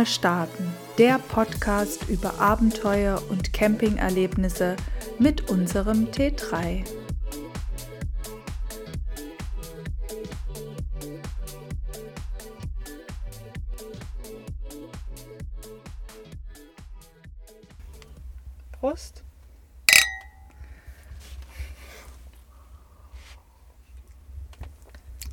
mal 0.00 0.06
starten, 0.06 0.66
der 0.96 1.18
Podcast 1.18 2.08
über 2.08 2.40
Abenteuer 2.40 3.22
und 3.28 3.52
Campingerlebnisse 3.52 4.76
mit 5.18 5.50
unserem 5.50 6.06
T3. 6.06 6.86
Prost. 18.72 19.22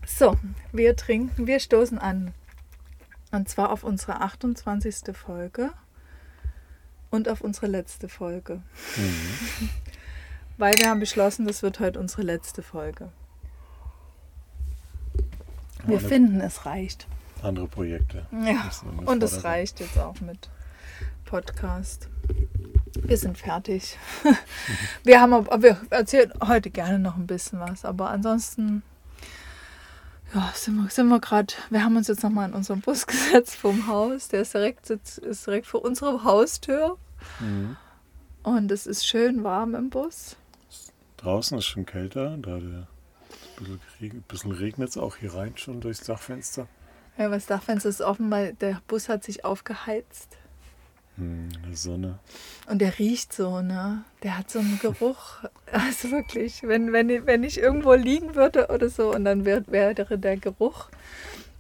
So, 0.06 0.38
wir 0.74 0.98
trinken, 0.98 1.48
wir 1.48 1.62
stoßen 1.62 2.00
an. 2.00 2.34
Und 3.32 3.50
zwar 3.50 3.72
auf 3.72 3.84
unsere 3.84 4.22
28. 4.22 5.16
Folge 5.16 5.72
und 7.10 7.30
auf 7.30 7.42
unsere 7.42 7.68
letzte 7.68 8.10
Folge. 8.10 8.62
Mhm. 8.96 9.70
Weil 10.58 10.74
wir 10.76 10.90
haben 10.90 11.00
beschlossen, 11.00 11.46
das 11.46 11.62
wird 11.62 11.80
heute 11.80 12.00
unsere 12.00 12.24
letzte 12.24 12.64
Folge. 12.64 13.12
Wir 15.86 15.98
Andere, 15.98 16.10
finden, 16.10 16.42
es 16.42 16.66
reicht. 16.66 17.08
Andere 17.44 17.68
Projekte. 17.68 18.26
Ja, 18.32 18.70
und 19.06 19.22
es 19.22 19.44
reicht 19.44 19.80
jetzt 19.80 19.98
auch 20.00 20.20
mit 20.22 20.50
Podcast. 21.26 22.10
Wir 23.04 23.18
sind 23.18 23.38
fertig. 23.38 23.98
wir 25.04 25.22
haben, 25.22 25.46
wir 25.62 25.78
erzählen 25.92 26.34
heute 26.46 26.72
gerne 26.72 26.98
noch 26.98 27.16
ein 27.16 27.28
bisschen 27.28 27.60
was, 27.60 27.86
aber 27.86 28.10
ansonsten 28.10 28.82
ja, 30.34 30.52
sind 30.54 30.76
wir, 30.76 30.90
sind 30.90 31.08
wir 31.08 31.20
gerade, 31.20 31.54
wir 31.70 31.84
haben 31.84 31.96
uns 31.96 32.08
jetzt 32.08 32.24
nochmal 32.24 32.50
in 32.50 32.56
unseren 32.56 32.82
Bus 32.82 33.08
gesetzt 33.08 33.56
vom 33.56 33.88
Haus. 33.88 34.28
Der 34.28 34.42
ist 34.42 34.54
direkt, 34.54 34.90
ist 34.90 35.48
direkt 35.48 35.68
vor 35.68 35.84
unserer 35.84 36.24
Haustür. 36.24 36.98
Mhm. 37.40 37.78
Und 38.44 38.72
es 38.72 38.88
ist 38.88 39.06
schön 39.06 39.44
warm 39.44 39.76
im 39.76 39.90
Bus. 39.90 40.38
Draußen 41.18 41.58
ist 41.58 41.66
schon 41.66 41.86
kälter, 41.86 42.38
da 42.38 42.60
der 42.60 42.88
ein 43.60 44.24
bisschen 44.28 44.52
regnet 44.52 44.90
es 44.90 44.98
auch 44.98 45.16
hier 45.16 45.34
rein 45.34 45.54
schon 45.58 45.82
durchs 45.82 46.02
Dachfenster. 46.02 46.68
Ja, 47.18 47.30
das 47.30 47.48
Dachfenster 47.48 47.90
ist 47.90 48.02
offen, 48.02 48.30
weil 48.30 48.54
der 48.54 48.82
Bus 48.88 49.10
hat 49.10 49.24
sich 49.24 49.44
aufgeheizt. 49.44 50.38
Hm, 51.16 51.50
die 51.68 51.76
Sonne. 51.76 52.20
Und 52.68 52.80
der 52.80 53.00
riecht 53.00 53.34
so, 53.34 53.62
ne? 53.62 54.04
Der 54.22 54.38
hat 54.38 54.52
so 54.52 54.60
einen 54.60 54.80
Geruch. 54.80 55.44
Also 55.72 56.12
wirklich, 56.12 56.64
wenn, 56.64 56.94
wenn, 56.94 57.26
wenn 57.26 57.44
ich 57.44 57.60
irgendwo 57.60 57.94
liegen 57.94 58.36
würde 58.36 58.68
oder 58.68 58.90
so 58.90 59.14
und 59.14 59.26
dann 59.26 59.46
wäre 59.46 59.64
wär 59.68 59.94
der 59.94 60.38
Geruch, 60.38 60.90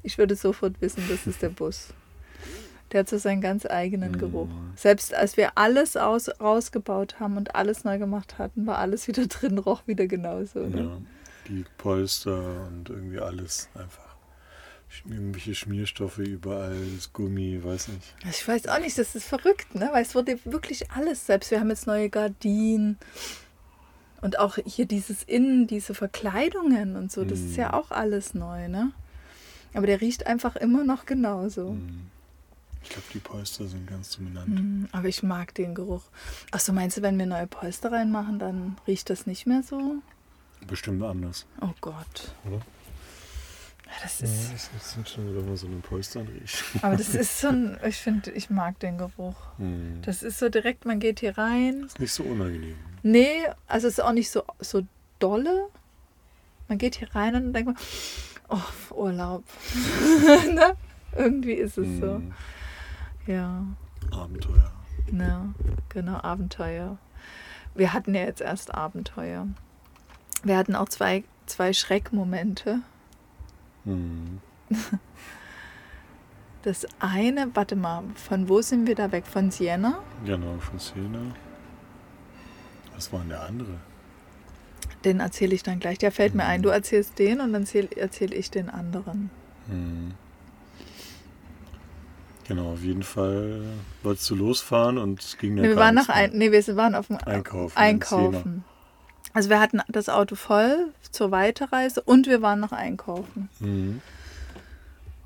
ich 0.03 0.17
würde 0.17 0.36
sofort 0.36 0.80
wissen, 0.81 1.03
das 1.09 1.27
ist 1.27 1.41
der 1.41 1.49
Bus. 1.49 1.94
Der 2.91 3.02
hat 3.02 3.09
so 3.09 3.17
seinen 3.17 3.41
ganz 3.41 3.66
eigenen 3.66 4.14
mhm. 4.14 4.17
Geruch. 4.19 4.49
Selbst 4.75 5.14
als 5.14 5.36
wir 5.36 5.58
alles 5.58 5.97
aus, 5.97 6.30
rausgebaut 6.39 7.19
haben 7.19 7.36
und 7.36 7.55
alles 7.55 7.83
neu 7.83 7.97
gemacht 7.97 8.38
hatten, 8.38 8.66
war 8.66 8.77
alles 8.77 9.08
wieder 9.09 9.27
drin, 9.27 9.58
roch 9.58 9.86
wieder 9.88 10.08
genauso. 10.08 10.59
Ne? 10.59 10.83
Ja, 10.83 11.02
die 11.49 11.66
Polster 11.77 12.67
und 12.67 12.89
irgendwie 12.89 13.19
alles 13.19 13.67
einfach 13.75 14.08
irgendwelche 15.05 15.53
Schmierstoffe 15.53 16.19
überall, 16.19 16.77
das 16.95 17.11
Gummi, 17.11 17.59
weiß 17.61 17.89
nicht. 17.89 18.16
Ich 18.30 18.47
weiß 18.47 18.67
auch 18.67 18.80
nicht, 18.80 18.97
das 18.97 19.16
ist 19.16 19.25
verrückt, 19.25 19.75
ne? 19.75 19.89
Weil 19.92 20.02
es 20.02 20.16
wurde 20.16 20.39
wirklich 20.45 20.89
alles 20.92 21.25
selbst. 21.25 21.52
Wir 21.52 21.59
haben 21.59 21.69
jetzt 21.69 21.87
neue 21.87 22.10
Gardinen 22.10 22.98
und 24.22 24.39
auch 24.39 24.58
hier 24.66 24.86
dieses 24.86 25.23
Innen, 25.23 25.67
diese 25.67 25.94
Verkleidungen 25.94 26.95
und 26.95 27.11
so, 27.11 27.23
das 27.23 27.39
mm. 27.39 27.45
ist 27.45 27.58
ja 27.58 27.70
mm. 27.70 27.73
auch 27.73 27.92
alles 27.92 28.33
neu, 28.33 28.67
ne? 28.67 28.92
Aber 29.73 29.86
der 29.86 30.02
riecht 30.02 30.26
einfach 30.28 30.55
immer 30.55 30.83
noch 30.83 31.05
genauso. 31.05 31.73
Mm. 31.73 32.08
Ich 32.83 32.89
glaube, 32.89 33.08
die 33.14 33.20
Polster 33.20 33.67
sind 33.67 33.86
ganz 33.86 34.16
dominant. 34.16 34.48
Mm, 34.48 34.86
aber 34.92 35.08
ich 35.08 35.22
mag 35.22 35.54
den 35.55 35.76
Geruch. 35.76 36.04
Achso, 36.52 36.73
meinst 36.73 36.98
du, 36.98 37.02
wenn 37.02 37.20
wir 37.20 37.26
neue 37.26 37.48
Polster 37.48 37.92
reinmachen, 37.92 38.39
dann 38.39 38.78
riecht 38.88 39.10
das 39.10 39.28
nicht 39.28 39.45
mehr 39.45 39.61
so? 39.61 39.95
Bestimmt 40.67 41.04
anders. 41.04 41.45
Oh 41.61 41.73
Gott. 41.82 42.34
Oder? 42.45 42.61
das 44.02 44.22
ist. 44.22 44.49
Ja, 44.49 44.58
das 44.73 44.94
sind 44.94 45.10
schon 45.10 45.30
wieder 45.30 45.45
mal 45.45 45.58
so 45.58 45.67
eine 45.67 45.78
Polstern 45.78 46.28
riecht. 46.28 46.64
Aber 46.82 46.95
das 46.95 47.10
ist 47.16 47.39
so 47.39 47.49
ein, 47.49 47.78
ich 47.86 47.98
finde, 47.98 48.32
ich 48.32 48.49
mag 48.49 48.80
den 48.80 48.98
Geruch. 48.98 49.36
Hm. 49.58 50.02
Das 50.04 50.23
ist 50.23 50.39
so 50.39 50.49
direkt, 50.49 50.86
man 50.86 50.99
geht 50.99 51.20
hier 51.20 51.38
rein. 51.38 51.82
Das 51.82 51.94
ist 51.94 51.99
nicht 51.99 52.14
so 52.14 52.23
unangenehm. 52.23 52.78
Nee, 53.03 53.43
also 53.67 53.87
es 53.87 53.97
ist 53.97 54.03
auch 54.03 54.11
nicht 54.11 54.30
so, 54.30 54.43
so 54.59 54.81
dolle. 55.19 55.69
Man 56.67 56.77
geht 56.77 56.95
hier 56.95 57.13
rein 57.15 57.35
und 57.35 57.53
denkt 57.53 57.67
man, 57.67 57.77
oh, 58.49 58.93
Urlaub. 58.95 59.43
ne? 60.53 60.75
Irgendwie 61.15 61.53
ist 61.53 61.77
es 61.77 61.99
so. 61.99 62.21
Ja. 63.25 63.63
Abenteuer. 64.11 64.71
Ja, 65.11 65.47
genau, 65.89 66.19
Abenteuer. 66.21 66.97
Wir 67.75 67.93
hatten 67.93 68.13
ja 68.13 68.21
jetzt 68.21 68.41
erst 68.41 68.73
Abenteuer. 68.73 69.47
Wir 70.43 70.57
hatten 70.57 70.75
auch 70.75 70.89
zwei, 70.89 71.23
zwei 71.45 71.73
Schreckmomente. 71.73 72.81
Hm. 73.86 74.41
Das 76.63 76.86
eine, 76.99 77.55
warte 77.55 77.77
mal, 77.77 78.03
von 78.15 78.49
wo 78.49 78.61
sind 78.61 78.87
wir 78.87 78.95
da 78.95 79.13
weg? 79.13 79.25
Von 79.25 79.52
Siena? 79.52 79.99
Genau, 80.25 80.57
von 80.57 80.77
Siena. 80.77 81.19
Was 82.97 83.13
war 83.13 83.19
denn 83.21 83.30
der 83.30 83.43
andere? 83.43 83.75
Den 85.05 85.21
erzähle 85.21 85.55
ich 85.55 85.63
dann 85.63 85.80
gleich. 85.80 85.97
Der 85.97 86.11
fällt 86.11 86.33
hm. 86.33 86.37
mir 86.37 86.45
ein. 86.45 86.61
Du 86.61 86.69
erzählst 86.69 87.17
den 87.17 87.39
und 87.39 87.53
dann 87.53 87.65
erzähle 87.95 88.35
ich 88.35 88.52
den 88.52 88.69
anderen. 88.69 89.30
Hm. 89.69 90.11
Genau, 92.47 92.73
auf 92.73 92.81
jeden 92.81 93.03
Fall 93.03 93.61
wolltest 94.03 94.30
du 94.30 94.36
losfahren 94.36 94.97
und 94.97 95.21
es 95.21 95.37
ging 95.37 95.55
dann 95.55 95.63
nee, 95.63 95.69
wir 95.69 95.75
waren 95.75 95.95
nach 95.95 96.07
ein, 96.07 96.31
nee, 96.33 96.52
wir 96.52 96.75
waren 96.77 96.95
auf 96.95 97.07
dem 97.07 97.17
Einkaufen. 97.17 97.77
Einkaufen. 97.77 98.63
Also 99.33 99.49
wir 99.49 99.59
hatten 99.59 99.81
das 99.89 100.07
Auto 100.07 100.36
voll 100.36 100.93
zur 101.11 101.31
Weiterreise 101.31 102.02
und 102.02 102.25
wir 102.25 102.41
waren 102.41 102.59
noch 102.59 102.71
einkaufen. 102.71 103.49
Mhm. 103.59 104.02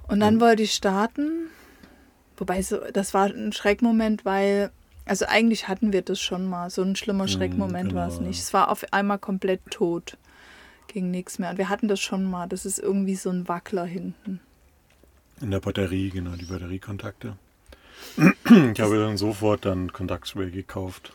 Und 0.08 0.20
dann 0.20 0.36
mhm. 0.36 0.42
wollte 0.42 0.64
ich 0.64 0.74
starten. 0.74 1.48
Wobei 2.38 2.64
so, 2.64 2.80
das 2.92 3.14
war 3.14 3.28
ein 3.28 3.54
Schreckmoment, 3.54 4.26
weil, 4.26 4.72
also 5.06 5.26
eigentlich 5.26 5.68
hatten 5.68 5.94
wir 5.94 6.02
das 6.02 6.20
schon 6.20 6.46
mal. 6.46 6.70
So 6.70 6.82
ein 6.82 6.96
schlimmer 6.96 7.26
mhm, 7.26 7.30
Schreckmoment 7.30 7.90
genau. 7.90 8.02
war 8.02 8.08
es 8.08 8.20
nicht. 8.20 8.40
Es 8.40 8.54
war 8.54 8.70
auf 8.70 8.86
einmal 8.92 9.20
komplett 9.20 9.62
tot. 9.70 10.18
Ging 10.88 11.12
nichts 11.12 11.40
mehr. 11.40 11.52
Und 11.52 11.58
wir 11.58 11.70
hatten 11.70 11.88
das 11.88 12.00
schon 12.00 12.24
mal. 12.24 12.48
Das 12.48 12.66
ist 12.66 12.80
irgendwie 12.80 13.16
so 13.16 13.30
ein 13.30 13.48
Wackler 13.48 13.86
hinten. 13.86 14.40
In 15.42 15.52
der 15.52 15.60
Batterie, 15.60 16.10
genau, 16.10 16.32
die 16.32 16.46
Batteriekontakte. 16.46 17.38
Ich 18.74 18.82
habe 18.82 18.98
dann 18.98 19.18
sofort 19.18 19.66
dann 19.66 19.94
Kontaktspray 19.94 20.52
gekauft. 20.52 21.14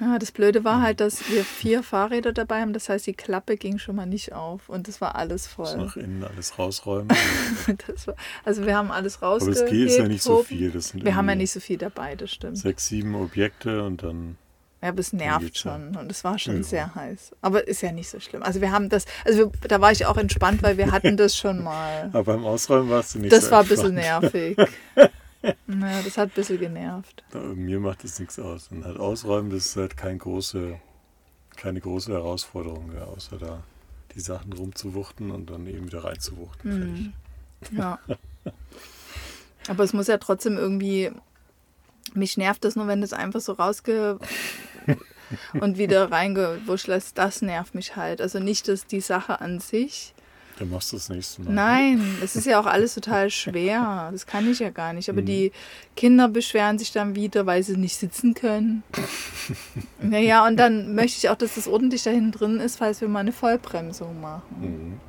Ja, 0.00 0.18
das 0.18 0.30
Blöde 0.30 0.62
war 0.62 0.80
halt, 0.80 1.00
dass 1.00 1.28
wir 1.28 1.44
vier 1.44 1.82
Fahrräder 1.82 2.32
dabei 2.32 2.60
haben. 2.60 2.72
Das 2.72 2.88
heißt, 2.88 3.06
die 3.06 3.14
Klappe 3.14 3.56
ging 3.56 3.78
schon 3.78 3.96
mal 3.96 4.06
nicht 4.06 4.32
auf 4.32 4.68
und 4.68 4.86
es 4.86 5.00
war 5.00 5.16
alles 5.16 5.46
voll. 5.48 5.76
Nach 5.76 5.96
innen 5.96 6.22
alles 6.22 6.58
rausräumen. 6.58 7.08
war, 8.06 8.14
also 8.44 8.64
wir 8.64 8.76
haben 8.76 8.92
alles 8.92 9.22
rausgeholt. 9.22 9.58
Aber 9.58 9.66
es 9.66 9.72
geht 9.72 9.98
ja 9.98 10.06
nicht 10.06 10.22
so 10.22 10.44
viel. 10.44 10.70
Das 10.70 10.90
sind 10.90 11.04
wir 11.04 11.16
haben 11.16 11.28
ja 11.28 11.34
nicht 11.34 11.50
so 11.50 11.58
viel 11.58 11.78
dabei, 11.78 12.14
das 12.14 12.30
stimmt. 12.30 12.58
Sechs, 12.58 12.86
sieben 12.86 13.14
Objekte 13.16 13.82
und 13.84 14.02
dann. 14.02 14.36
Ja, 14.80 14.90
aber 14.90 15.00
es 15.00 15.12
nervt 15.12 15.58
schon 15.58 15.96
und 15.96 16.08
es 16.08 16.22
war 16.22 16.38
schon 16.38 16.58
ja. 16.58 16.62
sehr 16.62 16.94
heiß. 16.94 17.32
Aber 17.40 17.66
ist 17.66 17.82
ja 17.82 17.90
nicht 17.90 18.08
so 18.08 18.20
schlimm. 18.20 18.44
Also 18.44 18.60
wir 18.60 18.70
haben 18.70 18.88
das, 18.88 19.06
also 19.24 19.52
wir, 19.52 19.68
da 19.68 19.80
war 19.80 19.90
ich 19.90 20.06
auch 20.06 20.16
entspannt, 20.16 20.62
weil 20.62 20.78
wir 20.78 20.92
hatten 20.92 21.16
das 21.16 21.36
schon 21.36 21.64
mal. 21.64 22.10
Aber 22.12 22.22
beim 22.22 22.44
Ausräumen 22.44 22.88
warst 22.88 23.16
du 23.16 23.18
nicht 23.18 23.32
Das 23.32 23.46
so 23.46 23.50
war 23.50 23.62
ein 23.62 23.68
bisschen 23.68 23.94
nervig. 23.94 24.56
Naja, 25.66 26.02
das 26.02 26.18
hat 26.18 26.30
ein 26.30 26.34
bisschen 26.34 26.58
genervt. 26.58 27.24
Mir 27.54 27.80
macht 27.80 28.04
das 28.04 28.18
nichts 28.18 28.38
aus. 28.38 28.68
Und 28.68 28.84
halt 28.84 28.98
ausräumen, 28.98 29.50
das 29.50 29.66
ist 29.66 29.76
halt 29.76 29.96
kein 29.96 30.18
große, 30.18 30.78
keine 31.56 31.80
große 31.80 32.12
Herausforderung, 32.12 32.92
ja, 32.94 33.04
außer 33.04 33.38
da 33.38 33.62
die 34.14 34.20
Sachen 34.20 34.52
rumzuwuchten 34.52 35.30
und 35.30 35.50
dann 35.50 35.66
eben 35.66 35.86
wieder 35.86 36.04
reinzuwuchten. 36.04 37.12
Mhm. 37.70 37.76
Ja. 37.76 37.98
Aber 39.68 39.84
es 39.84 39.92
muss 39.92 40.06
ja 40.06 40.18
trotzdem 40.18 40.56
irgendwie. 40.56 41.10
Mich 42.14 42.38
nervt 42.38 42.64
das 42.64 42.74
nur, 42.74 42.86
wenn 42.86 43.02
das 43.02 43.12
einfach 43.12 43.40
so 43.40 43.52
rausge. 43.52 44.18
und 45.60 45.76
wieder 45.76 46.10
reingewurscht 46.10 46.86
lässt. 46.86 47.18
Das 47.18 47.42
nervt 47.42 47.74
mich 47.74 47.96
halt. 47.96 48.20
Also 48.20 48.38
nicht, 48.38 48.66
dass 48.68 48.86
die 48.86 49.00
Sache 49.00 49.40
an 49.40 49.60
sich 49.60 50.14
dann 50.58 50.70
machst 50.70 50.92
du 50.92 50.96
das 50.96 51.08
nächste 51.08 51.42
Mal. 51.42 51.52
Nein, 51.52 52.18
es 52.22 52.36
ist 52.36 52.46
ja 52.46 52.60
auch 52.60 52.66
alles 52.66 52.94
total 52.94 53.30
schwer. 53.30 54.08
Das 54.12 54.26
kann 54.26 54.50
ich 54.50 54.58
ja 54.58 54.70
gar 54.70 54.92
nicht. 54.92 55.08
Aber 55.08 55.22
mhm. 55.22 55.26
die 55.26 55.52
Kinder 55.96 56.28
beschweren 56.28 56.78
sich 56.78 56.92
dann 56.92 57.14
wieder, 57.14 57.46
weil 57.46 57.62
sie 57.62 57.76
nicht 57.76 57.96
sitzen 57.96 58.34
können. 58.34 58.82
naja, 60.02 60.46
und 60.46 60.56
dann 60.56 60.94
möchte 60.94 61.18
ich 61.18 61.28
auch, 61.30 61.36
dass 61.36 61.54
das 61.54 61.68
ordentlich 61.68 62.02
da 62.02 62.10
hinten 62.10 62.32
drin 62.32 62.60
ist, 62.60 62.76
falls 62.76 63.00
wir 63.00 63.08
mal 63.08 63.20
eine 63.20 63.32
Vollbremsung 63.32 64.20
machen. 64.20 64.42
Mhm. 64.60 65.00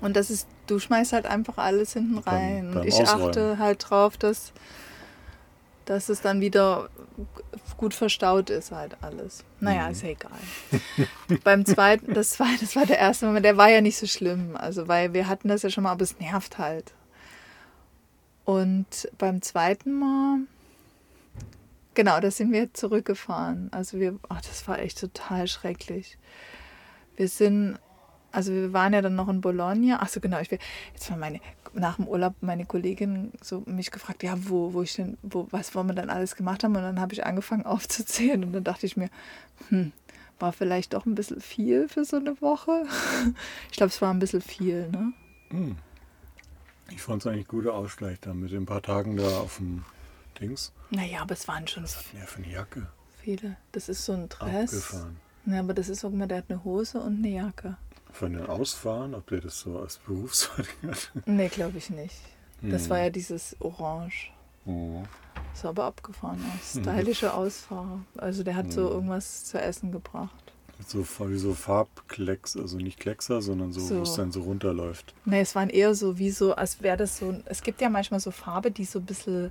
Und 0.00 0.16
das 0.16 0.30
ist, 0.30 0.46
du 0.66 0.78
schmeißt 0.78 1.12
halt 1.12 1.26
einfach 1.26 1.58
alles 1.58 1.92
hinten 1.92 2.18
rein. 2.18 2.66
Beim, 2.66 2.70
beim 2.70 2.80
und 2.82 2.88
ich 2.88 2.94
Ausräumen. 2.94 3.28
achte 3.28 3.58
halt 3.58 3.90
drauf, 3.90 4.16
dass 4.16 4.52
dass 5.88 6.10
es 6.10 6.20
dann 6.20 6.40
wieder 6.42 6.90
gut 7.78 7.94
verstaut 7.94 8.50
ist 8.50 8.72
halt 8.72 8.96
alles. 9.00 9.44
Naja, 9.60 9.86
mhm. 9.86 9.92
ist 9.92 10.02
ja 10.02 10.10
egal. 10.10 10.38
Beim 11.44 11.64
zweiten, 11.64 12.12
das 12.12 12.38
war, 12.38 12.48
das 12.60 12.76
war 12.76 12.84
der 12.84 12.98
erste 12.98 13.26
Moment, 13.26 13.46
der 13.46 13.56
war 13.56 13.70
ja 13.70 13.80
nicht 13.80 13.96
so 13.96 14.06
schlimm. 14.06 14.54
Also, 14.56 14.86
weil 14.86 15.14
wir 15.14 15.28
hatten 15.28 15.48
das 15.48 15.62
ja 15.62 15.70
schon 15.70 15.84
mal, 15.84 15.92
aber 15.92 16.02
es 16.02 16.18
nervt 16.18 16.58
halt. 16.58 16.92
Und 18.44 19.08
beim 19.16 19.40
zweiten 19.40 19.98
Mal, 19.98 20.40
genau, 21.94 22.20
da 22.20 22.30
sind 22.30 22.52
wir 22.52 22.72
zurückgefahren. 22.74 23.68
Also 23.72 23.98
wir, 23.98 24.18
ach, 24.28 24.42
das 24.42 24.68
war 24.68 24.78
echt 24.78 25.00
total 25.00 25.48
schrecklich. 25.48 26.18
Wir 27.16 27.28
sind, 27.28 27.78
also 28.32 28.52
wir 28.52 28.72
waren 28.72 28.92
ja 28.92 29.02
dann 29.02 29.14
noch 29.14 29.28
in 29.28 29.40
Bologna. 29.40 29.98
Ach 30.00 30.08
so, 30.08 30.20
genau, 30.20 30.40
ich 30.40 30.50
will, 30.50 30.58
jetzt 30.92 31.10
war 31.10 31.16
meine, 31.16 31.40
nach 31.72 31.96
dem 31.96 32.06
Urlaub 32.06 32.34
meine 32.40 32.66
Kollegin 32.66 33.32
so 33.42 33.62
mich 33.66 33.90
gefragt, 33.90 34.22
ja, 34.22 34.34
wo, 34.48 34.72
wo 34.72 34.82
ich 34.82 34.94
denn, 34.94 35.18
wo, 35.22 35.48
was 35.50 35.74
wollen 35.74 35.88
wir 35.88 35.94
dann 35.94 36.10
alles 36.10 36.36
gemacht 36.36 36.64
haben? 36.64 36.76
Und 36.76 36.82
dann 36.82 37.00
habe 37.00 37.12
ich 37.12 37.24
angefangen 37.24 37.66
aufzuzählen 37.66 38.44
und 38.44 38.52
dann 38.52 38.64
dachte 38.64 38.86
ich 38.86 38.96
mir, 38.96 39.08
hm, 39.68 39.92
war 40.38 40.52
vielleicht 40.52 40.94
doch 40.94 41.06
ein 41.06 41.14
bisschen 41.14 41.40
viel 41.40 41.88
für 41.88 42.04
so 42.04 42.16
eine 42.16 42.40
Woche. 42.40 42.84
Ich 43.70 43.76
glaube, 43.76 43.90
es 43.90 44.02
war 44.02 44.12
ein 44.12 44.18
bisschen 44.18 44.40
viel, 44.42 44.88
ne? 44.88 45.12
Hm. 45.50 45.76
Ich 46.90 47.02
fand 47.02 47.22
es 47.22 47.26
eigentlich 47.26 47.48
guter 47.48 47.74
Ausgleich 47.74 48.18
da 48.20 48.32
mit 48.34 48.50
den 48.50 48.66
paar 48.66 48.82
Tagen 48.82 49.16
da 49.16 49.40
auf 49.40 49.58
dem 49.58 49.84
Dings. 50.40 50.72
Naja, 50.90 51.20
aber 51.20 51.34
es 51.34 51.46
waren 51.46 51.68
schon 51.68 51.84
denn 51.84 51.92
der 52.14 52.26
für 52.26 52.42
eine 52.42 52.52
Jacke? 52.52 52.88
viele. 53.28 53.56
Das 53.72 53.88
ist 53.88 54.04
so 54.04 54.12
ein 54.12 54.28
Dress. 54.28 54.72
Abgefahren. 54.72 55.16
Ja, 55.46 55.60
aber 55.60 55.74
das 55.74 55.88
ist 55.88 56.04
auch 56.04 56.12
immer, 56.12 56.26
der 56.26 56.38
hat 56.38 56.46
eine 56.48 56.64
Hose 56.64 57.00
und 57.00 57.18
eine 57.18 57.28
Jacke. 57.28 57.76
Von 58.12 58.32
den 58.32 58.46
Ausfahren, 58.46 59.14
ob 59.14 59.26
der 59.28 59.40
das 59.40 59.60
so 59.60 59.78
als 59.78 59.98
Berufswagen 59.98 60.66
hat? 60.90 61.10
Nee, 61.26 61.48
glaube 61.48 61.78
ich 61.78 61.90
nicht. 61.90 62.16
Das 62.62 62.84
Hm. 62.84 62.90
war 62.90 62.98
ja 63.00 63.10
dieses 63.10 63.56
Orange. 63.60 64.30
Oh. 64.66 65.02
Sah 65.54 65.68
aber 65.70 65.84
abgefahren 65.84 66.44
aus. 66.56 66.78
Stylische 66.80 67.32
Ausfahrer. 67.32 68.00
Also 68.16 68.42
der 68.42 68.56
hat 68.56 68.72
so 68.72 68.82
Mhm. 68.82 68.88
irgendwas 68.88 69.44
zu 69.44 69.60
essen 69.60 69.92
gebracht. 69.92 70.52
So, 70.86 71.04
wie 71.28 71.38
so 71.38 71.54
Farbklecks, 71.54 72.56
also 72.56 72.76
nicht 72.76 73.00
Kleckser, 73.00 73.42
sondern 73.42 73.72
so, 73.72 73.80
wo 73.96 74.02
es 74.02 74.10
So. 74.14 74.16
dann 74.22 74.30
so 74.30 74.42
runterläuft. 74.42 75.12
Nee, 75.24 75.40
es 75.40 75.54
waren 75.56 75.70
eher 75.70 75.94
so 75.94 76.18
wie 76.18 76.30
so, 76.30 76.54
als 76.54 76.80
wäre 76.82 76.96
das 76.96 77.18
so. 77.18 77.34
Es 77.46 77.62
gibt 77.62 77.80
ja 77.80 77.88
manchmal 77.88 78.20
so 78.20 78.30
Farbe, 78.30 78.70
die 78.70 78.84
so 78.84 79.00
ein 79.00 79.04
bisschen 79.04 79.50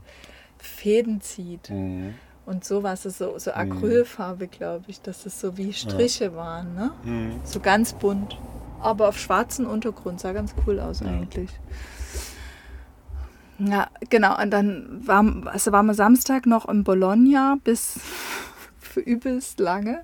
Fäden 0.57 1.19
zieht. 1.21 1.69
Mhm. 1.69 2.15
Und 2.47 2.63
so 2.63 2.81
war 2.81 2.93
es 2.93 3.03
so, 3.03 3.37
so 3.37 3.51
Acrylfarbe, 3.51 4.47
glaube 4.47 4.85
ich, 4.87 5.01
dass 5.01 5.25
es 5.25 5.41
so 5.41 5.57
wie 5.57 5.73
Striche 5.73 6.33
waren, 6.33 6.75
ne? 6.75 6.91
Mhm. 7.03 7.41
So 7.43 7.59
ganz 7.59 7.91
bunt. 7.91 8.37
Aber 8.79 9.09
auf 9.09 9.19
schwarzem 9.19 9.67
Untergrund. 9.67 10.21
Sah 10.21 10.31
ganz 10.31 10.55
cool 10.65 10.79
aus 10.79 11.01
Ja. 11.01 11.07
eigentlich. 11.07 11.49
Ja, 13.59 13.89
genau. 14.09 14.41
Und 14.41 14.51
dann 14.51 15.05
war, 15.05 15.25
also 15.47 15.73
waren 15.73 15.87
wir 15.87 15.93
Samstag 15.93 16.45
noch 16.45 16.69
in 16.69 16.85
Bologna 16.85 17.57
bis 17.65 17.99
für 18.79 19.01
übelst 19.01 19.59
lange. 19.59 20.03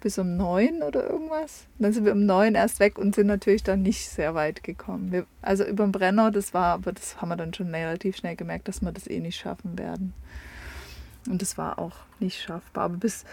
Bis 0.00 0.16
um 0.16 0.38
neun 0.38 0.82
oder 0.82 1.06
irgendwas. 1.06 1.66
Dann 1.78 1.92
sind 1.92 2.06
wir 2.06 2.12
um 2.12 2.24
neun 2.24 2.54
erst 2.54 2.80
weg 2.80 2.98
und 2.98 3.14
sind 3.14 3.26
natürlich 3.26 3.62
dann 3.62 3.82
nicht 3.82 4.08
sehr 4.08 4.34
weit 4.34 4.64
gekommen. 4.64 5.12
Wir, 5.12 5.26
also 5.42 5.64
über 5.66 5.84
den 5.84 5.92
Brenner, 5.92 6.30
das 6.30 6.54
war, 6.54 6.72
aber 6.72 6.92
das 6.92 7.20
haben 7.20 7.28
wir 7.28 7.36
dann 7.36 7.52
schon 7.52 7.74
relativ 7.74 8.16
schnell 8.16 8.36
gemerkt, 8.36 8.68
dass 8.68 8.80
wir 8.80 8.90
das 8.90 9.06
eh 9.06 9.20
nicht 9.20 9.38
schaffen 9.38 9.78
werden. 9.78 10.14
Und 11.28 11.42
das 11.42 11.56
war 11.58 11.78
auch 11.78 11.96
nicht 12.20 12.40
schaffbar. 12.40 12.84
Aber 12.84 12.96
bis, 12.96 13.24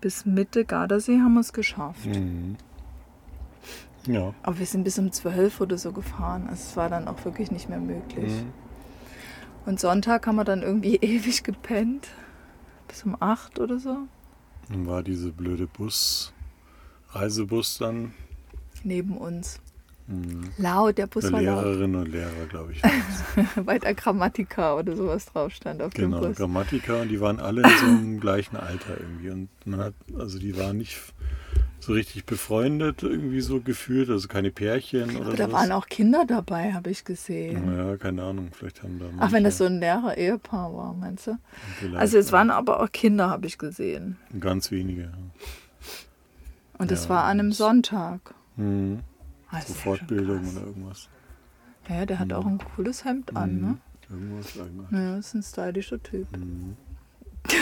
bis 0.00 0.24
Mitte 0.24 0.64
Gardasee 0.64 1.18
haben 1.18 1.34
wir 1.34 1.40
es 1.40 1.52
geschafft. 1.52 2.06
Mhm. 2.06 2.56
Ja. 4.06 4.34
Aber 4.42 4.58
wir 4.58 4.66
sind 4.66 4.84
bis 4.84 4.98
um 4.98 5.12
12 5.12 5.60
oder 5.60 5.78
so 5.78 5.92
gefahren. 5.92 6.46
Also 6.48 6.62
es 6.68 6.76
war 6.76 6.88
dann 6.88 7.08
auch 7.08 7.24
wirklich 7.24 7.50
nicht 7.50 7.68
mehr 7.68 7.80
möglich. 7.80 8.32
Mhm. 8.32 8.52
Und 9.66 9.80
Sonntag 9.80 10.26
haben 10.26 10.36
wir 10.36 10.44
dann 10.44 10.62
irgendwie 10.62 10.96
ewig 11.00 11.42
gepennt. 11.42 12.08
Bis 12.88 13.02
um 13.04 13.16
8 13.18 13.58
oder 13.60 13.78
so. 13.78 13.96
Dann 14.68 14.86
war 14.86 15.02
diese 15.02 15.30
blöde 15.30 15.66
Bus, 15.66 16.32
Reisebus 17.10 17.78
dann. 17.78 18.14
Neben 18.82 19.16
uns. 19.16 19.60
Mhm. 20.06 20.50
Laut, 20.58 20.98
der 20.98 21.06
Bus 21.06 21.24
Für 21.26 21.32
war 21.32 21.40
laut. 21.42 21.64
Lehrerinnen 21.64 21.96
und 22.02 22.08
Lehrer, 22.12 22.46
glaube 22.50 22.72
ich. 22.72 22.82
Weil 23.56 23.78
da 23.80 23.92
Grammatika 23.94 24.76
oder 24.76 24.94
sowas 24.96 25.26
drauf 25.26 25.52
stand 25.54 25.80
auf 25.80 25.94
genau, 25.94 26.20
dem 26.20 26.28
Bus. 26.28 26.36
Grammatiker 26.36 27.00
und 27.00 27.08
die 27.08 27.20
waren 27.20 27.40
alle 27.40 27.62
in 27.62 27.76
so 27.78 27.86
einem 27.86 28.20
gleichen 28.20 28.56
Alter 28.56 29.00
irgendwie. 29.00 29.30
Und 29.30 29.48
man 29.64 29.80
hat, 29.80 29.94
also 30.18 30.38
die 30.38 30.56
waren 30.58 30.76
nicht 30.76 31.00
so 31.80 31.92
richtig 31.94 32.24
befreundet 32.26 33.02
irgendwie 33.02 33.40
so 33.40 33.60
gefühlt, 33.60 34.08
also 34.10 34.28
keine 34.28 34.50
Pärchen 34.50 35.16
oder 35.16 35.28
Aber 35.28 35.36
da 35.36 35.46
sowas. 35.46 35.60
waren 35.62 35.72
auch 35.72 35.86
Kinder 35.86 36.24
dabei, 36.26 36.72
habe 36.74 36.90
ich 36.90 37.04
gesehen. 37.04 37.74
Ja, 37.76 37.96
keine 37.96 38.22
Ahnung, 38.24 38.48
vielleicht 38.52 38.82
haben 38.82 38.98
da 38.98 39.06
Ach, 39.20 39.32
wenn 39.32 39.44
das 39.44 39.58
so 39.58 39.64
ein 39.64 39.80
Lehrer-Ehepaar 39.80 40.74
war, 40.74 40.94
meinst 40.94 41.26
du? 41.26 41.38
vielleicht, 41.78 41.96
Also 41.96 42.18
es 42.18 42.26
ja, 42.28 42.32
waren 42.32 42.50
aber 42.50 42.80
auch 42.82 42.90
Kinder, 42.92 43.28
habe 43.30 43.46
ich 43.46 43.56
gesehen. 43.58 44.16
ganz 44.40 44.70
wenige. 44.70 45.02
Ja. 45.02 45.08
Und 46.78 46.90
das 46.90 47.04
Ja, 47.04 47.10
war 47.10 47.24
an 47.24 47.38
einem 47.40 47.52
Sonntag. 47.52 48.34
Mhm. 48.56 49.00
Also 49.54 49.74
schon 49.74 49.82
Fortbildung 49.82 50.48
oder 50.50 50.66
irgendwas. 50.66 51.08
Ja, 51.88 52.06
der 52.06 52.18
hat 52.18 52.32
auch 52.32 52.46
ein 52.46 52.58
cooles 52.58 53.04
Hemd 53.04 53.36
an, 53.36 53.60
ne? 53.60 53.66
Mhm. 53.66 53.80
Irgendwas, 54.10 54.56
irgendwas. 54.56 54.90
Ja, 54.90 55.16
ist 55.18 55.34
ein 55.34 55.42
stylischer 55.42 56.02
Typ. 56.02 56.36
Mhm. 56.36 56.76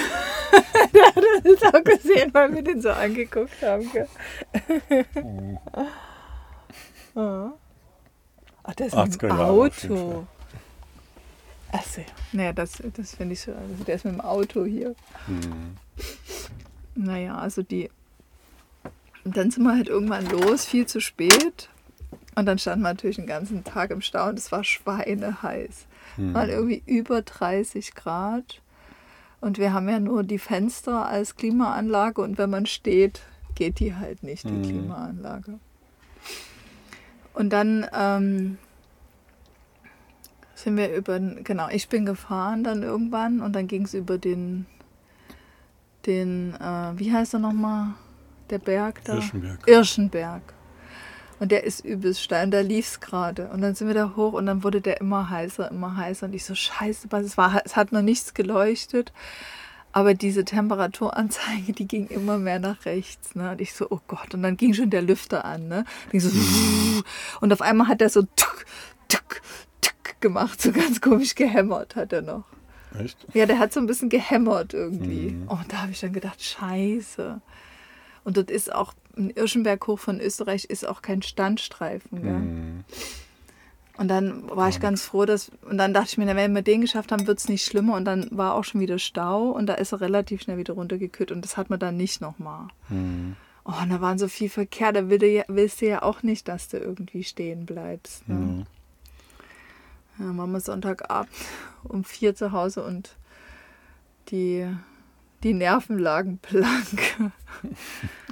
Das 0.93 1.45
ist 1.45 1.65
auch 1.65 1.83
gesehen, 1.83 2.33
weil 2.35 2.55
wir 2.55 2.63
den 2.63 2.81
so 2.83 2.91
angeguckt 2.91 3.63
haben. 3.63 3.91
Gell? 3.91 4.07
Mhm. 5.15 5.59
Ja. 7.15 7.53
Ach, 8.65 8.75
der 8.75 8.87
ist 8.87 8.95
80er 8.95 9.09
mit 9.09 9.23
dem 9.23 9.29
Jahre 9.29 9.51
auf 9.51 9.83
jeden 9.83 9.99
Auto. 9.99 10.27
Achso, 11.73 12.03
naja, 12.33 12.53
das, 12.53 12.83
das 12.95 13.15
finde 13.15 13.33
ich 13.33 13.41
so. 13.41 13.53
Also 13.53 13.85
der 13.85 13.95
ist 13.95 14.05
mit 14.05 14.15
dem 14.15 14.21
Auto 14.21 14.65
hier. 14.65 14.95
Mhm. 15.27 15.77
Naja, 16.95 17.39
also 17.39 17.63
die. 17.63 17.91
Und 19.25 19.37
dann 19.37 19.51
sind 19.51 19.65
wir 19.65 19.75
halt 19.75 19.89
irgendwann 19.89 20.27
los, 20.27 20.65
viel 20.65 20.87
zu 20.87 21.01
spät. 21.01 21.71
Und 22.35 22.47
dann 22.47 22.59
standen 22.59 22.83
wir 22.83 22.89
natürlich 22.89 23.17
den 23.17 23.27
ganzen 23.27 23.63
Tag 23.65 23.91
im 23.91 24.01
Stau 24.01 24.29
und 24.29 24.39
es 24.39 24.51
war 24.53 24.65
schweineheiß. 24.65 25.87
Mhm. 26.17 26.35
Waren 26.35 26.49
irgendwie 26.51 26.83
über 26.87 27.23
30 27.23 27.95
Grad. 27.95 28.61
Und 29.41 29.59
wir 29.59 29.73
haben 29.73 29.89
ja 29.89 30.01
nur 30.01 30.23
die 30.23 30.39
Fenster 30.39 31.07
als 31.07 31.37
Klimaanlage 31.37 32.21
und 32.23 32.39
wenn 32.39 32.49
man 32.51 32.65
steht, 32.67 33.23
geht 33.55 33.81
die 33.81 33.95
halt 33.95 34.23
nicht, 34.23 34.45
die 34.45 34.53
Mhm. 34.53 34.63
Klimaanlage. 34.63 35.59
Und 37.35 37.51
dann 37.51 37.87
ähm, 37.93 38.59
sind 40.55 40.77
wir 40.77 40.95
über, 40.95 41.19
genau, 41.19 41.69
ich 41.71 41.89
bin 41.89 42.07
gefahren 42.07 42.63
dann 42.63 42.83
irgendwann 42.83 43.41
und 43.41 43.55
dann 43.55 43.67
ging 43.67 43.85
es 43.85 43.95
über 43.95 44.17
den, 44.17 44.67
den, 46.07 46.55
äh, 46.55 46.99
wie 46.99 47.13
heißt 47.13 47.35
er 47.35 47.41
nochmal, 47.41 47.95
der 48.51 48.59
Berg 48.59 49.03
da? 49.05 49.15
Irschenberg. 49.15 49.67
Irschenberg. 49.67 50.43
Und 51.43 51.51
der 51.51 51.65
ist 51.65 51.85
übelst 51.85 52.23
steil 52.23 52.45
und 52.45 52.51
da 52.53 52.61
lief 52.61 52.87
es 52.87 53.01
gerade. 53.01 53.49
Und 53.49 53.63
dann 53.63 53.75
sind 53.75 53.89
wir 53.89 53.95
da 53.95 54.13
hoch 54.15 54.35
und 54.35 54.47
dann 54.47 54.63
wurde 54.63 54.81
der 54.81 55.01
immer 55.01 55.29
heißer, 55.29 55.73
immer 55.73 55.97
heißer. 55.97 56.27
Und 56.27 56.35
ich 56.35 56.45
so, 56.45 56.55
scheiße, 56.55 57.09
was 57.11 57.25
es 57.25 57.37
war, 57.37 57.61
es 57.65 57.75
hat 57.75 57.91
noch 57.91 58.01
nichts 58.01 58.33
geleuchtet. 58.33 59.13
Aber 59.91 60.15
diese 60.15 60.45
Temperaturanzeige, 60.45 61.73
die 61.73 61.89
ging 61.89 62.07
immer 62.07 62.39
mehr 62.39 62.61
nach 62.61 62.85
rechts. 62.85 63.35
Ne? 63.35 63.51
Und 63.51 63.61
ich 63.61 63.75
so, 63.75 63.89
oh 63.91 63.99
Gott. 64.07 64.35
Und 64.35 64.45
dann 64.45 64.57
ging 64.57 64.73
schon 64.73 64.91
der 64.91 65.03
Lüfter 65.03 65.45
an. 65.45 65.67
Ne? 65.67 65.85
Ging 66.13 66.21
so, 66.21 66.31
und 67.41 67.53
auf 67.53 67.61
einmal 67.61 67.89
hat 67.89 68.01
er 68.01 68.09
so 68.09 68.23
tuck, 68.23 68.65
tuck, 69.09 69.41
tuck 69.81 70.21
gemacht. 70.21 70.63
So 70.63 70.71
ganz 70.71 71.01
komisch 71.01 71.35
gehämmert 71.35 71.97
hat 71.97 72.13
er 72.13 72.23
noch. 72.23 72.45
Echt? 72.97 73.19
Ja, 73.35 73.47
der 73.47 73.59
hat 73.59 73.73
so 73.73 73.81
ein 73.81 73.87
bisschen 73.87 74.11
gehämmert 74.11 74.75
irgendwie. 74.75 75.33
Mhm. 75.33 75.49
Oh, 75.49 75.59
da 75.67 75.79
habe 75.83 75.91
ich 75.91 75.99
dann 75.99 76.13
gedacht, 76.13 76.41
scheiße. 76.41 77.41
Und 78.25 78.37
dort 78.37 78.51
ist 78.51 78.73
auch, 78.73 78.95
ein 79.17 79.31
Irschenberg 79.31 79.87
hoch 79.87 79.99
von 79.99 80.21
Österreich 80.21 80.65
ist 80.65 80.87
auch 80.87 81.03
kein 81.03 81.23
Standstreifen. 81.23 82.23
Gell? 82.23 82.33
Mhm. 82.33 82.85
Und 83.99 84.09
dann 84.09 84.49
war 84.49 84.69
ich 84.69 84.81
ganz 84.81 85.03
froh, 85.03 85.27
dass, 85.27 85.51
und 85.69 85.77
dann 85.77 85.93
dachte 85.93 86.09
ich 86.11 86.19
mir, 86.19 86.25
na, 86.25 86.35
wenn 86.35 86.55
wir 86.55 86.63
den 86.63 86.81
geschafft 86.81 87.13
haben, 87.13 87.27
wird 87.27 87.39
es 87.39 87.49
nicht 87.49 87.65
schlimmer. 87.65 87.95
Und 87.95 88.05
dann 88.05 88.27
war 88.31 88.55
auch 88.55 88.65
schon 88.65 88.81
wieder 88.81 88.99
Stau 88.99 89.51
und 89.51 89.67
da 89.67 89.75
ist 89.75 89.93
er 89.93 90.01
relativ 90.01 90.43
schnell 90.43 90.57
wieder 90.57 90.75
runtergekühlt 90.75 91.31
und 91.31 91.45
das 91.45 91.57
hat 91.57 91.69
man 91.69 91.79
dann 91.79 91.97
nicht 91.97 92.21
nochmal. 92.21 92.69
Mhm. 92.89 93.37
Oh, 93.65 93.75
und 93.81 93.91
da 93.91 94.01
waren 94.01 94.19
so 94.19 94.27
viel 94.27 94.49
Verkehr, 94.49 94.93
da 94.93 95.09
willst 95.09 95.81
du 95.83 95.87
ja 95.87 96.03
auch 96.03 96.23
nicht, 96.23 96.49
dass 96.49 96.69
du 96.69 96.79
irgendwie 96.79 97.23
stehen 97.23 97.65
bleibst. 97.65 98.29
Ne? 98.29 98.35
Mhm. 98.35 98.67
Ja, 100.19 100.37
waren 100.37 100.51
wir 100.51 100.61
Sonntagabend 100.61 101.31
um 101.85 102.05
vier 102.05 102.35
zu 102.35 102.53
Hause 102.53 102.85
und 102.85 103.17
die, 104.31 104.67
die 105.43 105.55
Nerven 105.55 105.99
lagen 105.99 106.39
blank. 106.39 107.01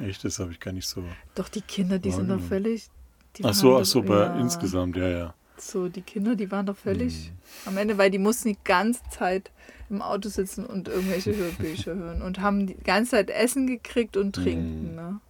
Echt, 0.02 0.24
das 0.24 0.38
habe 0.38 0.52
ich 0.52 0.60
gar 0.60 0.72
nicht 0.72 0.86
so. 0.86 1.04
Doch 1.34 1.48
die 1.48 1.60
Kinder, 1.62 1.98
die 1.98 2.10
sind 2.10 2.28
doch 2.28 2.40
völlig. 2.40 2.88
Die 3.36 3.44
Ach 3.44 3.54
so, 3.54 3.78
ach 3.78 3.84
so, 3.84 4.02
bei 4.02 4.16
ja, 4.20 4.34
insgesamt, 4.40 4.96
ja, 4.96 5.08
ja. 5.08 5.34
So, 5.56 5.88
die 5.88 6.02
Kinder, 6.02 6.34
die 6.36 6.50
waren 6.50 6.66
doch 6.66 6.76
völlig 6.76 7.26
Hm. 7.26 7.32
am 7.66 7.76
Ende, 7.76 7.98
weil 7.98 8.10
die 8.10 8.18
mussten 8.18 8.48
die 8.48 8.58
ganze 8.64 9.02
Zeit 9.10 9.50
im 9.88 10.02
Auto 10.02 10.28
sitzen 10.28 10.64
und 10.64 10.88
irgendwelche 10.88 11.36
Hörbücher 11.36 11.94
hören 11.96 12.22
und 12.22 12.40
haben 12.40 12.66
die 12.66 12.74
ganze 12.76 13.12
Zeit 13.12 13.30
Essen 13.30 13.66
gekriegt 13.66 14.16
und 14.16 14.34
trinken. 14.34 14.88
Hm. 14.88 14.94
Ne? 14.96 15.20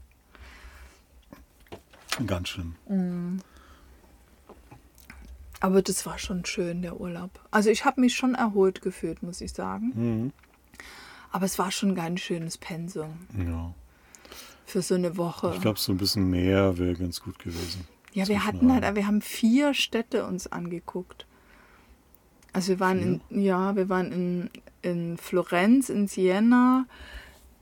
Ganz 2.26 2.49
schlimm. 2.50 2.75
Aber 5.60 5.82
das 5.82 6.06
war 6.06 6.18
schon 6.18 6.44
schön, 6.44 6.82
der 6.82 7.00
Urlaub. 7.00 7.30
Also 7.50 7.70
ich 7.70 7.84
habe 7.84 8.00
mich 8.00 8.14
schon 8.14 8.34
erholt 8.34 8.82
gefühlt, 8.82 9.22
muss 9.22 9.40
ich 9.40 9.52
sagen. 9.52 10.32
Aber 11.32 11.44
es 11.46 11.58
war 11.58 11.70
schon 11.70 11.90
ein 11.90 11.94
ganz 11.94 12.20
schönes 12.20 12.58
Pensum 12.58 13.10
Ja. 13.46 13.72
für 14.66 14.82
so 14.82 14.94
eine 14.94 15.16
Woche. 15.16 15.52
Ich 15.54 15.60
glaube, 15.60 15.78
so 15.78 15.92
ein 15.92 15.99
bisschen 15.99 16.28
mehr 16.30 16.76
wäre 16.78 16.94
ganz 16.94 17.20
gut 17.22 17.38
gewesen. 17.38 17.87
Ja, 18.12 18.26
wir 18.26 18.44
hatten 18.44 18.72
halt, 18.72 18.96
wir 18.96 19.06
haben 19.06 19.20
vier 19.22 19.72
Städte 19.75 20.26
uns 20.26 20.50
angeguckt. 20.50 21.26
Also 22.52 22.70
wir 22.70 22.80
waren 22.80 23.20
in, 23.30 23.42
ja, 23.44 23.76
wir 23.76 23.88
waren 23.88 24.10
in, 24.10 24.50
in 24.82 25.16
Florenz, 25.18 25.88
in 25.88 26.08
Siena, 26.08 26.87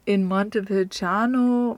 in 0.06 0.24
Montepulciano 0.24 1.76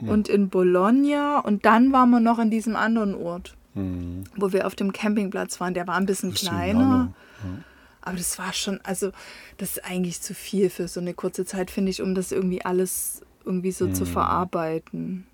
und 0.00 0.28
in 0.28 0.50
Bologna 0.50 1.38
und 1.40 1.64
dann 1.64 1.92
waren 1.92 2.10
wir 2.10 2.20
noch 2.20 2.38
in 2.38 2.50
diesem 2.50 2.76
anderen 2.76 3.14
Ort, 3.14 3.56
Mhm. 3.74 4.24
wo 4.36 4.52
wir 4.52 4.66
auf 4.66 4.74
dem 4.74 4.92
Campingplatz 4.92 5.60
waren. 5.60 5.72
Der 5.74 5.86
war 5.86 5.94
ein 5.96 6.04
bisschen 6.06 6.34
kleiner. 6.34 6.80
Ordnung. 6.80 7.64
Aber 8.02 8.16
das 8.16 8.38
war 8.38 8.52
schon, 8.52 8.80
also 8.82 9.12
das 9.58 9.72
ist 9.76 9.84
eigentlich 9.84 10.20
zu 10.20 10.34
viel 10.34 10.70
für 10.70 10.88
so 10.88 11.00
eine 11.00 11.14
kurze 11.14 11.44
Zeit, 11.44 11.70
finde 11.70 11.90
ich, 11.90 12.00
um 12.02 12.14
das 12.14 12.32
irgendwie 12.32 12.64
alles 12.64 13.22
irgendwie 13.44 13.72
so 13.72 13.88
zu 13.92 14.04
verarbeiten. 14.04 15.26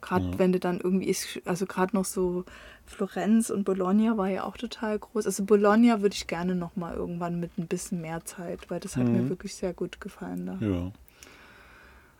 Gerade 0.00 0.38
wenn 0.38 0.52
du 0.52 0.60
dann 0.60 0.80
irgendwie, 0.80 1.08
ist, 1.08 1.40
also 1.46 1.64
gerade 1.64 1.96
noch 1.96 2.04
so 2.04 2.44
Florenz 2.86 3.48
und 3.48 3.64
Bologna 3.64 4.18
war 4.18 4.28
ja 4.28 4.44
auch 4.44 4.58
total 4.58 4.98
groß. 4.98 5.24
Also 5.24 5.44
Bologna 5.44 6.02
würde 6.02 6.14
ich 6.14 6.26
gerne 6.26 6.54
noch 6.54 6.76
mal 6.76 6.94
irgendwann 6.94 7.40
mit 7.40 7.56
ein 7.56 7.66
bisschen 7.66 8.02
mehr 8.02 8.24
Zeit, 8.24 8.70
weil 8.70 8.80
das 8.80 8.96
hat 8.96 9.06
mir 9.06 9.28
wirklich 9.30 9.54
sehr 9.54 9.72
gut 9.72 10.00
gefallen 10.00 10.46
da. 10.46 10.58
Ja. 10.60 10.92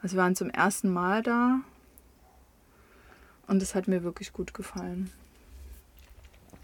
Also 0.02 0.16
wir 0.16 0.22
waren 0.22 0.34
zum 0.34 0.50
ersten 0.50 0.90
Mal 0.90 1.22
da 1.22 1.60
und 3.46 3.60
das 3.60 3.74
hat 3.74 3.86
mir 3.86 4.02
wirklich 4.02 4.32
gut 4.32 4.54
gefallen. 4.54 5.10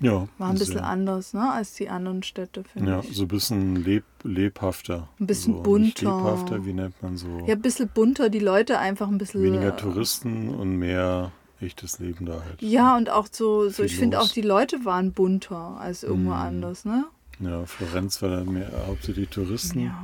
Ja. 0.00 0.26
War 0.38 0.48
ein 0.50 0.54
bisschen 0.58 0.74
sehr- 0.78 0.86
anders, 0.86 1.34
ne, 1.34 1.50
als 1.52 1.74
die 1.74 1.88
anderen 1.90 2.22
Städte, 2.22 2.64
finde 2.64 2.90
Ja, 2.92 3.00
ich. 3.00 3.14
so 3.16 3.22
ein 3.24 3.28
bisschen 3.28 3.76
leb, 3.76 4.04
lebhafter. 4.22 5.08
Ein 5.20 5.26
bisschen 5.26 5.54
so, 5.56 5.62
bunter. 5.62 6.16
Lebhafter, 6.16 6.64
wie 6.64 6.72
nennt 6.72 7.02
man 7.02 7.16
so? 7.18 7.28
Ja, 7.46 7.54
ein 7.54 7.60
bisschen 7.62 7.88
bunter, 7.88 8.30
die 8.30 8.38
Leute 8.38 8.78
einfach 8.78 9.08
ein 9.08 9.18
bisschen. 9.18 9.42
Weniger 9.42 9.76
Touristen 9.76 10.48
und 10.48 10.76
mehr 10.76 11.32
echtes 11.60 11.98
Leben 11.98 12.24
da 12.24 12.42
halt. 12.42 12.62
Ja, 12.62 12.96
und 12.96 13.10
auch 13.10 13.26
so, 13.30 13.68
so 13.68 13.82
ich 13.82 13.94
finde 13.96 14.20
auch 14.20 14.28
die 14.30 14.40
Leute 14.40 14.84
waren 14.86 15.12
bunter 15.12 15.76
als 15.78 16.02
irgendwo 16.02 16.30
Mhm. 16.30 16.36
anders, 16.36 16.84
ne? 16.86 17.04
Ja, 17.38 17.66
Florenz 17.66 18.20
war 18.22 18.30
dann 18.30 18.52
mehr 18.52 18.70
hauptsächlich 18.86 19.28
Touristen. 19.28 19.80
Ja. 19.80 19.98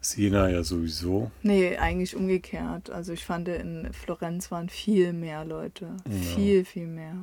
Siena 0.00 0.48
ja 0.48 0.62
sowieso. 0.64 1.30
Nee, 1.42 1.76
eigentlich 1.76 2.16
umgekehrt. 2.16 2.88
Also 2.90 3.12
ich 3.12 3.24
fand, 3.24 3.48
in 3.48 3.88
Florenz 3.92 4.50
waren 4.50 4.68
viel 4.68 5.12
mehr 5.12 5.44
Leute. 5.44 5.88
Ja. 6.08 6.12
Viel, 6.34 6.64
viel 6.64 6.86
mehr. 6.86 7.14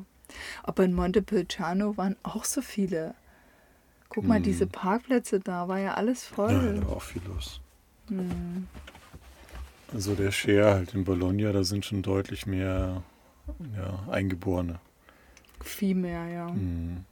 Aber 0.63 0.83
in 0.83 0.93
Montepulciano 0.93 1.97
waren 1.97 2.15
auch 2.23 2.43
so 2.45 2.61
viele. 2.61 3.13
Guck 4.09 4.25
mal, 4.25 4.39
Mhm. 4.39 4.43
diese 4.43 4.67
Parkplätze 4.67 5.39
da, 5.39 5.67
war 5.67 5.79
ja 5.79 5.93
alles 5.95 6.29
Ja, 6.29 6.35
voll. 6.35 6.75
da 6.79 6.87
war 6.87 6.97
auch 6.97 7.01
viel 7.01 7.21
los. 7.25 7.59
Mhm. 8.09 8.67
Also 9.93 10.15
der 10.15 10.31
Share 10.31 10.73
halt 10.75 10.93
in 10.93 11.03
Bologna, 11.05 11.51
da 11.51 11.63
sind 11.63 11.85
schon 11.85 12.01
deutlich 12.01 12.45
mehr 12.45 13.03
ja, 13.75 14.11
Eingeborene. 14.11 14.79
Viel 15.61 15.95
mehr, 15.95 16.25
ja. 16.27 16.49
Mhm. 16.49 17.05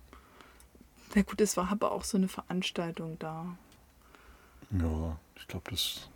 Na 1.16 1.22
gut, 1.22 1.40
es 1.40 1.56
war 1.56 1.72
aber 1.72 1.92
auch 1.94 2.04
so 2.04 2.18
eine 2.18 2.28
Veranstaltung 2.28 3.18
da. 3.20 3.46
Ja, 4.72 5.18
ich 5.38 5.48
glaube, 5.48 5.72
das. 5.72 6.10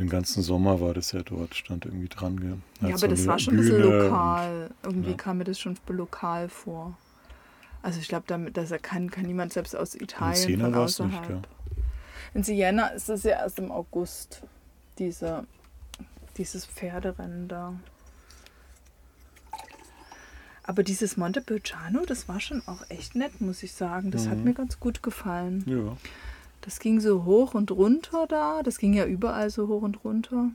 Den 0.00 0.08
ganzen 0.08 0.42
Sommer 0.42 0.80
war 0.80 0.94
das 0.94 1.12
ja 1.12 1.22
dort, 1.22 1.54
stand 1.54 1.84
irgendwie 1.84 2.08
dran. 2.08 2.40
Gell? 2.40 2.56
Ja, 2.80 2.82
Hat 2.84 2.88
aber 2.88 2.98
so 2.98 3.06
das 3.08 3.26
war 3.26 3.38
schon 3.38 3.54
ein 3.54 3.56
bisschen 3.58 3.82
Bühne 3.82 4.04
lokal. 4.04 4.70
Irgendwie 4.82 5.10
ja. 5.10 5.16
kam 5.16 5.36
mir 5.38 5.44
das 5.44 5.60
schon 5.60 5.76
lokal 5.88 6.48
vor. 6.48 6.96
Also 7.82 8.00
ich 8.00 8.08
glaube, 8.08 8.24
damit, 8.26 8.56
dass 8.56 8.70
er 8.70 8.78
kann, 8.78 9.10
kann 9.10 9.26
niemand 9.26 9.52
selbst 9.52 9.76
aus 9.76 9.92
Und 9.92 10.00
in 10.00 10.04
Italien 10.04 10.34
Siena 10.36 10.86
von 10.88 11.08
nicht, 11.08 11.28
gell? 11.28 11.42
In 12.32 12.42
Siena 12.42 12.86
ist 12.88 13.10
es 13.10 13.24
ja 13.24 13.32
erst 13.42 13.58
im 13.58 13.70
August, 13.70 14.42
diese, 14.98 15.44
dieses 16.38 16.64
Pferderennen 16.64 17.48
da. 17.48 17.74
Aber 20.62 20.82
dieses 20.82 21.18
Montepulciano, 21.18 22.06
das 22.06 22.26
war 22.26 22.40
schon 22.40 22.62
auch 22.66 22.88
echt 22.88 23.16
nett, 23.16 23.40
muss 23.42 23.62
ich 23.62 23.72
sagen. 23.72 24.10
Das 24.10 24.28
hat 24.28 24.38
Mhm. 24.38 24.44
mir 24.44 24.54
ganz 24.54 24.80
gut 24.80 25.02
gefallen. 25.02 25.62
Ja. 25.66 25.96
Das 26.62 26.78
ging 26.78 27.00
so 27.00 27.24
hoch 27.24 27.54
und 27.54 27.70
runter 27.70 28.26
da. 28.28 28.62
Das 28.62 28.78
ging 28.78 28.92
ja 28.92 29.06
überall 29.06 29.50
so 29.50 29.68
hoch 29.68 29.82
und 29.82 30.04
runter. 30.04 30.50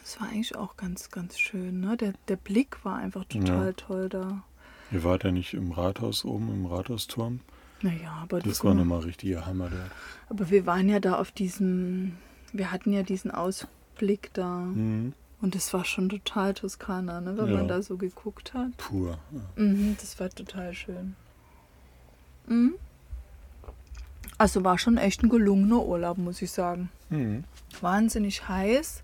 Das 0.00 0.20
war 0.20 0.28
eigentlich 0.28 0.56
auch 0.56 0.76
ganz, 0.76 1.10
ganz 1.10 1.38
schön. 1.38 1.80
Ne? 1.80 1.96
Der, 1.96 2.14
der 2.28 2.36
Blick 2.36 2.84
war 2.84 2.96
einfach 2.96 3.24
total 3.26 3.66
Ja. 3.68 3.72
toll 3.72 4.08
da. 4.08 4.42
Ihr 4.90 5.04
wart 5.04 5.24
ja 5.24 5.30
nicht 5.30 5.54
im 5.54 5.70
Rathaus 5.72 6.24
oben, 6.24 6.48
im 6.52 6.66
Rathausturm. 6.66 7.40
Naja, 7.82 8.18
aber 8.22 8.40
Das 8.40 8.58
guck 8.58 8.66
war 8.68 8.74
mal. 8.74 8.80
nochmal 8.80 9.00
richtiger 9.00 9.46
Hammer 9.46 9.70
dort. 9.70 9.90
Aber 10.28 10.50
wir 10.50 10.66
waren 10.66 10.88
ja 10.88 10.98
da 11.00 11.18
auf 11.18 11.30
diesem, 11.30 12.16
wir 12.52 12.72
hatten 12.72 12.92
ja 12.92 13.02
diesen 13.02 13.30
Ausblick 13.30 14.30
da. 14.34 14.58
Mhm. 14.60 15.12
Und 15.40 15.54
das 15.54 15.72
war 15.72 15.84
schon 15.86 16.08
total 16.08 16.52
Toskana, 16.54 17.20
ne? 17.20 17.36
wenn 17.38 17.46
Ja. 17.48 17.56
man 17.58 17.68
da 17.68 17.80
so 17.82 17.96
geguckt 17.96 18.52
hat. 18.52 18.76
Pur. 18.78 19.18
Ja. 19.32 19.62
Mhm, 19.62 19.96
das 20.00 20.18
war 20.20 20.28
total 20.28 20.74
schön. 20.74 21.14
Mhm. 22.46 22.74
Also 24.40 24.64
war 24.64 24.78
schon 24.78 24.96
echt 24.96 25.22
ein 25.22 25.28
gelungener 25.28 25.84
Urlaub, 25.84 26.16
muss 26.16 26.40
ich 26.40 26.50
sagen. 26.50 26.88
Mhm. 27.10 27.44
Wahnsinnig 27.82 28.48
heiß. 28.48 29.02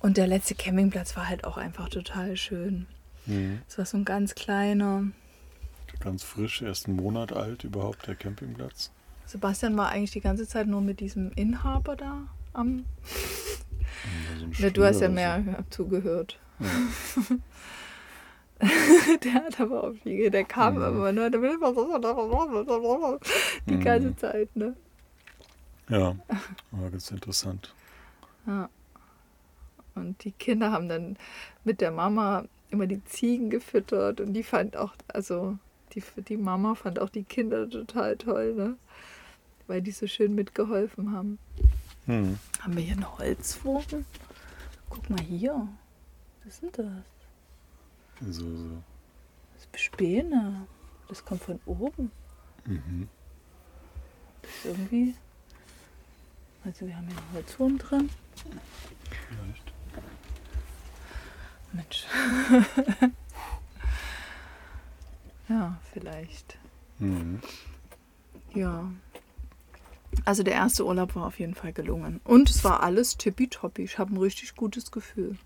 Und 0.00 0.18
der 0.18 0.26
letzte 0.26 0.54
Campingplatz 0.54 1.16
war 1.16 1.26
halt 1.26 1.44
auch 1.44 1.56
einfach 1.56 1.88
total 1.88 2.36
schön. 2.36 2.86
Mhm. 3.24 3.62
Es 3.66 3.78
war 3.78 3.86
so 3.86 3.96
ein 3.96 4.04
ganz 4.04 4.34
kleiner. 4.34 5.04
Ganz 6.00 6.24
frisch, 6.24 6.60
erst 6.60 6.88
einen 6.88 6.96
Monat 6.96 7.32
alt 7.32 7.64
überhaupt 7.64 8.06
der 8.06 8.16
Campingplatz. 8.16 8.90
Sebastian 9.24 9.78
war 9.78 9.88
eigentlich 9.88 10.10
die 10.10 10.20
ganze 10.20 10.46
Zeit 10.46 10.66
nur 10.66 10.82
mit 10.82 11.00
diesem 11.00 11.32
Inhaber 11.32 11.96
da 11.96 12.28
am. 12.52 12.84
Da 14.42 14.56
so 14.56 14.62
Ja, 14.62 14.68
du 14.68 14.84
hast 14.84 15.00
ja 15.00 15.08
mehr 15.08 15.64
zugehört. 15.70 16.38
Ja. 16.60 16.66
der 19.24 19.34
hat 19.34 19.60
aber 19.60 19.84
auch 19.84 19.92
viel, 20.02 20.30
der 20.30 20.44
kam 20.44 20.76
Mhm. 20.76 20.82
immer, 20.82 21.12
ne? 21.12 21.30
Der 21.30 21.42
will 21.42 21.50
immer 21.52 23.18
die 23.66 23.74
Mhm. 23.74 23.80
ganze 23.80 24.16
Zeit, 24.16 24.54
ne? 24.56 24.74
Ja, 25.88 26.16
war 26.70 26.90
ganz 26.90 27.10
interessant. 27.10 27.74
Ja. 28.46 28.68
Und 29.94 30.24
die 30.24 30.32
Kinder 30.32 30.72
haben 30.72 30.88
dann 30.88 31.16
mit 31.64 31.80
der 31.80 31.90
Mama 31.90 32.44
immer 32.70 32.86
die 32.86 33.04
Ziegen 33.04 33.50
gefüttert 33.50 34.20
und 34.20 34.32
die 34.34 34.42
fand 34.42 34.76
auch, 34.76 34.94
also 35.08 35.58
die, 35.94 36.02
die 36.28 36.36
Mama 36.36 36.74
fand 36.74 36.98
auch 36.98 37.08
die 37.10 37.22
Kinder 37.24 37.68
total 37.68 38.16
toll, 38.16 38.54
ne? 38.54 38.76
Weil 39.66 39.82
die 39.82 39.90
so 39.92 40.06
schön 40.06 40.34
mitgeholfen 40.34 41.12
haben. 41.12 41.38
Mhm. 42.06 42.38
Haben 42.60 42.76
wir 42.76 42.82
hier 42.82 42.94
einen 42.94 43.18
Holzwurm? 43.18 43.84
Guck 44.90 45.10
mal 45.10 45.20
hier. 45.20 45.66
Was 46.44 46.54
ist 46.54 46.62
denn 46.62 46.70
das? 46.72 47.15
So, 48.20 48.56
so. 48.56 48.82
Das 49.54 49.64
ist 49.64 49.80
Späne. 49.80 50.66
Das 51.08 51.24
kommt 51.24 51.42
von 51.42 51.60
oben. 51.66 52.10
Mhm. 52.64 53.08
Das 54.42 54.50
ist 54.50 54.64
irgendwie. 54.64 55.14
Also 56.64 56.86
wir 56.86 56.96
haben 56.96 57.06
hier 57.06 57.16
einen 57.16 57.32
Holzwurm 57.34 57.78
drin. 57.78 58.10
Vielleicht. 59.28 59.72
Mensch. 61.72 62.06
ja, 65.48 65.78
vielleicht. 65.92 66.58
Mhm. 66.98 67.40
Ja. 68.54 68.90
Also 70.24 70.42
der 70.42 70.54
erste 70.54 70.86
Urlaub 70.86 71.14
war 71.14 71.26
auf 71.26 71.38
jeden 71.38 71.54
Fall 71.54 71.72
gelungen. 71.72 72.20
Und 72.24 72.50
es 72.50 72.64
war 72.64 72.82
alles 72.82 73.16
tippitoppi. 73.16 73.82
Ich 73.82 73.98
habe 73.98 74.14
ein 74.14 74.16
richtig 74.16 74.56
gutes 74.56 74.90
Gefühl 74.90 75.36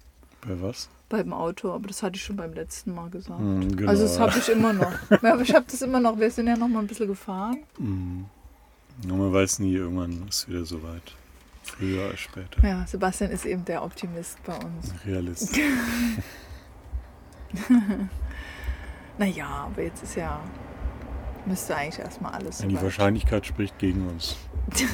Bei 0.42 0.60
was? 0.60 0.88
beim 1.08 1.32
Auto, 1.32 1.72
aber 1.72 1.88
das 1.88 2.04
hatte 2.04 2.14
ich 2.16 2.22
schon 2.22 2.36
beim 2.36 2.52
letzten 2.54 2.94
Mal 2.94 3.10
gesagt. 3.10 3.40
Mhm, 3.40 3.76
genau. 3.76 3.90
Also 3.90 4.04
das 4.04 4.20
habe 4.20 4.38
ich 4.38 4.48
immer 4.48 4.72
noch. 4.72 4.92
Aber 5.10 5.40
ich 5.40 5.52
habe 5.52 5.66
das 5.68 5.82
immer 5.82 5.98
noch. 5.98 6.16
Wir 6.20 6.30
sind 6.30 6.46
ja 6.46 6.56
noch 6.56 6.68
mal 6.68 6.78
ein 6.78 6.86
bisschen 6.86 7.08
gefahren. 7.08 7.58
Nur 7.78 9.16
man 9.18 9.32
weiß 9.32 9.58
nie, 9.58 9.74
irgendwann 9.74 10.28
ist 10.28 10.48
wieder 10.48 10.64
soweit. 10.64 11.02
Früher 11.64 12.10
als 12.10 12.20
später. 12.20 12.64
Ja, 12.64 12.86
Sebastian 12.86 13.32
ist 13.32 13.44
eben 13.44 13.64
der 13.64 13.82
Optimist 13.82 14.38
bei 14.44 14.54
uns. 14.54 14.94
Realist. 15.04 15.58
Naja, 19.18 19.46
aber 19.70 19.82
jetzt 19.82 20.02
ist 20.02 20.14
ja. 20.16 20.40
Müsste 21.46 21.76
eigentlich 21.76 21.98
erstmal 21.98 22.32
alles 22.32 22.60
Ja, 22.60 22.68
die. 22.68 22.80
Wahrscheinlichkeit 22.80 23.46
spricht 23.46 23.78
gegen 23.78 24.06
uns. 24.08 24.36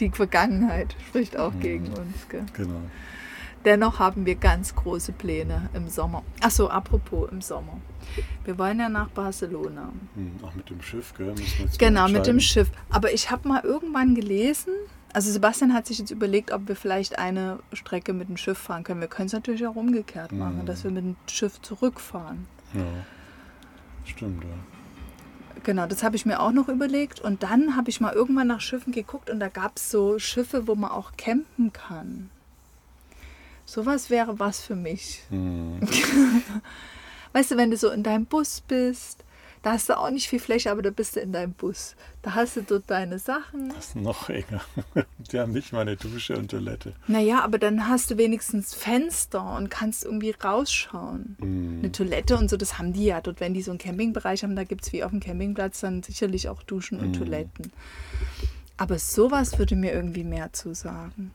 Die 0.00 0.10
Vergangenheit 0.10 0.94
spricht 1.08 1.36
auch 1.38 1.52
Mhm. 1.54 1.60
gegen 1.60 1.86
uns. 1.88 2.28
Gell? 2.28 2.44
Genau. 2.52 2.80
Dennoch 3.66 3.98
haben 3.98 4.24
wir 4.24 4.36
ganz 4.36 4.74
große 4.76 5.10
Pläne 5.12 5.68
im 5.74 5.88
Sommer. 5.88 6.22
Achso, 6.40 6.68
apropos 6.68 7.28
im 7.32 7.40
Sommer. 7.40 7.78
Wir 8.44 8.56
wollen 8.58 8.78
ja 8.78 8.88
nach 8.88 9.08
Barcelona. 9.08 9.90
Mhm. 10.14 10.36
Auch 10.42 10.54
mit 10.54 10.70
dem 10.70 10.80
Schiff, 10.80 11.12
gell? 11.18 11.34
Genau, 11.76 12.08
mit 12.08 12.26
dem. 12.26 12.38
Schiff. 12.38 12.70
Aber 12.90 13.12
ich 13.12 13.28
habe 13.30 13.48
mal 13.48 13.62
irgendwann 13.64 14.14
gelesen, 14.14 14.72
also 15.12 15.32
Sebastian 15.32 15.74
hat 15.74 15.86
sich 15.86 15.98
jetzt 15.98 16.12
überlegt, 16.12 16.52
ob 16.52 16.68
wir 16.68 16.76
vielleicht 16.76 17.18
eine 17.18 17.58
Strecke 17.72 18.12
mit 18.12 18.28
dem 18.28 18.36
Schiff 18.36 18.56
fahren 18.58 18.84
können. 18.84 19.00
Wir 19.00 19.08
können 19.08 19.26
es 19.26 19.32
natürlich 19.32 19.66
auch 19.66 19.74
umgekehrt 19.74 20.30
machen, 20.30 20.60
Mhm. 20.60 20.66
dass 20.66 20.84
wir 20.84 20.92
mit 20.92 21.04
dem 21.04 21.16
Schiff 21.26 21.60
zurückfahren. 21.60 22.46
Ja. 22.72 22.82
Stimmt, 24.04 24.44
ja. 24.44 24.50
Genau, 25.64 25.86
das 25.86 26.04
habe 26.04 26.14
ich 26.14 26.24
mir 26.24 26.38
auch 26.38 26.52
noch 26.52 26.68
überlegt. 26.68 27.18
Und 27.20 27.42
dann 27.42 27.74
habe 27.74 27.90
ich 27.90 28.00
mal 28.00 28.12
irgendwann 28.12 28.46
nach 28.46 28.60
Schiffen 28.60 28.92
geguckt 28.92 29.28
und 29.28 29.40
da 29.40 29.48
gab 29.48 29.72
es 29.76 29.90
so 29.90 30.20
Schiffe, 30.20 30.68
wo 30.68 30.76
man 30.76 30.92
auch 30.92 31.12
campen 31.16 31.72
kann. 31.72 32.30
Sowas 33.66 34.08
wäre 34.08 34.38
was 34.38 34.60
für 34.60 34.76
mich. 34.76 35.22
Mhm. 35.28 35.80
Weißt 37.32 37.50
du, 37.50 37.56
wenn 37.58 37.70
du 37.70 37.76
so 37.76 37.90
in 37.90 38.02
deinem 38.02 38.24
Bus 38.24 38.62
bist, 38.66 39.22
Da 39.62 39.72
hast 39.72 39.88
du 39.88 39.98
auch 39.98 40.10
nicht 40.10 40.28
viel 40.28 40.38
Fläche, 40.38 40.70
aber 40.70 40.80
da 40.80 40.90
bist 40.90 41.16
du 41.16 41.20
in 41.20 41.32
deinem 41.32 41.52
Bus. 41.52 41.96
Da 42.22 42.34
hast 42.36 42.54
du 42.56 42.62
dort 42.62 42.84
deine 42.88 43.18
Sachen. 43.18 43.70
Das 43.70 43.86
ist 43.88 43.96
noch 43.96 44.28
enger. 44.40 44.60
Die 45.32 45.40
haben 45.40 45.50
nicht 45.52 45.72
mal 45.72 45.80
eine 45.80 45.96
Dusche 45.96 46.36
und 46.38 46.52
Toilette. 46.52 46.92
Naja, 47.08 47.42
aber 47.42 47.58
dann 47.58 47.88
hast 47.88 48.10
du 48.12 48.16
wenigstens 48.16 48.74
Fenster 48.74 49.56
und 49.56 49.68
kannst 49.68 50.04
irgendwie 50.04 50.30
rausschauen. 50.30 51.36
Mm. 51.40 51.78
Eine 51.80 51.90
Toilette 51.90 52.36
und 52.36 52.48
so, 52.48 52.56
das 52.56 52.78
haben 52.78 52.92
die 52.92 53.06
ja. 53.06 53.20
Dort, 53.20 53.40
wenn 53.40 53.54
die 53.54 53.62
so 53.62 53.72
einen 53.72 53.78
Campingbereich 53.78 54.44
haben, 54.44 54.54
da 54.54 54.62
gibt 54.62 54.84
es 54.86 54.92
wie 54.92 55.02
auf 55.02 55.10
dem 55.10 55.18
Campingplatz 55.20 55.80
dann 55.80 56.04
sicherlich 56.04 56.48
auch 56.48 56.62
Duschen 56.62 57.00
und 57.00 57.08
Mhm. 57.08 57.14
Toiletten. 57.14 57.72
Aber 58.76 59.00
sowas 59.00 59.58
würde 59.58 59.74
mir 59.74 59.92
irgendwie 59.92 60.24
mehr 60.24 60.52
zusagen. 60.52 61.32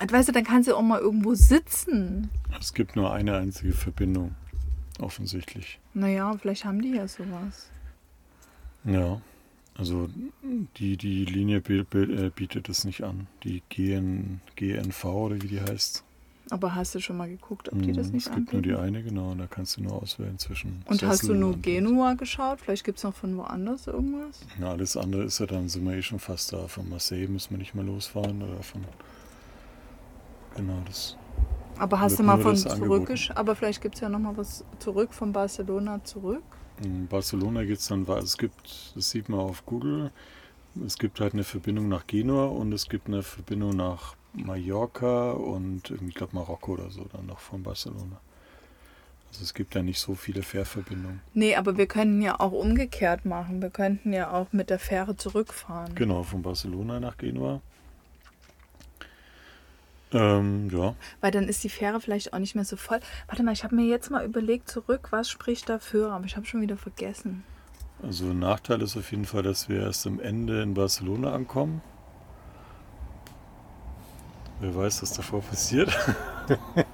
Weißt 0.00 0.28
du, 0.28 0.32
dann 0.32 0.44
kannst 0.44 0.68
du 0.68 0.76
auch 0.76 0.82
mal 0.82 1.00
irgendwo 1.00 1.34
sitzen. 1.34 2.30
Es 2.60 2.72
gibt 2.72 2.94
nur 2.96 3.12
eine 3.12 3.36
einzige 3.36 3.72
Verbindung, 3.72 4.34
offensichtlich. 5.00 5.78
Naja, 5.94 6.36
vielleicht 6.40 6.64
haben 6.64 6.80
die 6.80 6.94
ja 6.94 7.08
sowas. 7.08 7.68
Ja, 8.84 9.20
also 9.76 10.08
die, 10.78 10.96
die 10.96 11.24
Linie 11.24 11.58
äh, 11.68 12.30
bietet 12.34 12.68
es 12.68 12.84
nicht 12.84 13.02
an. 13.02 13.26
Die 13.44 13.62
GN, 13.68 14.40
GNV 14.56 15.04
oder 15.04 15.42
wie 15.42 15.48
die 15.48 15.60
heißt. 15.60 16.04
Aber 16.50 16.74
hast 16.74 16.94
du 16.94 17.00
schon 17.00 17.18
mal 17.18 17.28
geguckt, 17.28 17.70
ob 17.70 17.82
die 17.82 17.92
das 17.92 18.06
Mhm, 18.06 18.12
nicht 18.14 18.26
Es 18.26 18.34
gibt 18.34 18.52
nur 18.54 18.62
die 18.62 18.72
anbieten? 18.72 18.96
eine, 18.96 19.02
genau, 19.02 19.32
und 19.32 19.38
da 19.38 19.46
kannst 19.46 19.76
du 19.76 19.82
nur 19.82 20.00
auswählen 20.00 20.38
zwischen. 20.38 20.80
Und 20.86 21.02
hast 21.02 21.22
du 21.22 21.26
Sessel 21.26 21.36
nur 21.36 21.58
Genua 21.58 22.14
geschaut? 22.14 22.60
Vielleicht 22.62 22.84
gibt 22.84 22.96
es 22.98 23.04
noch 23.04 23.14
von 23.14 23.36
woanders 23.36 23.86
irgendwas? 23.86 24.40
Ja, 24.58 24.70
alles 24.70 24.96
andere 24.96 25.24
ist 25.24 25.40
ja 25.40 25.46
dann, 25.46 25.68
sind 25.68 25.84
wir 25.84 25.94
eh 25.96 26.02
schon 26.02 26.18
fast 26.20 26.52
da. 26.54 26.66
Von 26.68 26.88
Marseille 26.88 27.28
müssen 27.28 27.50
wir 27.50 27.58
nicht 27.58 27.74
mehr 27.74 27.84
losfahren 27.84 28.40
oder 28.42 28.62
von. 28.62 28.82
Genau, 30.58 30.82
das. 30.86 31.16
Aber 31.78 32.00
hast 32.00 32.18
du 32.18 32.22
mal 32.24 32.38
von 32.38 32.56
zurückgeschaut? 32.56 33.36
Aber 33.36 33.54
vielleicht 33.54 33.80
gibt 33.80 33.94
es 33.94 34.00
ja 34.00 34.08
noch 34.08 34.18
mal 34.18 34.36
was 34.36 34.64
zurück 34.80 35.14
von 35.14 35.32
Barcelona 35.32 36.02
zurück. 36.04 36.42
In 36.82 37.06
Barcelona 37.06 37.64
geht 37.64 37.78
es 37.78 37.86
dann, 37.86 38.06
wa- 38.08 38.18
es 38.18 38.36
gibt, 38.36 38.92
das 38.94 39.10
sieht 39.10 39.28
man 39.28 39.40
auf 39.40 39.64
Google, 39.66 40.10
es 40.84 40.98
gibt 40.98 41.20
halt 41.20 41.34
eine 41.34 41.44
Verbindung 41.44 41.88
nach 41.88 42.06
Genua 42.06 42.46
und 42.46 42.72
es 42.72 42.88
gibt 42.88 43.06
eine 43.08 43.22
Verbindung 43.22 43.76
nach 43.76 44.14
Mallorca 44.32 45.32
und 45.32 45.90
ich 45.90 46.14
glaube 46.14 46.34
Marokko 46.36 46.72
oder 46.72 46.90
so 46.90 47.04
dann 47.12 47.26
noch 47.26 47.38
von 47.40 47.62
Barcelona. 47.62 48.20
Also 49.30 49.42
es 49.42 49.54
gibt 49.54 49.74
ja 49.74 49.82
nicht 49.82 49.98
so 50.00 50.14
viele 50.14 50.42
Fährverbindungen. 50.42 51.20
Nee, 51.34 51.54
aber 51.56 51.76
wir 51.76 51.86
könnten 51.86 52.22
ja 52.22 52.40
auch 52.40 52.52
umgekehrt 52.52 53.24
machen. 53.26 53.60
Wir 53.60 53.70
könnten 53.70 54.12
ja 54.12 54.30
auch 54.32 54.52
mit 54.52 54.70
der 54.70 54.78
Fähre 54.78 55.16
zurückfahren. 55.16 55.94
Genau, 55.94 56.22
von 56.22 56.42
Barcelona 56.42 56.98
nach 57.00 57.16
Genua. 57.18 57.60
Ähm, 60.12 60.70
ja, 60.70 60.94
Weil 61.20 61.30
dann 61.30 61.44
ist 61.44 61.62
die 61.64 61.68
Fähre 61.68 62.00
vielleicht 62.00 62.32
auch 62.32 62.38
nicht 62.38 62.54
mehr 62.54 62.64
so 62.64 62.76
voll. 62.76 63.00
Warte 63.26 63.42
mal, 63.42 63.52
ich 63.52 63.64
habe 63.64 63.74
mir 63.74 63.84
jetzt 63.84 64.10
mal 64.10 64.24
überlegt 64.24 64.70
zurück, 64.70 65.08
was 65.10 65.28
spricht 65.30 65.68
dafür, 65.68 66.12
aber 66.12 66.24
ich 66.24 66.36
habe 66.36 66.46
schon 66.46 66.62
wieder 66.62 66.76
vergessen. 66.78 67.44
also 68.02 68.32
Nachteil 68.32 68.80
ist 68.82 68.96
auf 68.96 69.10
jeden 69.10 69.26
Fall, 69.26 69.42
dass 69.42 69.68
wir 69.68 69.80
erst 69.80 70.06
am 70.06 70.18
Ende 70.20 70.62
in 70.62 70.74
Barcelona 70.74 71.32
ankommen. 71.34 71.82
Wer 74.60 74.74
weiß, 74.74 75.02
was 75.02 75.12
davor 75.12 75.40
passiert. 75.42 75.96
Wenn 76.74 76.84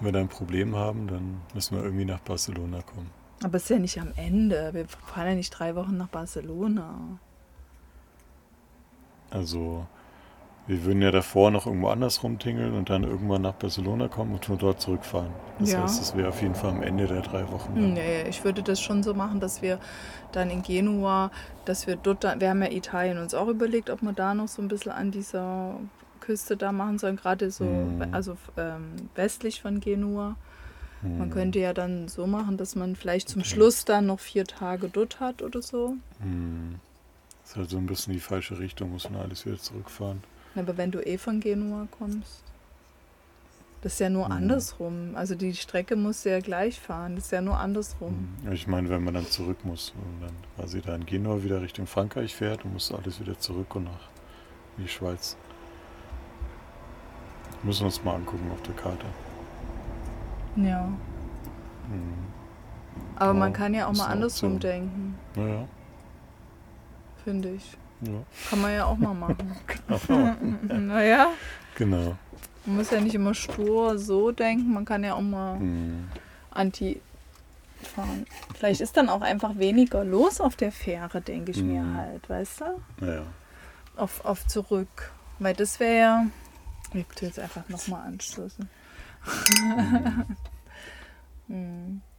wir 0.00 0.12
da 0.12 0.20
ein 0.20 0.28
Problem 0.28 0.74
haben, 0.74 1.06
dann 1.06 1.40
müssen 1.54 1.76
wir 1.76 1.84
irgendwie 1.84 2.04
nach 2.04 2.20
Barcelona 2.20 2.82
kommen. 2.82 3.10
Aber 3.44 3.56
es 3.56 3.64
ist 3.64 3.68
ja 3.68 3.78
nicht 3.78 4.00
am 4.00 4.12
Ende. 4.16 4.70
Wir 4.72 4.86
fahren 4.88 5.28
ja 5.28 5.34
nicht 5.34 5.50
drei 5.50 5.76
Wochen 5.76 5.96
nach 5.96 6.08
Barcelona. 6.08 7.18
Also 9.30 9.86
wir 10.66 10.84
würden 10.84 11.02
ja 11.02 11.10
davor 11.10 11.50
noch 11.50 11.66
irgendwo 11.66 11.88
anders 11.88 12.22
rumtingeln 12.22 12.74
und 12.74 12.88
dann 12.90 13.04
irgendwann 13.04 13.42
nach 13.42 13.54
Barcelona 13.54 14.08
kommen 14.08 14.32
und 14.34 14.44
von 14.46 14.58
dort 14.58 14.80
zurückfahren. 14.80 15.30
Das 15.58 15.72
Ja. 15.72 15.82
heißt, 15.82 16.00
es 16.00 16.16
wäre 16.16 16.28
auf 16.30 16.40
jeden 16.40 16.54
Fall 16.54 16.70
am 16.70 16.82
Ende 16.82 17.06
der 17.06 17.20
drei 17.22 17.50
Wochen. 17.50 17.74
dann. 17.74 17.92
Nee, 17.94 18.22
ich 18.28 18.44
würde 18.44 18.62
das 18.62 18.80
schon 18.80 19.02
so 19.02 19.14
machen, 19.14 19.40
dass 19.40 19.60
wir 19.60 19.78
dann 20.32 20.50
in 20.50 20.62
Genua, 20.62 21.30
dass 21.66 21.86
wir 21.86 21.96
dort, 21.96 22.24
dann, 22.24 22.40
wir 22.40 22.48
haben 22.50 22.62
ja 22.62 22.70
Italien 22.70 23.18
uns 23.18 23.34
auch 23.34 23.48
überlegt, 23.48 23.90
ob 23.90 24.02
wir 24.02 24.12
da 24.12 24.34
noch 24.34 24.48
so 24.48 24.62
ein 24.62 24.68
bisschen 24.68 24.92
an 24.92 25.10
dieser 25.10 25.78
Küste 26.20 26.56
da 26.56 26.72
machen 26.72 26.98
sollen, 26.98 27.16
gerade 27.16 27.50
so, 27.50 27.64
Mhm. 27.64 28.06
also 28.12 28.36
ähm, 28.56 28.94
westlich 29.14 29.60
von 29.60 29.80
Genua. 29.80 30.36
Man 31.02 31.28
Hm. 31.28 31.30
könnte 31.30 31.58
ja 31.58 31.74
dann 31.74 32.08
so 32.08 32.26
machen, 32.26 32.56
dass 32.56 32.74
man 32.74 32.96
vielleicht 32.96 33.28
zum 33.28 33.42
Okay. 33.42 33.50
Schluss 33.50 33.84
dann 33.84 34.06
noch 34.06 34.20
vier 34.20 34.44
Tage 34.46 34.88
dort 34.88 35.20
hat 35.20 35.42
oder 35.42 35.60
so. 35.60 35.96
Hm. 36.22 36.76
Das 37.42 37.50
ist 37.50 37.56
halt 37.58 37.68
so 37.70 37.76
ein 37.76 37.84
bisschen 37.86 38.14
die 38.14 38.20
falsche 38.20 38.58
Richtung, 38.58 38.92
muss 38.92 39.10
man 39.10 39.20
alles 39.20 39.44
wieder 39.44 39.58
zurückfahren. 39.58 40.22
Aber 40.56 40.76
wenn 40.76 40.90
du 40.90 41.00
eh 41.00 41.18
von 41.18 41.40
Genua 41.40 41.86
kommst, 41.98 42.42
das 43.82 43.94
ist 43.94 43.98
ja 43.98 44.08
nur 44.08 44.26
Mhm. 44.26 44.32
andersrum. 44.32 45.10
Also 45.14 45.34
die 45.34 45.54
Strecke 45.54 45.94
muss 45.96 46.24
ja 46.24 46.40
gleich 46.40 46.80
fahren, 46.80 47.16
das 47.16 47.26
ist 47.26 47.30
ja 47.32 47.40
nur 47.42 47.58
andersrum. 47.58 48.28
Hm. 48.44 48.52
Ich 48.52 48.66
meine, 48.66 48.88
wenn 48.88 49.04
man 49.04 49.14
dann 49.14 49.26
zurück 49.26 49.58
muss 49.64 49.90
und 49.96 50.22
dann 50.22 50.34
quasi 50.56 50.80
da 50.80 50.94
in 50.94 51.04
Genua 51.04 51.42
wieder 51.42 51.60
Richtung 51.60 51.86
Frankreich 51.86 52.34
fährt 52.34 52.64
und 52.64 52.72
muss 52.72 52.90
alles 52.92 53.20
wieder 53.20 53.38
zurück 53.38 53.74
und 53.74 53.84
nach 53.84 54.08
in 54.78 54.84
die 54.84 54.88
Schweiz. 54.88 55.36
Müssen 57.62 57.80
wir 57.80 57.86
uns 57.86 58.02
mal 58.04 58.14
angucken 58.14 58.50
auf 58.52 58.62
der 58.62 58.74
Karte. 58.74 59.06
Ja. 60.56 60.84
Hm. 60.84 62.14
Aber 63.16 63.26
Ja, 63.26 63.32
man 63.34 63.52
kann 63.52 63.74
ja 63.74 63.86
auch 63.88 63.96
mal 63.96 64.06
andersrum 64.06 64.60
denken, 64.60 65.18
Naja, 65.34 65.66
finde 67.24 67.50
ich. 67.50 67.76
Ja, 68.02 68.22
Kann 68.50 68.60
man 68.60 68.72
ja 68.72 68.84
auch 68.86 68.96
mal 68.96 69.14
machen. 69.14 69.56
genau. 70.06 70.34
naja, 70.74 71.28
genau. 71.76 72.16
man 72.66 72.76
muss 72.76 72.90
ja 72.90 73.00
nicht 73.00 73.14
immer 73.14 73.34
stur 73.34 73.98
so 73.98 74.30
denken, 74.32 74.72
man 74.72 74.84
kann 74.84 75.04
ja 75.04 75.14
auch 75.14 75.20
mal 75.22 75.58
Hm. 75.58 76.08
anti 76.50 77.00
fahren. 77.94 78.24
Vielleicht 78.54 78.80
ist 78.80 78.96
dann 78.96 79.08
auch 79.10 79.20
einfach 79.20 79.58
weniger 79.58 80.04
los 80.04 80.40
auf 80.40 80.56
der 80.56 80.72
Fähre, 80.72 81.20
denke 81.20 81.50
ich 81.50 81.62
mir 81.62 81.82
Mhm. 81.82 81.96
halt, 81.96 82.28
weißt 82.30 82.60
du? 82.62 82.64
Naja. 83.04 83.22
Auf, 83.96 84.24
auf 84.24 84.46
zurück. 84.46 85.12
Weil 85.38 85.54
das 85.54 85.78
wäre 85.80 85.98
ja. 85.98 86.26
Ich 86.94 87.06
tue 87.08 87.28
jetzt 87.28 87.38
einfach 87.38 87.68
nochmal 87.68 88.06
anstoßen. 88.06 88.68
Hm. 91.48 92.00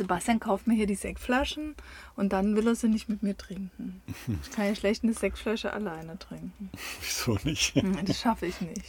Sebastian 0.00 0.40
kauft 0.40 0.66
mir 0.66 0.72
hier 0.72 0.86
die 0.86 0.94
Sektflaschen 0.94 1.74
und 2.16 2.32
dann 2.32 2.56
will 2.56 2.66
er 2.66 2.74
sie 2.74 2.88
nicht 2.88 3.10
mit 3.10 3.22
mir 3.22 3.36
trinken. 3.36 4.00
Ich 4.42 4.50
kann 4.50 4.64
ja 4.64 4.74
schlecht 4.74 5.04
eine 5.04 5.12
Sektflasche 5.12 5.74
alleine 5.74 6.18
trinken. 6.18 6.70
Wieso 7.02 7.36
nicht? 7.44 7.74
Hm, 7.74 7.98
Das 8.06 8.18
schaffe 8.18 8.46
ich 8.46 8.58
nicht. 8.62 8.82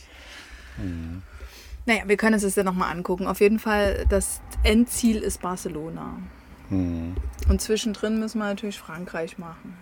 Hm. 0.77 1.21
Naja, 1.85 2.03
wir 2.07 2.15
können 2.15 2.35
uns 2.35 2.43
das 2.43 2.55
ja 2.55 2.63
nochmal 2.63 2.95
angucken. 2.95 3.27
Auf 3.27 3.41
jeden 3.41 3.59
Fall, 3.59 4.05
das 4.07 4.39
Endziel 4.63 5.17
ist 5.17 5.41
Barcelona. 5.41 6.17
Hm. 6.69 7.15
Und 7.49 7.59
zwischendrin 7.61 8.17
müssen 8.19 8.37
wir 8.39 8.45
natürlich 8.45 8.79
Frankreich 8.79 9.37
machen. 9.37 9.75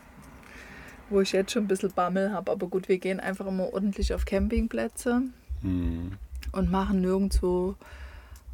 Wo 1.12 1.22
ich 1.22 1.32
jetzt 1.32 1.52
schon 1.52 1.66
ein 1.66 1.68
bisschen 1.68 1.92
Bammel 1.92 2.32
habe. 2.34 2.52
Aber 2.52 2.66
gut, 2.68 2.90
wir 2.90 2.98
gehen 2.98 3.20
einfach 3.20 3.46
immer 3.46 3.72
ordentlich 3.72 4.16
auf 4.16 4.26
Campingplätze 4.26 5.22
Hm. 5.62 6.14
und 6.54 6.72
machen 6.72 7.02
nirgendwo 7.02 7.76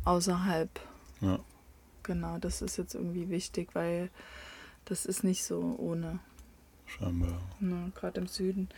außerhalb. 0.04 0.70
Ja. 1.22 1.40
Genau, 2.06 2.38
das 2.38 2.62
ist 2.62 2.78
jetzt 2.78 2.94
irgendwie 2.96 3.30
wichtig, 3.30 3.70
weil 3.74 4.10
das 4.86 5.06
ist 5.06 5.24
nicht 5.24 5.44
so 5.44 5.76
ohne. 5.80 6.20
Scheinbar. 6.88 7.41
Ne, 7.60 7.91
Gerade 7.96 8.22
im 8.22 8.28
Süden. 8.28 8.70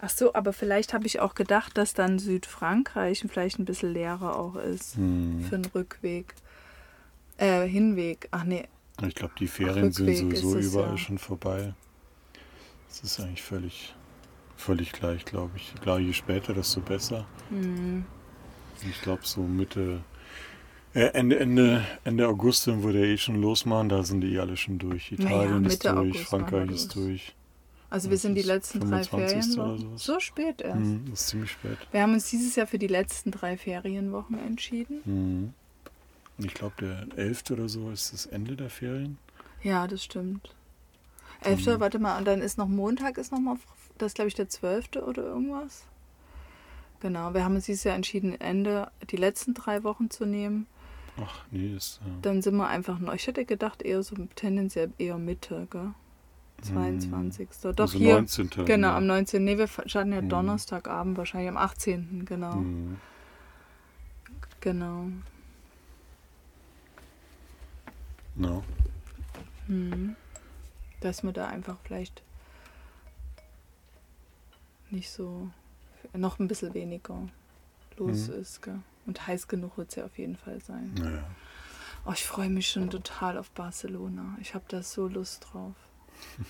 Ach 0.00 0.10
so, 0.10 0.34
aber 0.34 0.52
vielleicht 0.52 0.92
habe 0.92 1.06
ich 1.06 1.20
auch 1.20 1.34
gedacht, 1.36 1.78
dass 1.78 1.94
dann 1.94 2.18
Südfrankreich 2.18 3.24
vielleicht 3.28 3.60
ein 3.60 3.64
bisschen 3.64 3.92
leerer 3.92 4.36
auch 4.36 4.56
ist 4.56 4.96
Hm. 4.96 5.40
für 5.48 5.56
den 5.58 5.64
Rückweg. 5.66 6.34
Äh, 7.38 7.66
Hinweg. 7.68 8.28
Ach 8.32 8.42
nee, 8.44 8.66
Ich 9.06 9.14
glaube, 9.14 9.34
die 9.38 9.46
Ferien 9.46 9.92
sind 9.92 10.08
Rückweg 10.08 10.36
sowieso 10.36 10.58
es, 10.58 10.66
überall 10.72 10.90
ja. 10.92 10.98
schon 10.98 11.18
vorbei. 11.18 11.74
Es 12.90 13.00
ist 13.02 13.20
eigentlich 13.20 13.42
völlig, 13.42 13.94
völlig 14.56 14.92
gleich, 14.92 15.24
glaube 15.24 15.52
ich. 15.56 15.74
Klar, 15.80 16.00
je 16.00 16.12
später, 16.12 16.54
desto 16.54 16.80
besser. 16.80 17.24
hm, 17.50 18.04
Ich 18.88 19.00
glaube, 19.00 19.22
so 19.24 19.42
Mitte, 19.42 20.00
äh, 20.94 21.06
Ende, 21.12 21.38
Ende, 21.38 21.84
Ende 22.04 22.28
August, 22.28 22.66
wenn 22.66 22.82
wir 22.84 22.92
da 22.92 23.00
eh 23.00 23.16
schon 23.18 23.40
losmachen, 23.40 23.88
da 23.88 24.02
sind 24.02 24.20
die 24.20 24.34
eh 24.34 24.38
alle 24.38 24.56
schon 24.56 24.78
durch. 24.78 25.12
Naja, 25.12 25.42
Italien 25.42 25.64
ist 25.64 25.72
Mitte 25.72 25.94
durch, 25.94 26.14
August 26.16 26.24
Frankreich 26.30 26.70
ist 26.70 26.94
durch. 26.94 27.34
Also 27.90 28.10
wir 28.10 28.16
sind 28.18 28.34
die 28.34 28.40
ist 28.40 28.46
letzten 28.46 28.80
drei 28.80 29.04
25. 29.04 29.58
oder 29.58 29.66
Ferienwochen. 29.76 29.98
So 29.98 30.18
spät 30.20 30.60
erst. 30.62 30.76
Hm, 30.76 31.04
das 31.10 31.20
ist 31.20 31.28
ziemlich 31.28 31.50
spät. 31.52 31.78
Wir 31.92 32.02
haben 32.02 32.12
uns 32.14 32.28
dieses 32.30 32.56
Jahr 32.56 32.66
für 32.66 32.78
die 32.78 32.88
letzten 32.88 33.30
drei 33.30 33.56
Ferienwochen 33.56 34.38
entschieden. 34.38 35.00
Hm. 35.04 35.52
Und 36.36 36.44
ich 36.44 36.54
glaube, 36.54 36.74
der 36.80 37.06
11. 37.16 37.52
oder 37.52 37.68
so 37.68 37.90
ist 37.90 38.12
das 38.12 38.26
Ende 38.26 38.56
der 38.56 38.70
Ferien. 38.70 39.18
Ja, 39.62 39.86
das 39.86 40.02
stimmt. 40.02 40.52
Elfter, 41.42 41.76
Mhm. 41.76 41.80
warte 41.80 41.98
mal, 41.98 42.18
und 42.18 42.24
dann 42.26 42.40
ist 42.40 42.58
noch 42.58 42.66
Montag, 42.68 43.18
ist 43.18 43.30
noch 43.30 43.38
mal, 43.38 43.56
das 43.98 44.08
ist 44.08 44.14
glaube 44.14 44.28
ich 44.28 44.34
der 44.34 44.48
zwölfte 44.48 45.04
oder 45.04 45.22
irgendwas. 45.22 45.84
Genau, 47.00 47.34
wir 47.34 47.44
haben 47.44 47.54
uns 47.54 47.66
dieses 47.66 47.84
Jahr 47.84 47.94
entschieden, 47.96 48.40
Ende, 48.40 48.90
die 49.10 49.16
letzten 49.16 49.54
drei 49.54 49.84
Wochen 49.84 50.10
zu 50.10 50.24
nehmen. 50.24 50.66
Ach, 51.20 51.44
nee, 51.50 51.74
ist. 51.76 52.00
Äh, 52.04 52.20
Dann 52.22 52.42
sind 52.42 52.56
wir 52.56 52.66
einfach 52.66 52.98
noch, 52.98 53.14
ich 53.14 53.26
hätte 53.26 53.44
gedacht, 53.44 53.82
eher 53.82 54.02
so 54.02 54.16
tendenziell 54.34 54.92
eher 54.98 55.18
Mitte, 55.18 55.66
gell? 55.70 55.92
22. 56.62 57.48
Doch 57.62 57.78
also 57.78 57.98
hier. 57.98 58.14
19. 58.14 58.48
Genau, 58.64 58.88
ja. 58.88 58.96
am 58.96 59.06
19. 59.06 59.44
Nee, 59.44 59.58
wir 59.58 59.68
starten 59.68 60.12
ja 60.12 60.22
Mhm. 60.22 60.28
Donnerstagabend, 60.30 61.18
wahrscheinlich 61.18 61.48
am 61.50 61.56
18. 61.56 62.24
Genau. 62.24 62.54
Hm. 62.54 62.96
Genau. 64.60 65.06
Hm. 69.66 70.16
Dass 71.00 71.22
man 71.22 71.34
da 71.34 71.46
einfach 71.48 71.76
vielleicht 71.84 72.22
nicht 74.90 75.10
so 75.10 75.48
noch 76.14 76.38
ein 76.38 76.48
bisschen 76.48 76.72
weniger 76.74 77.28
los 77.98 78.28
Mhm. 78.28 78.34
ist. 78.34 78.62
Gell? 78.62 78.80
Und 79.06 79.26
heiß 79.26 79.48
genug 79.48 79.76
wird 79.78 79.90
es 79.90 79.96
ja 79.96 80.04
auf 80.04 80.16
jeden 80.18 80.36
Fall 80.36 80.60
sein. 80.60 80.92
Naja. 80.94 81.24
Oh, 82.06 82.12
ich 82.12 82.24
freue 82.26 82.50
mich 82.50 82.68
schon 82.70 82.90
total 82.90 83.38
auf 83.38 83.50
Barcelona. 83.50 84.36
Ich 84.40 84.54
habe 84.54 84.64
da 84.68 84.82
so 84.82 85.08
Lust 85.08 85.46
drauf. 85.52 85.74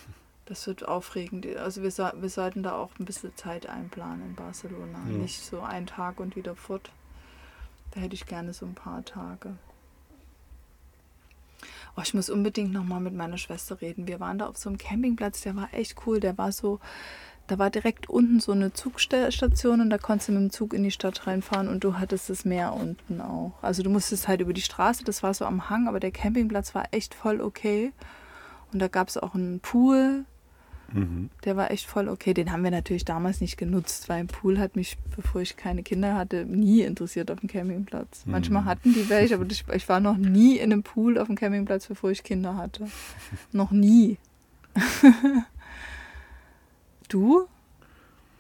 Das 0.46 0.66
wird 0.66 0.86
aufregend. 0.86 1.46
Also 1.56 1.80
wir, 1.82 1.90
so- 1.90 2.10
wir 2.16 2.28
sollten 2.28 2.62
da 2.62 2.72
auch 2.76 2.90
ein 2.98 3.06
bisschen 3.06 3.34
Zeit 3.34 3.64
einplanen 3.66 4.26
in 4.26 4.34
Barcelona. 4.34 4.98
Ja. 5.08 5.12
Nicht 5.16 5.40
so 5.42 5.62
ein 5.62 5.86
Tag 5.86 6.20
und 6.20 6.36
wieder 6.36 6.54
fort. 6.54 6.90
Da 7.92 8.00
hätte 8.00 8.14
ich 8.14 8.26
gerne 8.26 8.52
so 8.52 8.66
ein 8.66 8.74
paar 8.74 9.02
Tage. 9.06 9.56
Oh, 11.96 12.02
ich 12.02 12.12
muss 12.12 12.28
unbedingt 12.28 12.72
nochmal 12.74 13.00
mit 13.00 13.14
meiner 13.14 13.38
Schwester 13.38 13.80
reden. 13.80 14.06
Wir 14.06 14.20
waren 14.20 14.36
da 14.38 14.46
auf 14.46 14.58
so 14.58 14.68
einem 14.68 14.76
Campingplatz, 14.76 15.40
der 15.40 15.56
war 15.56 15.72
echt 15.72 16.06
cool. 16.06 16.20
Der 16.20 16.36
war 16.36 16.52
so, 16.52 16.78
da 17.46 17.58
war 17.58 17.70
direkt 17.70 18.08
unten 18.08 18.40
so 18.40 18.52
eine 18.52 18.72
Zugstation 18.72 19.80
und 19.80 19.90
da 19.90 19.98
konntest 19.98 20.28
du 20.28 20.32
mit 20.32 20.42
dem 20.42 20.50
Zug 20.50 20.72
in 20.72 20.82
die 20.82 20.90
Stadt 20.90 21.26
reinfahren 21.26 21.68
und 21.68 21.84
du 21.84 21.98
hattest 21.98 22.30
das 22.30 22.44
Meer 22.44 22.72
unten 22.72 23.20
auch. 23.20 23.52
Also 23.62 23.82
du 23.82 23.90
musstest 23.90 24.28
halt 24.28 24.40
über 24.40 24.52
die 24.54 24.62
Straße, 24.62 25.04
das 25.04 25.22
war 25.22 25.34
so 25.34 25.44
am 25.44 25.68
Hang, 25.68 25.86
aber 25.88 26.00
der 26.00 26.10
Campingplatz 26.10 26.74
war 26.74 26.84
echt 26.90 27.14
voll 27.14 27.40
okay. 27.40 27.92
Und 28.72 28.78
da 28.80 28.88
gab 28.88 29.08
es 29.08 29.16
auch 29.16 29.34
einen 29.34 29.60
Pool, 29.60 30.24
Mhm. 30.92 31.30
der 31.44 31.56
war 31.56 31.70
echt 31.70 31.86
voll 31.86 32.08
okay. 32.08 32.34
Den 32.34 32.52
haben 32.52 32.62
wir 32.62 32.70
natürlich 32.70 33.04
damals 33.04 33.40
nicht 33.40 33.56
genutzt, 33.56 34.08
weil 34.08 34.20
ein 34.20 34.26
Pool 34.26 34.58
hat 34.58 34.76
mich, 34.76 34.96
bevor 35.16 35.40
ich 35.40 35.56
keine 35.56 35.82
Kinder 35.82 36.14
hatte, 36.14 36.44
nie 36.44 36.82
interessiert 36.82 37.30
auf 37.30 37.40
dem 37.40 37.48
Campingplatz. 37.48 38.24
Mhm. 38.26 38.32
Manchmal 38.32 38.64
hatten 38.66 38.92
die 38.92 39.08
welche, 39.08 39.34
aber 39.34 39.46
ich, 39.50 39.64
ich 39.72 39.88
war 39.88 39.98
noch 40.00 40.16
nie 40.18 40.56
in 40.58 40.72
einem 40.72 40.82
Pool 40.82 41.18
auf 41.18 41.26
dem 41.26 41.36
Campingplatz, 41.36 41.86
bevor 41.86 42.10
ich 42.10 42.22
Kinder 42.22 42.56
hatte. 42.56 42.86
noch 43.50 43.70
nie. 43.70 44.18
du? 47.14 47.46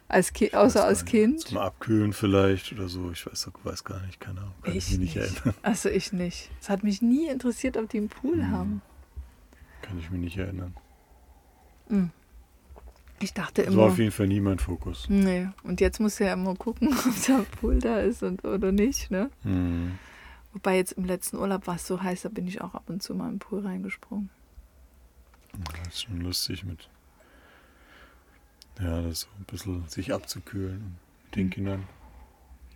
Als 0.08 0.32
Ki 0.32 0.46
Ich 0.46 0.56
außer 0.56 0.84
als. 0.84 1.04
Kind? 1.04 1.40
Zum 1.40 1.58
Abkühlen 1.58 2.12
vielleicht 2.12 2.72
oder 2.72 2.88
so. 2.88 3.10
Ich 3.10 3.26
weiß, 3.26 3.50
weiß 3.64 3.84
gar 3.84 4.00
nicht, 4.06 4.20
keine 4.20 4.40
Ahnung. 4.40 4.54
Kann 4.62 4.76
ich, 4.76 4.90
mich 4.90 4.98
nicht 4.98 5.16
erinnern. 5.16 5.54
Also 5.62 5.88
ich 5.88 6.12
nicht. 6.12 6.50
Es 6.60 6.68
hat 6.68 6.84
mich 6.84 7.00
nie 7.02 7.26
interessiert, 7.28 7.76
ob 7.76 7.88
die 7.88 7.98
einen 7.98 8.08
Pool 8.10 8.36
Mhm. 8.36 8.50
haben. 8.50 8.82
Kann 9.82 9.98
ich 9.98 10.10
mich 10.10 10.20
nicht 10.20 10.36
erinnern. 10.36 10.74
Mhm. 11.88 12.10
Ich 13.20 13.32
dachte 13.32 13.62
Das 13.62 13.74
war 13.76 13.84
immer. 13.84 13.92
auf 13.92 13.98
jeden 13.98 14.10
Fall 14.10 14.26
nie 14.26 14.40
mein 14.40 14.58
Fokus. 14.58 15.06
Nee, 15.08 15.48
und 15.62 15.80
jetzt 15.80 16.00
musst 16.00 16.20
du 16.20 16.24
ja 16.24 16.34
immer 16.34 16.54
gucken, 16.54 16.88
ob 16.98 17.28
ein 17.28 17.46
Pool 17.60 17.78
da 17.78 18.00
ist 18.00 18.22
und, 18.22 18.44
oder 18.44 18.72
nicht, 18.72 19.10
ne? 19.10 19.30
Mhm. 19.44 19.98
Wobei 20.52 20.76
jetzt 20.76 20.92
im 20.92 21.04
letzten 21.04 21.38
Urlaub 21.38 21.66
war 21.66 21.76
es 21.76 21.86
so 21.86 22.02
heiß, 22.02 22.22
da 22.22 22.28
bin 22.28 22.46
ich 22.46 22.60
auch 22.60 22.74
ab 22.74 22.84
und 22.88 23.02
zu 23.02 23.14
mal 23.14 23.28
im 23.30 23.38
Pool 23.38 23.60
reingesprungen. 23.66 24.30
Das 25.84 25.94
ist 25.94 26.02
schon 26.02 26.20
lustig 26.20 26.64
mit. 26.64 26.88
Ja, 28.80 29.02
das 29.02 29.20
so 29.22 29.26
ein 29.38 29.44
bisschen 29.44 29.86
sich 29.88 30.12
abzukühlen 30.12 30.96
mit 31.26 31.36
den 31.36 31.46
Mhm. 31.46 31.50
Kindern. 31.50 31.82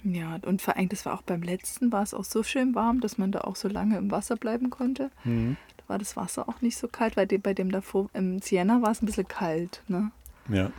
Ja, 0.04 0.38
und 0.46 0.62
vor 0.62 0.76
allem, 0.76 0.88
das 0.88 1.04
war 1.06 1.14
auch 1.14 1.22
beim 1.22 1.42
letzten, 1.42 1.90
war 1.90 2.02
es 2.04 2.14
auch 2.14 2.24
so 2.24 2.42
schön 2.44 2.74
warm, 2.76 3.00
dass 3.00 3.18
man 3.18 3.32
da 3.32 3.40
auch 3.40 3.56
so 3.56 3.66
lange 3.68 3.98
im 3.98 4.10
Wasser 4.12 4.36
bleiben 4.36 4.70
konnte. 4.70 5.10
Mhm. 5.24 5.56
Da 5.76 5.82
war 5.88 5.98
das 5.98 6.16
Wasser 6.16 6.48
auch 6.48 6.60
nicht 6.60 6.78
so 6.78 6.86
kalt, 6.86 7.16
weil 7.16 7.26
bei 7.26 7.52
dem 7.52 7.72
davor, 7.72 8.08
im 8.14 8.38
Siena 8.40 8.80
war 8.80 8.92
es 8.92 9.02
ein 9.02 9.06
bisschen 9.06 9.26
kalt, 9.26 9.82
ne? 9.88 10.12
Ja. 10.48 10.70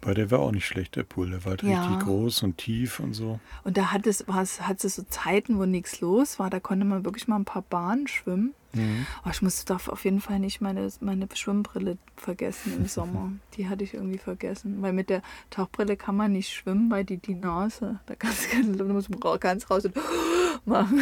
Bei 0.00 0.12
der 0.12 0.30
war 0.30 0.40
auch 0.40 0.50
nicht 0.52 0.66
schlecht, 0.66 0.96
der 0.96 1.04
Pool. 1.04 1.30
Der 1.30 1.44
war 1.44 1.50
halt 1.52 1.62
Ja. 1.62 1.80
richtig 1.86 2.04
groß 2.04 2.42
und 2.42 2.58
tief 2.58 2.98
und 3.00 3.14
so. 3.14 3.38
Und 3.62 3.76
da 3.78 3.90
hat 3.92 4.06
es, 4.06 4.26
war 4.28 4.42
es, 4.42 4.60
hat 4.60 4.84
es 4.84 4.96
so 4.96 5.02
Zeiten, 5.04 5.58
wo 5.58 5.64
nichts 5.64 6.00
los 6.00 6.38
war, 6.38 6.50
da 6.50 6.60
konnte 6.60 6.84
man 6.84 7.04
wirklich 7.04 7.26
mal 7.28 7.36
ein 7.36 7.44
paar 7.46 7.62
Bahnen 7.62 8.06
schwimmen. 8.08 8.54
Mhm. 8.74 9.06
Oh, 9.24 9.30
ich 9.30 9.42
musste 9.42 9.72
doch 9.72 9.88
auf 9.88 10.04
jeden 10.04 10.20
Fall 10.20 10.38
nicht 10.38 10.60
meine, 10.60 10.88
meine 11.00 11.28
Schwimmbrille 11.32 11.98
vergessen 12.16 12.76
im 12.76 12.86
Sommer. 12.86 13.32
Die 13.56 13.68
hatte 13.68 13.84
ich 13.84 13.94
irgendwie 13.94 14.18
vergessen. 14.18 14.82
Weil 14.82 14.92
mit 14.92 15.10
der 15.10 15.22
Tauchbrille 15.50 15.96
kann 15.96 16.16
man 16.16 16.32
nicht 16.32 16.52
schwimmen, 16.52 16.90
weil 16.90 17.04
die 17.04 17.18
die 17.18 17.34
Nase, 17.34 18.00
da 18.06 18.14
kannst 18.14 18.48
du 18.52 18.84
muss 18.84 19.08
man 19.08 19.40
ganz 19.40 19.70
raus 19.70 19.84
und 19.84 19.94
machen. 20.64 21.00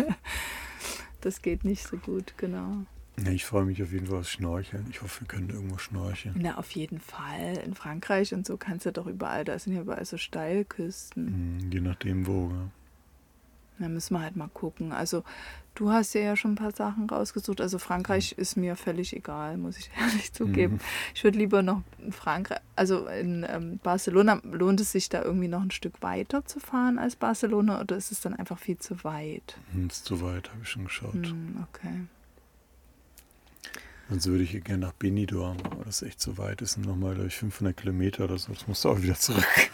das 1.20 1.42
geht 1.42 1.64
nicht 1.64 1.86
so 1.86 1.96
gut, 1.96 2.34
genau. 2.36 2.84
Ja, 3.24 3.32
ich 3.32 3.44
freue 3.44 3.64
mich 3.64 3.82
auf 3.82 3.92
jeden 3.92 4.06
Fall 4.06 4.20
aufs 4.20 4.30
Schnorcheln. 4.30 4.86
Ich 4.90 5.02
hoffe, 5.02 5.22
wir 5.22 5.28
können 5.28 5.50
irgendwo 5.50 5.76
schnorcheln. 5.78 6.34
Na, 6.38 6.56
auf 6.56 6.70
jeden 6.70 7.00
Fall. 7.00 7.58
In 7.64 7.74
Frankreich 7.74 8.32
und 8.32 8.46
so 8.46 8.56
kannst 8.56 8.86
du 8.86 8.92
doch 8.92 9.06
überall, 9.06 9.44
da 9.44 9.58
sind 9.58 9.74
ja 9.74 9.82
überall 9.82 10.04
so 10.04 10.16
Steilküsten. 10.16 11.58
Mhm, 11.58 11.70
Je 11.70 11.80
nachdem 11.80 12.26
wo. 12.26 12.50
Ja. 12.50 12.70
Da 13.80 13.88
müssen 13.88 14.14
wir 14.14 14.20
halt 14.20 14.36
mal 14.36 14.48
gucken. 14.52 14.92
Also, 14.92 15.24
du 15.74 15.90
hast 15.90 16.14
ja 16.14 16.36
schon 16.36 16.52
ein 16.52 16.56
paar 16.56 16.72
Sachen 16.72 17.08
rausgesucht. 17.08 17.60
Also, 17.60 17.78
Frankreich 17.78 18.32
ist 18.32 18.56
mir 18.56 18.76
völlig 18.76 19.16
egal, 19.16 19.56
muss 19.56 19.78
ich 19.78 19.90
ehrlich 19.98 20.32
zugeben. 20.32 20.74
Mhm. 20.74 20.80
Ich 21.14 21.24
würde 21.24 21.38
lieber 21.38 21.62
noch 21.62 21.82
in 21.98 22.12
Frankreich, 22.12 22.60
also 22.76 23.06
in 23.06 23.46
ähm, 23.48 23.80
Barcelona, 23.82 24.40
lohnt 24.44 24.80
es 24.80 24.92
sich 24.92 25.08
da 25.08 25.22
irgendwie 25.22 25.48
noch 25.48 25.62
ein 25.62 25.70
Stück 25.70 26.02
weiter 26.02 26.44
zu 26.44 26.60
fahren 26.60 26.98
als 26.98 27.16
Barcelona 27.16 27.80
oder 27.80 27.96
ist 27.96 28.12
es 28.12 28.20
dann 28.20 28.34
einfach 28.34 28.58
viel 28.58 28.78
zu 28.78 29.02
weit? 29.02 29.56
Hm, 29.72 29.88
Ist 29.88 30.04
zu 30.04 30.20
weit, 30.20 30.50
habe 30.50 30.60
ich 30.62 30.68
schon 30.68 30.84
geschaut. 30.84 31.14
Hm, 31.14 31.64
okay. 31.72 32.06
Sonst 34.10 34.26
würde 34.26 34.42
ich 34.42 34.64
gerne 34.64 34.86
nach 34.86 34.92
Benidorm, 34.92 35.56
aber 35.64 35.84
das 35.84 36.02
ist 36.02 36.08
echt 36.08 36.20
zu 36.20 36.36
weit. 36.36 36.60
Das 36.60 36.72
sind 36.72 36.84
nochmal, 36.84 37.14
glaube 37.14 37.28
ich, 37.28 37.36
500 37.36 37.76
Kilometer 37.76 38.24
oder 38.24 38.38
so. 38.38 38.52
Das 38.52 38.66
musst 38.66 38.84
du 38.84 38.88
auch 38.90 39.00
wieder 39.00 39.14
zurück. 39.14 39.46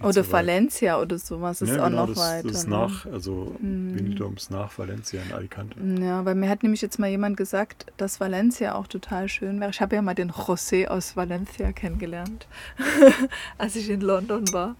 Oder 0.00 0.16
weit. 0.16 0.32
Valencia 0.32 1.00
oder 1.00 1.18
sowas 1.18 1.60
ist 1.62 1.70
ja, 1.70 1.82
auch 1.82 1.88
genau, 1.90 2.06
noch 2.06 2.14
das, 2.14 2.18
weiter. 2.18 2.48
Das 2.48 2.56
ist 2.58 2.68
ne? 2.68 2.76
nach, 2.76 3.06
also 3.06 3.54
Hm. 3.60 3.94
Benidorm 3.94 4.34
ist 4.34 4.50
nach 4.50 4.76
Valencia 4.78 5.20
in 5.22 5.32
Alicante. 5.32 5.76
Ja, 6.02 6.24
weil 6.24 6.34
mir 6.34 6.48
hat 6.48 6.62
nämlich 6.62 6.80
jetzt 6.82 6.98
mal 6.98 7.08
jemand 7.10 7.36
gesagt, 7.36 7.86
dass 7.96 8.18
Valencia 8.18 8.74
auch 8.74 8.86
total 8.86 9.28
schön 9.28 9.60
wäre. 9.60 9.70
Ich 9.70 9.80
habe 9.80 9.94
ja 9.94 10.02
mal 10.02 10.14
den 10.14 10.32
José 10.32 10.86
aus 10.88 11.14
Valencia 11.16 11.72
kennengelernt, 11.72 12.46
als 13.58 13.76
ich 13.76 13.90
in 13.90 14.00
London 14.00 14.50
war. 14.52 14.76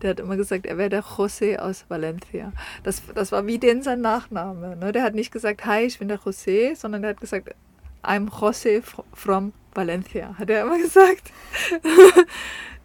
Der 0.00 0.10
hat 0.10 0.20
immer 0.20 0.36
gesagt, 0.36 0.66
er 0.66 0.78
wäre 0.78 0.88
der 0.90 1.04
José 1.04 1.58
aus 1.58 1.84
Valencia. 1.88 2.52
Das, 2.82 3.02
das 3.14 3.30
war 3.30 3.46
wie 3.46 3.58
den 3.58 3.82
sein 3.82 4.00
Nachname. 4.00 4.76
Ne? 4.76 4.90
Der 4.92 5.04
hat 5.04 5.14
nicht 5.14 5.30
gesagt, 5.30 5.64
hi, 5.66 5.82
ich 5.82 5.98
bin 6.00 6.08
der 6.08 6.18
José, 6.18 6.74
sondern 6.74 7.02
der 7.02 7.10
hat 7.10 7.20
gesagt, 7.20 7.54
I'm 8.02 8.28
José 8.28 8.82
fr- 8.82 9.04
from 9.14 9.52
Valencia, 9.74 10.34
hat 10.38 10.50
er 10.50 10.62
immer 10.64 10.78
gesagt. 10.82 11.30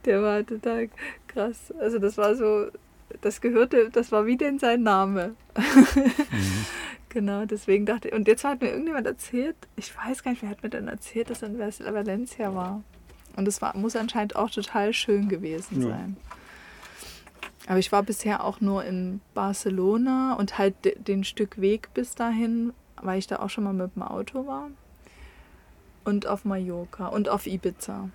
Der 0.08 0.24
war 0.24 0.44
total 0.46 0.90
krass. 1.28 1.72
Also 1.80 2.00
das 2.00 2.18
war 2.18 2.36
so, 2.36 2.68
das 3.22 3.42
gehörte, 3.42 3.90
das 3.92 4.12
war 4.12 4.26
wie 4.26 4.38
denn 4.38 4.58
sein 4.60 4.82
Name. 4.84 5.36
Mhm. 5.56 6.12
Genau, 7.10 7.46
deswegen 7.46 7.86
dachte 7.86 8.10
ich, 8.10 8.14
und 8.14 8.28
jetzt 8.28 8.44
hat 8.44 8.62
mir 8.62 8.68
irgendjemand 8.70 9.08
erzählt, 9.08 9.56
ich 9.78 9.96
weiß 9.98 10.22
gar 10.24 10.32
nicht, 10.32 10.44
wer 10.44 10.50
hat 10.50 10.62
mir 10.62 10.70
denn 10.70 10.88
erzählt, 10.90 11.30
dass 11.30 11.42
er 11.42 11.48
in 11.48 11.58
Val- 11.58 11.94
Valencia 11.94 12.54
war. 12.54 12.84
Und 13.38 13.48
es 13.48 13.62
war, 13.62 13.76
muss 13.78 13.96
anscheinend 13.96 14.36
auch 14.36 14.52
total 14.52 14.94
schön 14.94 15.30
gewesen 15.30 15.82
Ja. 15.84 15.88
sein. 15.90 16.18
Aber 17.66 17.80
ich 17.80 17.92
war 17.94 18.04
bisher 18.04 18.44
auch 18.44 18.60
nur 18.62 18.84
in 18.84 19.22
Barcelona 19.34 20.34
und 20.36 20.58
halt 20.58 20.76
de- 20.86 21.00
den 21.00 21.24
Stück 21.24 21.60
Weg 21.62 21.92
bis 21.94 22.14
dahin, 22.14 22.74
weil 23.02 23.20
ich 23.20 23.26
da 23.28 23.38
auch 23.40 23.50
schon 23.50 23.64
mal 23.64 23.74
mit 23.74 23.96
dem 23.96 24.04
Auto 24.04 24.46
war. 24.46 24.70
Und 26.04 26.28
auf 26.28 26.46
Mallorca 26.46 27.08
und 27.08 27.30
auf 27.30 27.48
Ibiza. 27.48 28.10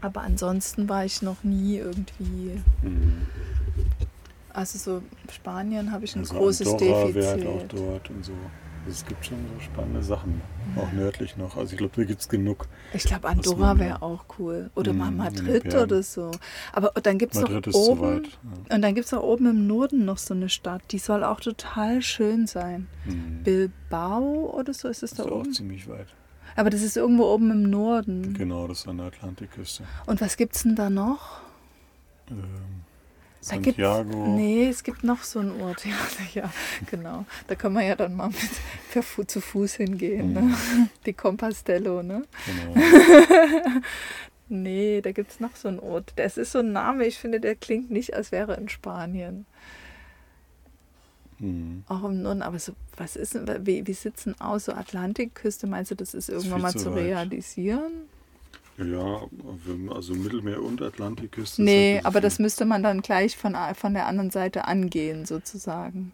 Aber 0.00 0.22
ansonsten 0.22 0.88
war 0.88 1.04
ich 1.04 1.22
noch 1.22 1.42
nie 1.44 1.76
irgendwie. 1.76 2.60
Mhm. 2.82 3.26
Also 4.52 4.78
so 4.78 5.02
Spanien 5.32 5.92
habe 5.92 6.04
ich 6.04 6.14
ein 6.16 6.20
Also 6.20 6.34
großes 6.34 6.68
Andorra 6.68 7.14
wäre 7.14 7.28
halt 7.28 7.46
auch 7.46 7.62
Defizit. 7.62 7.78
dort 7.78 8.10
und 8.10 8.24
so. 8.24 8.32
Also 8.86 8.92
es 8.98 9.06
gibt 9.06 9.26
schon 9.26 9.36
so 9.54 9.60
spannende 9.60 10.02
Sachen, 10.02 10.40
auch 10.76 10.90
nördlich 10.92 11.36
noch. 11.36 11.56
Also 11.58 11.72
ich 11.72 11.78
glaube, 11.78 11.92
da 11.96 12.04
gibt 12.04 12.22
es 12.22 12.28
genug. 12.28 12.66
Ich 12.94 13.04
glaube, 13.04 13.28
Andorra 13.28 13.78
wäre 13.78 14.00
auch 14.00 14.24
cool. 14.38 14.70
Oder 14.74 14.94
mal 14.94 15.08
den 15.08 15.18
Madrid 15.18 15.74
oder 15.74 16.02
so. 16.02 16.30
Aber 16.72 16.90
dann 17.02 17.18
gibt 17.18 17.34
es 17.34 17.40
noch 17.42 17.50
ist 17.50 17.74
oben. 17.74 18.24
Ja. 18.24 18.74
Und 18.76 18.82
dann 18.82 18.94
gibt 18.94 19.06
es 19.06 19.12
auch 19.14 19.22
oben 19.22 19.50
im 19.50 19.66
Norden 19.66 20.06
noch 20.06 20.16
so 20.16 20.32
eine 20.32 20.48
Stadt. 20.48 20.80
Die 20.92 20.98
soll 20.98 21.24
auch 21.24 21.40
total 21.40 22.00
schön 22.00 22.46
sein. 22.46 22.86
Mhm. 23.04 23.42
Bilbao 23.44 24.50
oder 24.58 24.72
so 24.72 24.88
ist 24.88 25.02
es 25.02 25.12
ist 25.12 25.18
da 25.18 25.24
auch 25.24 25.30
oben. 25.40 25.52
ziemlich 25.52 25.86
weit. 25.86 26.08
Aber 26.60 26.68
das 26.68 26.82
ist 26.82 26.98
irgendwo 26.98 27.24
oben 27.24 27.50
im 27.50 27.70
Norden. 27.70 28.34
Genau, 28.34 28.68
das 28.68 28.80
ist 28.80 28.88
an 28.88 28.98
der 28.98 29.06
Atlantikküste. 29.06 29.84
Und 30.04 30.20
was 30.20 30.36
gibt's 30.36 30.62
denn 30.62 30.76
da 30.76 30.90
noch? 30.90 31.40
Ähm, 32.30 32.82
Santiago. 33.40 34.36
nee, 34.36 34.68
es 34.68 34.82
gibt 34.82 35.02
noch 35.02 35.22
so 35.22 35.38
einen 35.38 35.58
Ort. 35.62 35.86
Ja, 36.34 36.42
ja, 36.42 36.52
genau. 36.90 37.24
Da 37.46 37.54
kann 37.54 37.72
man 37.72 37.86
ja 37.86 37.96
dann 37.96 38.14
mal 38.14 38.28
mit, 38.28 38.36
per 38.92 39.02
Fu 39.02 39.24
zu 39.24 39.40
Fuß 39.40 39.76
hingehen. 39.76 40.34
Ne? 40.34 40.42
Mhm. 40.42 40.90
Die 41.06 41.14
Compostelo, 41.14 42.02
ne? 42.02 42.26
Genau. 42.44 42.86
Nee, 44.52 45.00
da 45.00 45.12
gibt 45.12 45.30
es 45.30 45.38
noch 45.38 45.54
so 45.54 45.68
einen 45.68 45.78
Ort. 45.78 46.12
Das 46.16 46.36
ist 46.36 46.50
so 46.50 46.58
ein 46.58 46.72
Name, 46.72 47.06
ich 47.06 47.18
finde, 47.18 47.38
der 47.38 47.54
klingt 47.54 47.92
nicht, 47.92 48.14
als 48.14 48.32
wäre 48.32 48.54
in 48.56 48.68
Spanien. 48.68 49.46
Mhm. 51.40 51.84
Auch 51.88 52.04
im 52.04 52.22
Norden, 52.22 52.42
aber 52.42 52.58
so, 52.58 52.72
was 52.96 53.16
ist 53.16 53.34
wie, 53.66 53.86
wie 53.86 53.92
sieht's 53.92 54.24
denn 54.24 54.40
aus? 54.40 54.66
So 54.66 54.72
Atlantikküste, 54.72 55.66
meinst 55.66 55.90
du, 55.90 55.94
das 55.96 56.14
ist 56.14 56.28
irgendwann 56.28 56.58
viel 56.58 56.62
mal 56.62 56.72
zu 56.74 56.90
weit. 56.94 56.98
realisieren? 57.04 57.92
Ja, 58.78 59.22
wir- 59.66 59.92
also 59.94 60.14
Mittelmeer 60.14 60.62
und 60.62 60.80
Atlantikküste. 60.80 61.60
ist 61.62 61.64
Nee, 61.66 62.00
aber 62.04 62.20
das 62.20 62.38
müsste 62.38 62.64
man 62.64 62.82
dann 62.82 63.02
gleich 63.02 63.36
von, 63.36 63.54
von 63.74 63.92
der 63.94 64.06
anderen 64.06 64.30
Seite 64.30 64.66
angehen, 64.66 65.26
sozusagen. 65.26 66.12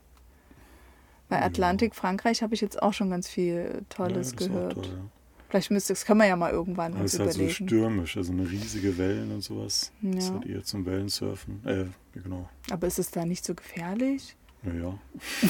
Bei 1.29 1.43
Atlantik 1.43 1.95
Frankreich 1.97 2.43
habe 2.43 2.55
ich 2.55 2.61
jetzt 2.61 2.81
auch 2.83 2.93
schon 2.93 3.11
ganz 3.11 3.29
viel 3.29 3.83
Tolles 3.89 4.11
ja, 4.15 4.19
das 4.19 4.27
ist 4.29 4.37
gehört. 4.39 4.75
toll, 4.75 4.85
ja. 4.85 5.11
Vielleicht 5.49 5.71
müsste, 5.71 5.93
das 5.93 6.05
kann 6.05 6.19
man 6.19 6.27
ja 6.29 6.35
mal 6.37 6.51
irgendwann 6.51 6.93
Aber 6.93 7.03
uns 7.03 7.15
es 7.15 7.21
ist 7.21 7.27
halt 7.27 7.33
so 7.35 7.49
stürmisch, 7.49 8.17
also 8.17 8.33
eine 8.33 8.51
riesige 8.51 8.99
Wellen 8.99 9.31
und 9.33 9.43
sowas. 9.43 9.93
Das 10.03 10.25
ist 10.25 10.29
Ja. 10.29 10.35
halt 10.35 10.47
eher 10.47 10.65
zum 10.65 10.87
Wellensurfen. 10.87 11.61
Äh, 11.65 11.83
ja, 11.83 11.87
genau. 12.23 12.49
Aber 12.71 12.87
ist 12.89 12.99
es 12.99 13.11
da 13.12 13.25
nicht 13.25 13.45
so 13.45 13.55
gefährlich? 13.55 14.37
Naja, 14.66 14.98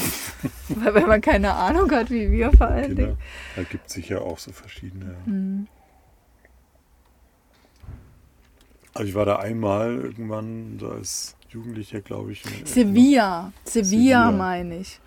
Weil 0.69 0.95
wenn 0.95 1.07
man 1.07 1.21
keine 1.23 1.55
Ahnung 1.55 1.91
hat, 1.91 2.11
wie 2.11 2.31
wir 2.31 2.53
vor 2.53 2.69
allen 2.69 2.89
Kinder. 2.89 3.07
Dingen. 3.07 3.19
Da 3.57 3.63
gibt 3.63 3.87
es 3.89 3.95
sicher 3.95 4.21
auch 4.21 4.39
so 4.39 4.53
verschiedene. 4.53 5.17
Hm. 5.25 5.67
Also 8.93 9.09
ich 9.09 9.15
war 9.15 9.25
da 9.25 9.37
einmal 9.37 9.95
irgendwann, 9.97 10.79
so 10.79 10.91
als 10.91 11.37
Jugendlicher, 11.49 12.03
glaube 12.03 12.33
ich. 12.33 12.43
Sevilla. 12.65 13.53
Sevilla 13.65 14.27
Sevilla. 14.27 14.31
meine 14.33 14.79
ich. 14.79 15.01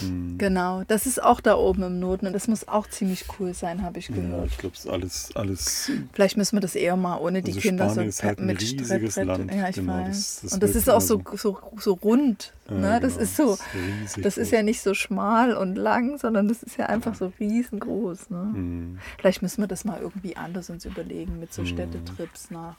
Hm. 0.00 0.36
Genau. 0.38 0.82
Das 0.88 1.06
ist 1.06 1.22
auch 1.22 1.40
da 1.40 1.56
oben 1.56 1.82
im 1.82 1.98
Norden 2.00 2.26
und 2.26 2.32
das 2.32 2.48
muss 2.48 2.68
auch 2.68 2.86
ziemlich 2.88 3.24
cool 3.38 3.54
sein, 3.54 3.82
habe 3.82 3.98
ich 3.98 4.08
Ja, 4.08 4.14
gehört. 4.16 4.46
ich 4.46 4.58
glaube, 4.58 4.74
es 4.76 4.84
ist 4.84 4.90
alles, 4.90 5.30
alles 5.36 5.90
Vielleicht 6.12 6.36
müssen 6.36 6.56
wir 6.56 6.60
das 6.60 6.74
eher 6.74 6.96
mal 6.96 7.18
ohne 7.18 7.42
die 7.42 7.50
Also 7.52 7.60
Kinder 7.60 7.86
so 7.88 7.92
Spanien 7.94 8.08
ist 8.08 8.22
halt 8.22 8.40
mit 8.40 8.60
riesiges 8.60 8.88
Strittbrett- 9.16 9.24
Land. 9.24 9.54
Ja, 9.54 9.68
ich 9.68 9.76
Genau, 9.76 9.92
weiß. 9.94 10.06
das- 10.08 10.40
das 10.42 10.52
und 10.52 10.62
das 10.62 10.74
ist 10.74 10.88
auch 10.90 11.00
so, 11.00 11.22
so, 11.36 11.58
so 11.78 11.92
rund. 11.94 12.52
Ja, 12.68 12.74
ne? 12.76 13.00
Das 13.00 13.14
genau, 13.14 13.24
ist 13.24 13.36
so. 13.36 13.58
riesig 13.74 14.22
Das 14.22 14.38
ist 14.38 14.52
ja 14.52 14.62
nicht 14.62 14.80
so 14.82 14.94
schmal 14.94 15.54
und 15.56 15.74
lang, 15.76 16.18
sondern 16.18 16.46
das 16.48 16.62
ist 16.62 16.76
ja 16.78 16.86
einfach 16.86 17.14
so 17.14 17.32
riesengroß. 17.40 18.30
Ne? 18.30 18.50
Hm. 18.52 18.98
Vielleicht 19.18 19.42
müssen 19.42 19.62
wir 19.62 19.68
das 19.68 19.84
mal 19.84 20.00
irgendwie 20.00 20.36
anders 20.36 20.70
uns 20.70 20.84
überlegen 20.84 21.40
mit 21.40 21.52
so 21.52 21.62
Mhm. 21.62 21.66
Städtetrips 21.66 22.50
nach 22.50 22.76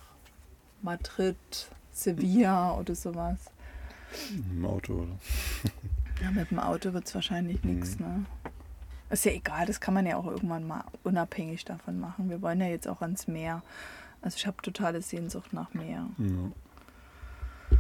Madrid, 0.82 1.36
Sevilla 1.94 2.76
oder 2.80 2.96
sowas. 2.96 3.38
Im 4.52 4.66
Auto, 4.66 4.94
oder? 4.94 5.18
Ja, 6.22 6.32
mit 6.32 6.52
dem 6.52 6.60
Auto 6.60 6.94
wird 6.94 7.08
es 7.08 7.16
wahrscheinlich 7.16 7.64
Mhm. 7.64 7.76
nichts. 7.76 8.00
Ne? 8.00 8.26
Ist 9.10 9.26
ja 9.26 9.32
egal, 9.32 9.66
das 9.66 9.82
kann 9.82 9.94
man 9.94 10.06
ja 10.06 10.16
auch 10.18 10.26
irgendwann 10.28 10.66
mal 10.66 10.84
unabhängig 11.04 11.66
davon 11.66 12.00
machen. 12.00 12.30
Wir 12.30 12.42
wollen 12.42 12.62
ja 12.62 12.68
jetzt 12.68 12.88
auch 12.88 13.02
ans 13.02 13.28
Meer. 13.28 13.62
Also 14.22 14.38
ich 14.38 14.46
habe 14.48 14.62
totale 14.62 15.02
Sehnsucht 15.02 15.52
nach 15.54 15.74
Meer. 15.74 16.08
Ja. 16.18 17.78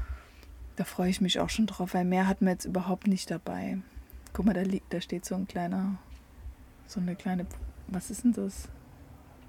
Da 0.75 0.83
freue 0.83 1.09
ich 1.09 1.21
mich 1.21 1.39
auch 1.39 1.49
schon 1.49 1.67
drauf, 1.67 1.93
weil 1.93 2.05
Meer 2.05 2.27
hatten 2.27 2.45
wir 2.45 2.51
jetzt 2.53 2.65
überhaupt 2.65 3.07
nicht 3.07 3.29
dabei. 3.29 3.77
Guck 4.33 4.45
mal, 4.45 4.53
da 4.53 4.61
liegt, 4.61 4.91
da 4.93 4.99
steht 5.01 5.25
so 5.25 5.35
ein 5.35 5.47
kleiner, 5.47 5.95
so 6.87 6.99
eine 6.99 7.15
kleine, 7.15 7.45
was 7.87 8.09
ist 8.09 8.23
denn 8.23 8.33
das? 8.33 8.67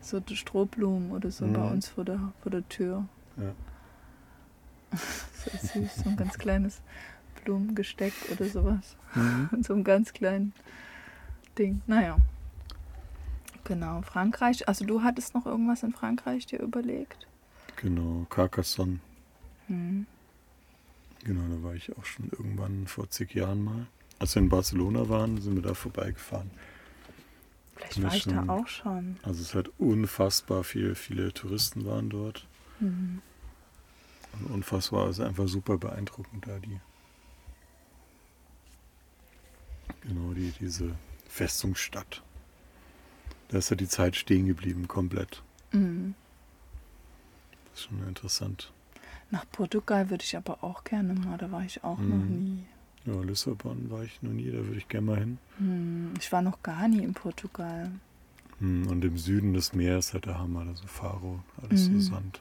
So 0.00 0.20
Strohblumen 0.32 1.12
oder 1.12 1.30
so 1.30 1.46
bei 1.46 1.58
Mhm. 1.60 1.72
uns 1.72 1.88
vor 1.88 2.04
der, 2.04 2.32
vor 2.42 2.50
der 2.50 2.68
Tür. 2.68 3.06
Ja. 3.36 3.52
So 5.42 5.50
süß, 5.80 5.94
so 6.04 6.10
ein 6.10 6.16
ganz 6.16 6.38
kleines 6.38 6.82
Blumengesteck 7.44 8.12
oder 8.30 8.46
sowas. 8.46 8.96
Mhm. 9.14 9.48
So 9.62 9.74
einem 9.74 9.84
ganz 9.84 10.12
kleinen 10.12 10.52
Ding. 11.58 11.82
Naja. 11.86 12.16
Genau, 13.64 14.02
Frankreich. 14.02 14.68
Also 14.68 14.84
du 14.84 15.02
hattest 15.02 15.34
noch 15.34 15.46
irgendwas 15.46 15.82
in 15.82 15.92
Frankreich 15.92 16.46
dir 16.46 16.60
überlegt? 16.60 17.26
Genau, 17.76 18.26
Carcassonne. 18.28 18.98
Hm. 19.68 20.06
Genau, 21.24 21.42
da 21.54 21.62
war 21.62 21.74
ich 21.74 21.96
auch 21.96 22.04
schon 22.04 22.30
irgendwann 22.30 22.86
vor 22.86 23.08
zig 23.10 23.34
Jahren 23.34 23.62
mal. 23.62 23.86
Als 24.18 24.34
wir 24.34 24.42
in 24.42 24.48
Barcelona 24.48 25.08
waren, 25.08 25.40
sind 25.40 25.54
wir 25.54 25.62
da 25.62 25.74
vorbeigefahren. 25.74 26.50
Vielleicht 27.76 28.02
war 28.02 28.14
ich 28.14 28.24
da 28.24 28.30
schon. 28.30 28.50
auch 28.50 28.66
schon. 28.66 29.16
Also 29.22 29.42
es 29.42 29.54
hat 29.54 29.70
unfassbar 29.78 30.64
viel, 30.64 30.94
viele 30.94 31.32
Touristen 31.32 31.84
waren 31.86 32.10
dort. 32.10 32.46
Hm. 32.78 33.20
Und 34.32 34.50
unfassbar, 34.50 35.06
also 35.06 35.24
einfach 35.24 35.48
super 35.48 35.78
beeindruckend 35.78 36.46
da 36.46 36.58
die. 36.58 36.80
Genau, 40.02 40.32
die, 40.32 40.52
diese 40.60 40.94
Festungsstadt. 41.28 42.22
Da 43.48 43.58
ist 43.58 43.70
ja 43.70 43.76
die 43.76 43.88
Zeit 43.88 44.16
stehen 44.16 44.46
geblieben, 44.46 44.88
komplett. 44.88 45.42
Hm. 45.70 46.14
Das 47.70 47.80
ist 47.80 47.86
schon 47.86 48.06
interessant. 48.08 48.72
Nach 49.30 49.44
Portugal 49.50 50.10
würde 50.10 50.24
ich 50.24 50.36
aber 50.36 50.62
auch 50.62 50.84
gerne 50.84 51.14
mal. 51.14 51.38
Da 51.38 51.50
war 51.50 51.64
ich 51.64 51.82
auch 51.84 51.98
noch 51.98 52.16
Mhm. 52.16 52.38
nie. 52.38 52.64
Ja, 53.06 53.20
Lissabon 53.22 53.90
war 53.90 54.04
ich 54.04 54.22
noch 54.22 54.30
nie, 54.32 54.46
da 54.50 54.58
würde 54.58 54.76
ich 54.76 54.88
gerne 54.88 55.06
mal 55.06 55.18
hin. 55.18 55.38
Hm. 55.58 56.14
Ich 56.18 56.30
war 56.32 56.42
noch 56.42 56.62
gar 56.62 56.86
nie 56.88 57.02
in 57.02 57.14
Portugal. 57.14 57.90
Hm, 58.60 58.86
Und 58.86 59.04
im 59.04 59.18
Süden 59.18 59.54
des 59.54 59.72
Meeres 59.72 60.14
hat 60.14 60.26
der 60.26 60.38
Hammer, 60.38 60.60
also 60.68 60.86
Faro, 60.86 61.40
alles 61.62 61.88
Mhm. 61.88 62.00
so 62.00 62.12
Sand. 62.12 62.40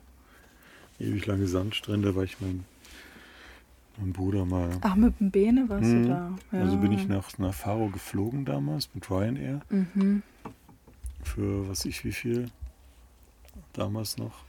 Ewig 1.00 1.26
lange 1.26 1.47
Sandstrände, 1.47 2.15
war 2.15 2.24
ich 2.24 2.39
mit 2.41 2.60
meinem 4.02 4.14
Bruder 4.14 4.46
mal. 4.46 4.70
Ach, 4.82 4.96
mit 4.96 5.20
dem 5.20 5.32
Bene 5.32 5.70
warst 5.70 5.90
Mhm. 5.90 6.04
du 6.04 6.10
da. 6.10 6.38
Ja. 6.52 6.60
Also 6.60 6.78
bin 6.78 6.92
ich 6.92 7.08
nach, 7.08 7.38
nach 7.38 7.54
Faro 7.54 7.88
geflogen 7.90 8.46
damals 8.46 8.90
mit 8.94 9.10
Ryanair 9.10 9.62
Mhm. 9.70 10.24
für 11.24 11.70
was 11.70 11.86
ich 11.86 12.04
wie 12.04 12.12
viel 12.12 12.50
damals 13.74 14.18
noch. 14.18 14.44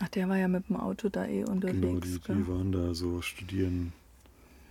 Ach, 0.00 0.08
der 0.08 0.28
war 0.28 0.36
ja 0.36 0.46
mit 0.48 0.68
dem 0.68 0.76
Auto 0.76 1.08
da 1.08 1.26
eh 1.26 1.40
Genau, 1.40 1.50
unterwegs. 1.52 2.08
die, 2.12 2.20
gell? 2.20 2.36
die 2.36 2.48
waren 2.48 2.70
da 2.72 2.94
so 2.94 3.20
studieren. 3.20 3.92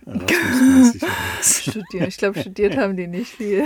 Erasmus-mäßig 0.08 1.02
Studieren. 1.70 2.08
Ich 2.08 2.16
glaube, 2.16 2.40
studiert 2.40 2.76
haben 2.76 2.96
die 2.96 3.06
nicht 3.06 3.32
viel. 3.34 3.64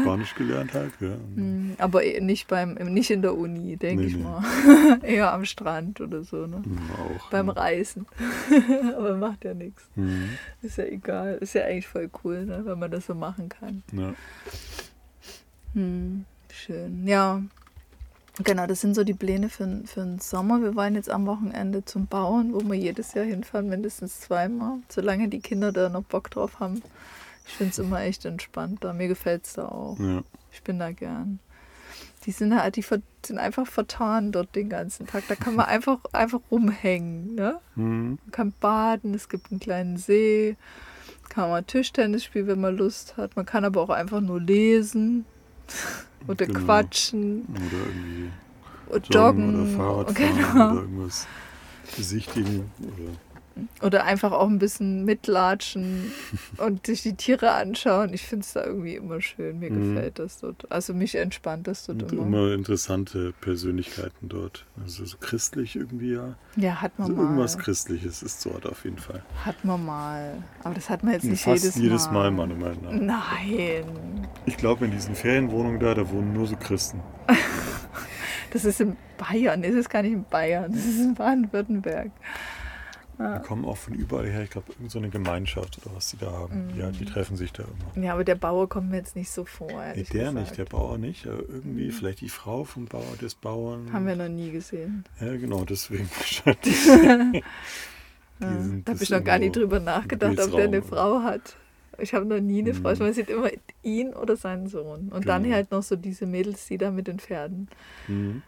Spanisch 0.00 0.34
gelernt 0.34 0.72
halt. 0.74 0.92
Ja. 1.00 1.08
Hm, 1.34 1.74
Aber 1.78 2.04
eh 2.04 2.20
nicht, 2.20 2.48
beim, 2.48 2.74
nicht 2.74 3.10
in 3.10 3.22
der 3.22 3.36
Uni, 3.36 3.76
denke 3.76 4.02
Nee, 4.02 4.08
ich 4.08 4.16
nee. 4.16 4.22
mal. 4.22 4.42
Eher 5.02 5.32
am 5.32 5.44
Strand 5.44 6.00
oder 6.00 6.22
so, 6.24 6.46
ne? 6.46 6.62
Auch. 6.94 7.30
Beim 7.30 7.48
ja. 7.48 7.52
Reisen. 7.52 8.06
Aber 8.96 9.16
macht 9.16 9.44
ja 9.44 9.52
nichts. 9.54 9.82
Mhm. 9.96 10.30
Ist 10.62 10.78
ja 10.78 10.84
egal. 10.84 11.38
Ist 11.40 11.54
ja 11.54 11.64
eigentlich 11.64 11.86
voll 11.88 12.10
cool, 12.24 12.44
ne? 12.46 12.62
wenn 12.64 12.78
man 12.78 12.90
das 12.90 13.06
so 13.06 13.14
machen 13.14 13.48
kann. 13.48 13.82
Ja. 13.92 14.14
Hm, 15.74 16.24
schön. 16.52 17.06
Ja. 17.06 17.42
Genau, 18.42 18.66
das 18.66 18.80
sind 18.80 18.94
so 18.94 19.04
die 19.04 19.14
Pläne 19.14 19.48
für, 19.48 19.82
für 19.84 20.00
den 20.00 20.18
Sommer. 20.18 20.60
Wir 20.60 20.74
wollen 20.74 20.96
jetzt 20.96 21.10
am 21.10 21.26
Wochenende 21.26 21.84
zum 21.84 22.06
Bauern, 22.06 22.52
wo 22.52 22.60
wir 22.62 22.74
jedes 22.74 23.14
Jahr 23.14 23.24
hinfahren, 23.24 23.68
mindestens 23.68 24.20
zweimal, 24.20 24.78
solange 24.88 25.28
die 25.28 25.38
Kinder 25.38 25.70
da 25.70 25.88
noch 25.88 26.02
Bock 26.02 26.30
drauf 26.30 26.58
haben. 26.58 26.82
Ich 27.46 27.52
finde 27.52 27.70
es 27.70 27.78
immer 27.78 28.00
echt 28.00 28.24
entspannt 28.24 28.82
da. 28.82 28.92
Mir 28.92 29.06
gefällt 29.06 29.46
es 29.46 29.52
da 29.52 29.66
auch. 29.66 29.98
Ja. 30.00 30.22
Ich 30.50 30.62
bin 30.62 30.78
da 30.78 30.90
gern. 30.90 31.38
Die 32.26 32.32
sind 32.32 32.58
halt, 32.58 32.76
die 32.76 32.84
sind 33.24 33.38
einfach 33.38 33.66
vertan 33.66 34.32
dort 34.32 34.56
den 34.56 34.68
ganzen 34.70 35.06
Tag. 35.06 35.24
Da 35.28 35.36
kann 35.36 35.54
man 35.54 35.66
einfach, 35.66 35.98
einfach 36.12 36.40
rumhängen. 36.50 37.36
Ne? 37.36 37.60
Mhm. 37.76 38.18
Man 38.24 38.32
kann 38.32 38.52
baden, 38.58 39.14
es 39.14 39.28
gibt 39.28 39.52
einen 39.52 39.60
kleinen 39.60 39.96
See, 39.96 40.56
kann 41.28 41.50
man 41.50 41.66
Tischtennis 41.66 42.24
spielen, 42.24 42.48
wenn 42.48 42.60
man 42.60 42.76
Lust 42.76 43.16
hat. 43.16 43.36
Man 43.36 43.46
kann 43.46 43.64
aber 43.64 43.82
auch 43.82 43.90
einfach 43.90 44.20
nur 44.20 44.40
lesen 44.40 45.24
oder 46.28 46.46
Genau. 46.46 46.60
quatschen 46.60 47.42
Oder 47.48 47.86
irgendwie 47.86 48.30
joggen, 48.92 49.10
joggen. 49.10 49.76
oder 49.76 49.76
Fahrrad 49.76 50.14
genau. 50.14 50.34
fahren 50.42 50.70
oder 50.72 50.80
irgendwas 50.82 51.26
besichtigen. 51.96 52.70
Oder 52.80 53.33
Oder 53.82 54.04
einfach 54.04 54.32
auch 54.32 54.48
ein 54.48 54.58
bisschen 54.58 55.04
mitlatschen 55.04 56.12
und 56.58 56.86
sich 56.86 57.02
die 57.02 57.14
Tiere 57.14 57.52
anschauen. 57.52 58.12
Ich 58.12 58.22
finde 58.26 58.44
es 58.44 58.52
da 58.54 58.64
irgendwie 58.64 58.96
immer 58.96 59.20
schön. 59.20 59.58
Mir 59.60 59.70
Mhm. 59.70 59.94
gefällt 59.94 60.18
das 60.18 60.38
dort. 60.40 60.70
Also 60.72 60.92
mich 60.94 61.14
entspannt 61.14 61.66
das 61.68 61.86
dort 61.86 62.02
und 62.02 62.12
immer. 62.12 62.22
immer 62.22 62.52
interessante 62.52 63.32
Persönlichkeiten 63.40 64.28
dort. 64.28 64.66
Also 64.82 65.04
so 65.04 65.16
christlich 65.18 65.76
irgendwie 65.76 66.14
ja. 66.14 66.34
Ja, 66.56 66.80
hat 66.80 66.98
man 66.98 67.08
Also 67.08 67.16
mal. 67.20 67.22
irgendwas 67.28 67.58
Christliches 67.58 68.22
ist 68.22 68.44
dort 68.46 68.66
auf 68.66 68.84
jeden 68.84 68.98
Fall. 68.98 69.22
Hat 69.44 69.64
man 69.64 69.84
mal. 69.84 70.42
Aber 70.64 70.74
das 70.74 70.90
hat 70.90 71.04
man 71.04 71.12
jetzt 71.14 71.24
nicht 71.24 71.42
Fast 71.44 71.62
jedes, 71.64 71.76
jedes 71.76 72.06
Mal, 72.10 72.30
Mal. 72.30 72.46
meiner 72.48 72.54
Meinung 72.54 73.06
nach. 73.06 73.20
Nein. 73.38 74.28
Ich 74.46 74.56
glaube, 74.56 74.84
in 74.86 74.90
diesen 74.90 75.14
Ferienwohnungen 75.14 75.78
da, 75.78 75.94
da 75.94 76.08
wohnen 76.10 76.32
nur 76.32 76.46
so 76.46 76.56
Christen. 76.56 77.00
Das 78.50 78.64
ist 78.64 78.80
in 78.80 78.96
Bayern. 79.18 79.62
Das 79.62 79.72
ist 79.72 79.90
gar 79.90 80.02
nicht 80.02 80.12
in 80.12 80.24
Bayern. 80.24 80.70
Das 80.70 80.84
ist 80.84 81.00
in 81.00 81.14
Baden-Württemberg. 81.14 82.12
Die 83.18 83.42
kommen 83.46 83.64
auch 83.64 83.76
von 83.76 83.94
überall 83.94 84.26
her. 84.26 84.42
Ich 84.42 84.50
glaube, 84.50 84.68
irgendeine 84.68 84.90
so 84.90 84.98
eine 84.98 85.08
Gemeinschaft 85.08 85.78
oder 85.84 85.94
was 85.94 86.10
die 86.10 86.16
da 86.16 86.32
haben. 86.32 86.66
Mhm. 86.72 86.78
Ja, 86.80 86.90
die 86.90 87.04
treffen 87.04 87.36
sich 87.36 87.52
da 87.52 87.62
immer. 87.64 88.04
Ja, 88.04 88.14
aber 88.14 88.24
der 88.24 88.34
Bauer 88.34 88.68
kommt 88.68 88.90
mir 88.90 88.96
jetzt 88.96 89.14
nicht 89.14 89.30
so 89.30 89.44
vor. 89.44 89.68
Nee, 89.68 90.02
der 90.02 90.02
gesagt. 90.02 90.34
nicht, 90.34 90.58
der 90.58 90.64
Bauer 90.64 90.98
nicht. 90.98 91.26
Aber 91.26 91.40
irgendwie 91.48 91.90
vielleicht 91.92 92.20
die 92.20 92.28
Frau 92.28 92.64
vom 92.64 92.86
Bauer, 92.86 93.16
des 93.20 93.34
Bauern. 93.34 93.92
Haben 93.92 94.06
wir 94.06 94.16
noch 94.16 94.28
nie 94.28 94.50
gesehen. 94.50 95.04
Ja, 95.20 95.36
genau, 95.36 95.64
deswegen 95.64 96.08
wahrscheinlich. 96.16 96.86
Ja, 98.40 98.46
da 98.84 98.92
habe 98.92 99.02
ich 99.02 99.10
noch 99.10 99.22
gar 99.24 99.38
nicht 99.38 99.54
drüber 99.56 99.78
nachgedacht, 99.80 100.38
ob 100.40 100.50
der 100.52 100.64
eine 100.64 100.82
Frau 100.82 101.22
hat. 101.22 101.56
Ich 101.98 102.12
habe 102.12 102.24
noch 102.26 102.40
nie 102.40 102.58
eine 102.62 102.74
Frau. 102.74 102.92
Mhm. 102.92 102.98
Man 102.98 103.12
sieht 103.12 103.30
immer 103.30 103.50
ihn 103.84 104.12
oder 104.14 104.36
seinen 104.36 104.66
Sohn. 104.66 105.10
Und 105.10 105.28
dann 105.28 105.44
Genau. 105.44 105.54
halt 105.54 105.70
noch 105.70 105.82
so 105.84 105.94
diese 105.94 106.26
Mädels, 106.26 106.66
die 106.66 106.78
da 106.78 106.90
mit 106.90 107.06
den 107.06 107.20
Pferden. 107.20 107.68
Mhm. 108.08 108.42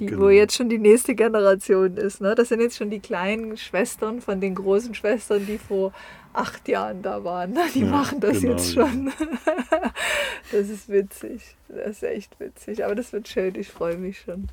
Die, 0.00 0.06
Genau. 0.06 0.22
Wo 0.22 0.28
jetzt 0.30 0.56
schon 0.56 0.68
die 0.68 0.78
nächste 0.78 1.14
Generation 1.14 1.96
ist. 1.96 2.20
Ne? 2.20 2.34
Das 2.34 2.48
sind 2.48 2.60
jetzt 2.60 2.76
schon 2.76 2.90
die 2.90 3.00
kleinen 3.00 3.56
Schwestern 3.56 4.20
von 4.20 4.40
den 4.40 4.54
großen 4.54 4.94
Schwestern, 4.94 5.46
die 5.46 5.58
vor 5.58 5.92
acht 6.32 6.68
Jahren 6.68 7.02
da 7.02 7.22
waren. 7.22 7.52
Ne? 7.52 7.60
Die 7.74 7.80
Ja, 7.80 7.86
machen 7.86 8.20
das 8.20 8.40
genau, 8.40 8.52
jetzt 8.52 8.74
ja. 8.74 8.86
schon. 8.86 9.12
das 10.52 10.68
ist 10.68 10.88
witzig. 10.88 11.56
Das 11.68 11.88
ist 11.88 12.02
echt 12.02 12.40
witzig. 12.40 12.84
Aber 12.84 12.94
das 12.94 13.12
wird 13.12 13.28
schön. 13.28 13.54
Ich 13.54 13.68
freue 13.68 13.96
mich 13.96 14.20
schon 14.20 14.48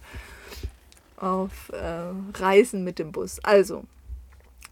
auf 1.16 1.70
äh, 1.70 2.40
Reisen 2.40 2.84
mit 2.84 3.00
dem 3.00 3.12
Bus. 3.12 3.40
Also, 3.44 3.84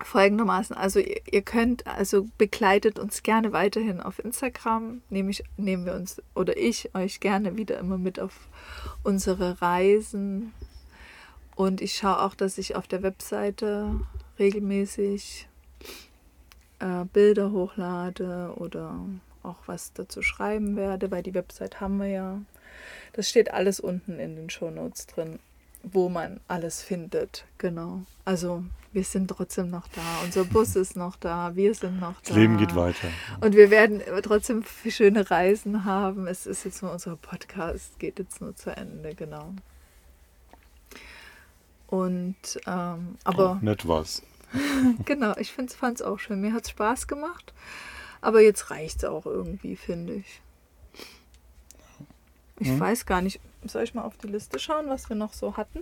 folgendermaßen. 0.03 0.75
Also 0.75 0.99
ihr, 0.99 1.21
ihr, 1.31 1.41
könnt, 1.41 1.87
also 1.87 2.27
begleitet 2.37 2.99
uns 2.99 3.23
gerne 3.23 3.53
weiterhin 3.53 4.01
auf 4.01 4.19
Instagram. 4.23 5.01
Nehme 5.09 5.31
ich, 5.31 5.43
nehmen 5.57 5.85
wir 5.85 5.95
uns 5.95 6.21
oder 6.33 6.57
ich 6.57 6.93
euch 6.95 7.19
gerne 7.19 7.57
wieder 7.57 7.79
immer 7.79 7.97
mit 7.97 8.19
auf 8.19 8.33
unsere 9.03 9.61
Reisen. 9.61 10.53
Und 11.55 11.81
ich 11.81 11.95
schaue 11.95 12.21
auch, 12.21 12.35
dass 12.35 12.57
ich 12.57 12.75
auf 12.75 12.87
der 12.87 13.01
Webseite 13.01 13.99
regelmäßig 14.37 15.47
äh, 16.79 17.05
Bilder 17.13 17.51
hochlade 17.51 18.53
oder 18.57 18.99
auch 19.43 19.59
was 19.65 19.93
dazu 19.93 20.21
schreiben 20.21 20.75
werde, 20.75 21.11
weil 21.11 21.23
die 21.23 21.33
Website 21.33 21.79
haben 21.79 21.99
wir 21.99 22.07
ja. 22.07 22.41
Das 23.13 23.29
steht 23.29 23.53
alles 23.53 23.79
unten 23.79 24.19
in 24.19 24.35
den 24.35 24.49
Show 24.49 24.69
Notes 24.69 25.07
drin, 25.07 25.39
wo 25.83 26.09
man 26.09 26.41
alles 26.47 26.81
findet. 26.81 27.45
Genau. 27.57 28.01
Also 28.25 28.63
wir 28.91 29.03
sind 29.03 29.29
trotzdem 29.29 29.69
noch 29.69 29.87
da. 29.89 30.01
Unser 30.23 30.43
Bus 30.43 30.75
ist 30.75 30.95
noch 30.95 31.15
da. 31.15 31.55
Wir 31.55 31.73
sind 31.73 31.99
noch 31.99 32.15
da. 32.21 32.27
Das 32.27 32.35
Leben 32.35 32.57
geht 32.57 32.75
weiter. 32.75 33.07
Und 33.39 33.55
wir 33.55 33.69
werden 33.69 34.01
trotzdem 34.23 34.63
schöne 34.89 35.29
Reisen 35.29 35.85
haben. 35.85 36.27
Es 36.27 36.45
ist 36.45 36.65
jetzt 36.65 36.81
nur 36.81 36.91
unser 36.91 37.15
Podcast, 37.15 37.97
geht 37.99 38.19
jetzt 38.19 38.41
nur 38.41 38.55
zu 38.55 38.75
Ende, 38.75 39.15
genau. 39.15 39.53
Und 41.87 42.35
ähm, 42.65 43.17
aber. 43.23 43.59
Oh, 43.61 43.65
nett 43.65 43.87
was. 43.87 44.23
genau, 45.05 45.35
ich 45.37 45.51
fand 45.51 45.71
es 45.71 46.01
auch 46.01 46.19
schön. 46.19 46.41
Mir 46.41 46.53
hat 46.53 46.63
es 46.63 46.71
Spaß 46.71 47.07
gemacht. 47.07 47.53
Aber 48.21 48.41
jetzt 48.41 48.71
reicht 48.71 48.97
es 48.97 49.05
auch 49.05 49.25
irgendwie, 49.25 49.75
finde 49.75 50.15
ich. 50.15 50.41
Ich 52.59 52.69
hm. 52.69 52.79
weiß 52.79 53.05
gar 53.05 53.21
nicht. 53.21 53.39
Soll 53.65 53.83
ich 53.83 53.93
mal 53.93 54.03
auf 54.03 54.17
die 54.17 54.27
Liste 54.27 54.59
schauen, 54.59 54.89
was 54.89 55.09
wir 55.09 55.15
noch 55.15 55.33
so 55.33 55.57
hatten? 55.57 55.79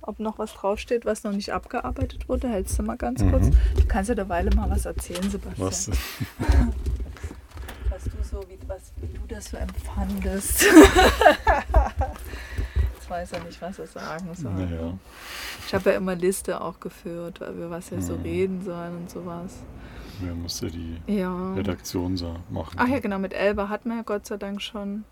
Ob 0.00 0.18
noch 0.18 0.38
was 0.38 0.54
draufsteht, 0.54 1.04
was 1.04 1.24
noch 1.24 1.32
nicht 1.32 1.52
abgearbeitet 1.52 2.28
wurde? 2.28 2.48
Hältst 2.48 2.78
du 2.78 2.82
mal 2.82 2.96
ganz 2.96 3.22
mhm. 3.22 3.30
kurz? 3.30 3.50
Du 3.76 3.86
kannst 3.86 4.08
ja 4.08 4.14
derweile 4.14 4.54
mal 4.54 4.70
was 4.70 4.86
erzählen, 4.86 5.30
Sebastian. 5.30 5.68
Was? 5.68 5.90
was 7.90 8.04
du 8.04 8.22
so, 8.22 8.42
wie, 8.48 8.58
was, 8.66 8.92
wie 8.96 9.08
du 9.08 9.20
das 9.28 9.50
so 9.50 9.58
empfandest. 9.58 10.64
Jetzt 13.08 13.32
weiß 13.32 13.32
er 13.32 13.44
nicht, 13.44 13.62
was 13.62 13.78
er 13.78 13.86
sagen 13.86 14.34
soll. 14.34 14.52
Naja. 14.52 14.98
Ich 15.66 15.74
habe 15.74 15.90
ja 15.90 15.96
immer 15.96 16.14
Liste 16.14 16.60
auch 16.60 16.78
geführt, 16.78 17.40
weil 17.40 17.56
wir 17.56 17.70
was 17.70 17.88
ja 17.90 18.00
so 18.02 18.16
mhm. 18.16 18.22
reden 18.22 18.62
sollen 18.62 18.96
und 18.96 19.10
sowas. 19.10 19.62
Wer 20.20 20.34
musste 20.34 20.66
die 20.66 21.00
ja. 21.06 21.54
Redaktion 21.54 22.16
so 22.16 22.36
machen? 22.50 22.76
Ach 22.76 22.88
ja, 22.88 22.98
genau, 22.98 23.18
mit 23.18 23.32
Elba 23.32 23.68
hatten 23.68 23.88
wir 23.88 23.96
ja 23.96 24.02
Gott 24.02 24.26
sei 24.26 24.36
Dank 24.36 24.60
schon 24.60 25.04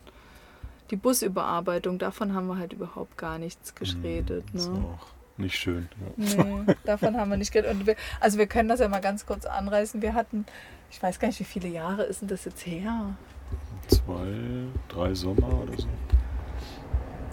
die 0.90 0.96
Busüberarbeitung. 0.96 1.98
Davon 1.98 2.34
haben 2.34 2.48
wir 2.48 2.58
halt 2.58 2.74
überhaupt 2.74 3.16
gar 3.16 3.38
nichts 3.38 3.74
geredet. 3.74 4.44
Mm, 4.52 4.58
ne? 4.58 4.84
auch 4.84 5.06
nicht 5.38 5.56
schön. 5.56 5.88
Ja. 6.16 6.44
Nee, 6.44 6.74
davon 6.84 7.16
haben 7.16 7.30
wir 7.30 7.38
nicht 7.38 7.52
geredet. 7.52 7.86
Wir, 7.86 7.96
also 8.20 8.36
wir 8.36 8.46
können 8.46 8.68
das 8.68 8.80
ja 8.80 8.88
mal 8.88 9.00
ganz 9.00 9.24
kurz 9.24 9.46
anreißen. 9.46 10.02
Wir 10.02 10.12
hatten, 10.12 10.44
ich 10.90 11.02
weiß 11.02 11.18
gar 11.18 11.28
nicht, 11.28 11.40
wie 11.40 11.44
viele 11.44 11.68
Jahre 11.68 12.02
ist 12.02 12.20
denn 12.20 12.28
das 12.28 12.44
jetzt 12.44 12.66
her? 12.66 13.16
Zwei, 13.88 14.34
drei 14.88 15.14
Sommer 15.14 15.62
oder 15.62 15.78
so. 15.78 15.88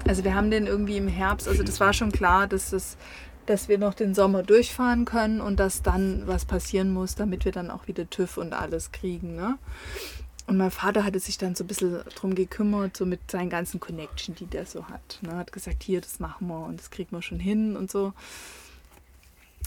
Also 0.08 0.24
wir 0.24 0.36
haben 0.36 0.52
den 0.52 0.68
irgendwie 0.68 0.98
im 0.98 1.08
Herbst, 1.08 1.48
also 1.48 1.64
das 1.64 1.80
war 1.80 1.94
schon 1.94 2.12
klar, 2.12 2.48
dass 2.48 2.72
das 2.72 2.98
dass 3.46 3.68
wir 3.68 3.78
noch 3.78 3.94
den 3.94 4.14
Sommer 4.14 4.44
durchfahren 4.44 5.06
können 5.06 5.42
und 5.42 5.60
dass 5.60 5.82
dann 5.82 6.26
was 6.28 6.46
passieren 6.46 6.94
muss, 6.94 7.16
damit 7.16 7.46
wir 7.46 7.52
dann 7.52 7.72
auch 7.72 7.88
wieder 7.88 8.10
TÜV 8.10 8.38
und 8.38 8.54
alles 8.54 8.92
kriegen. 8.92 9.36
Ne? 9.36 9.58
Und 10.48 10.58
mein 10.58 10.72
Vater 10.72 11.04
hatte 11.04 11.20
sich 11.20 11.38
dann 11.38 11.56
so 11.56 11.64
ein 11.64 11.68
bisschen 11.68 12.02
drum 12.16 12.36
gekümmert, 12.36 12.98
so 12.98 13.06
mit 13.06 13.32
seinen 13.32 13.50
ganzen 13.50 13.80
Connection, 13.80 14.36
die 14.36 14.46
der 14.46 14.66
so 14.66 14.88
hat. 14.88 15.20
Ne? 15.22 15.36
Hat 15.36 15.52
gesagt, 15.52 15.84
hier, 15.84 16.02
das 16.02 16.20
machen 16.20 16.48
wir 16.48 16.66
und 16.66 16.80
das 16.80 16.92
kriegen 16.92 17.12
wir 17.12 17.22
schon 17.22 17.40
hin 17.40 17.76
und 17.76 17.92
so. 17.92 18.14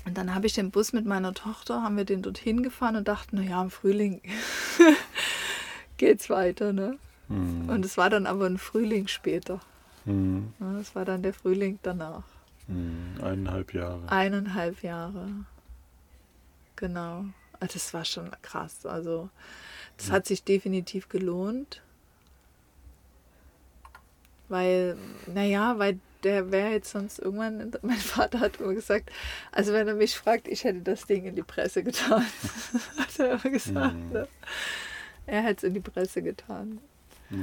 Und 0.04 0.16
dann 0.16 0.34
habe 0.34 0.46
ich 0.46 0.52
den 0.52 0.70
Bus 0.70 0.92
mit 0.92 1.04
meiner 1.04 1.34
Tochter, 1.34 1.82
haben 1.82 1.96
wir 1.96 2.04
den 2.04 2.22
dorthin 2.22 2.62
gefahren 2.62 2.96
und 2.96 3.08
dachten, 3.08 3.36
naja, 3.36 3.60
im 3.60 3.70
Frühling 3.70 4.20
geht's 5.96 6.30
weiter. 6.30 6.72
Ne? 6.72 6.98
Mhm. 7.28 7.68
Und 7.68 7.84
es 7.84 7.96
war 7.96 8.08
dann 8.08 8.26
aber 8.26 8.46
ein 8.46 8.58
Frühling 8.58 9.08
später. 9.08 9.60
Mhm. 10.06 10.54
Das 10.58 10.94
war 10.94 11.04
dann 11.04 11.22
der 11.22 11.34
Frühling 11.34 11.78
danach. 11.82 12.24
Hm, 12.66 13.16
eineinhalb 13.20 13.74
Jahre. 13.74 14.10
Eineinhalb 14.10 14.82
Jahre. 14.82 15.28
Genau. 16.76 17.24
Ah, 17.60 17.66
das 17.66 17.92
war 17.94 18.04
schon 18.04 18.30
krass. 18.42 18.86
Also, 18.86 19.28
das 19.96 20.08
ja. 20.08 20.14
hat 20.14 20.26
sich 20.26 20.44
definitiv 20.44 21.08
gelohnt. 21.08 21.82
Weil, 24.48 24.96
naja, 25.26 25.78
weil 25.78 25.98
der 26.22 26.50
wäre 26.50 26.70
jetzt 26.70 26.90
sonst 26.90 27.18
irgendwann, 27.18 27.72
mein 27.82 27.96
Vater 27.98 28.40
hat 28.40 28.60
immer 28.60 28.74
gesagt, 28.74 29.10
also 29.52 29.72
wenn 29.72 29.88
er 29.88 29.94
mich 29.94 30.16
fragt, 30.16 30.48
ich 30.48 30.64
hätte 30.64 30.80
das 30.80 31.06
Ding 31.06 31.24
in 31.24 31.34
die 31.34 31.42
Presse 31.42 31.82
getan. 31.82 32.24
hat 32.98 33.18
er 33.18 33.32
immer 33.32 33.50
gesagt. 33.50 33.96
Mhm. 33.96 34.12
Ne? 34.12 34.28
Er 35.26 35.42
hätte 35.42 35.66
es 35.66 35.68
in 35.68 35.74
die 35.74 35.80
Presse 35.80 36.22
getan. 36.22 36.80
Ja. 37.30 37.38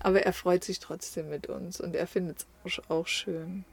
Aber 0.00 0.22
er 0.22 0.32
freut 0.32 0.64
sich 0.64 0.80
trotzdem 0.80 1.28
mit 1.28 1.48
uns 1.48 1.80
und 1.80 1.94
er 1.94 2.06
findet 2.06 2.46
es 2.64 2.80
auch 2.88 3.06
schön. 3.06 3.64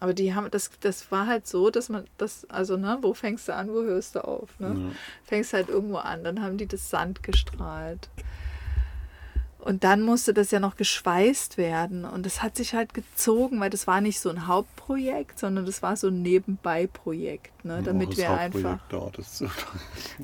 Aber 0.00 0.14
die 0.14 0.34
haben, 0.34 0.50
das, 0.50 0.70
das 0.80 1.10
war 1.10 1.26
halt 1.26 1.46
so, 1.46 1.70
dass 1.70 1.88
man 1.88 2.04
das, 2.18 2.48
also, 2.48 2.76
ne, 2.76 2.98
wo 3.02 3.14
fängst 3.14 3.48
du 3.48 3.54
an, 3.54 3.68
wo 3.68 3.82
hörst 3.82 4.14
du 4.14 4.24
auf, 4.24 4.58
ne? 4.60 4.68
Ja. 4.68 4.96
Fängst 5.24 5.52
halt 5.52 5.68
irgendwo 5.68 5.96
an, 5.96 6.22
dann 6.22 6.40
haben 6.40 6.56
die 6.56 6.66
das 6.66 6.88
Sand 6.88 7.22
gestrahlt. 7.22 8.08
Und 9.60 9.82
dann 9.82 10.02
musste 10.02 10.32
das 10.32 10.52
ja 10.52 10.60
noch 10.60 10.76
geschweißt 10.76 11.58
werden. 11.58 12.04
Und 12.04 12.24
das 12.24 12.42
hat 12.42 12.56
sich 12.56 12.74
halt 12.74 12.94
gezogen, 12.94 13.60
weil 13.60 13.70
das 13.70 13.88
war 13.88 14.00
nicht 14.00 14.20
so 14.20 14.30
ein 14.30 14.46
Hauptprojekt, 14.46 15.38
sondern 15.38 15.66
das 15.66 15.82
war 15.82 15.96
so 15.96 16.08
ein 16.08 16.22
Nebenbei-Projekt, 16.22 17.64
ne? 17.64 17.82
damit 17.84 18.16
wir 18.16 18.30
einfach. 18.30 18.78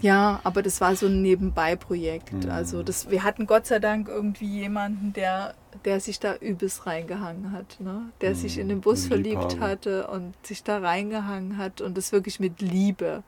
Ja, 0.00 0.40
aber 0.44 0.62
das 0.62 0.80
war 0.80 0.94
so 0.94 1.06
ein 1.06 1.20
Nebenbei-Projekt. 1.20 2.32
Mhm. 2.32 2.50
Also 2.50 2.84
das, 2.84 3.10
wir 3.10 3.24
hatten 3.24 3.46
Gott 3.46 3.66
sei 3.66 3.80
Dank 3.80 4.08
irgendwie 4.08 4.46
jemanden, 4.46 5.12
der, 5.12 5.54
der 5.84 5.98
sich 5.98 6.20
da 6.20 6.36
übelst 6.36 6.86
reingehangen 6.86 7.50
hat, 7.50 7.80
ne? 7.80 8.12
der 8.20 8.30
mhm. 8.30 8.34
sich 8.36 8.58
in 8.58 8.68
den 8.68 8.80
Bus 8.80 9.06
verliebt 9.06 9.58
hatte 9.58 10.06
und 10.06 10.34
sich 10.46 10.62
da 10.62 10.78
reingehangen 10.78 11.58
hat 11.58 11.80
und 11.80 11.98
das 11.98 12.12
wirklich 12.12 12.38
mit 12.38 12.60
Liebe 12.60 13.24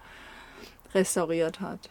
restauriert 0.95 1.61
hat 1.61 1.91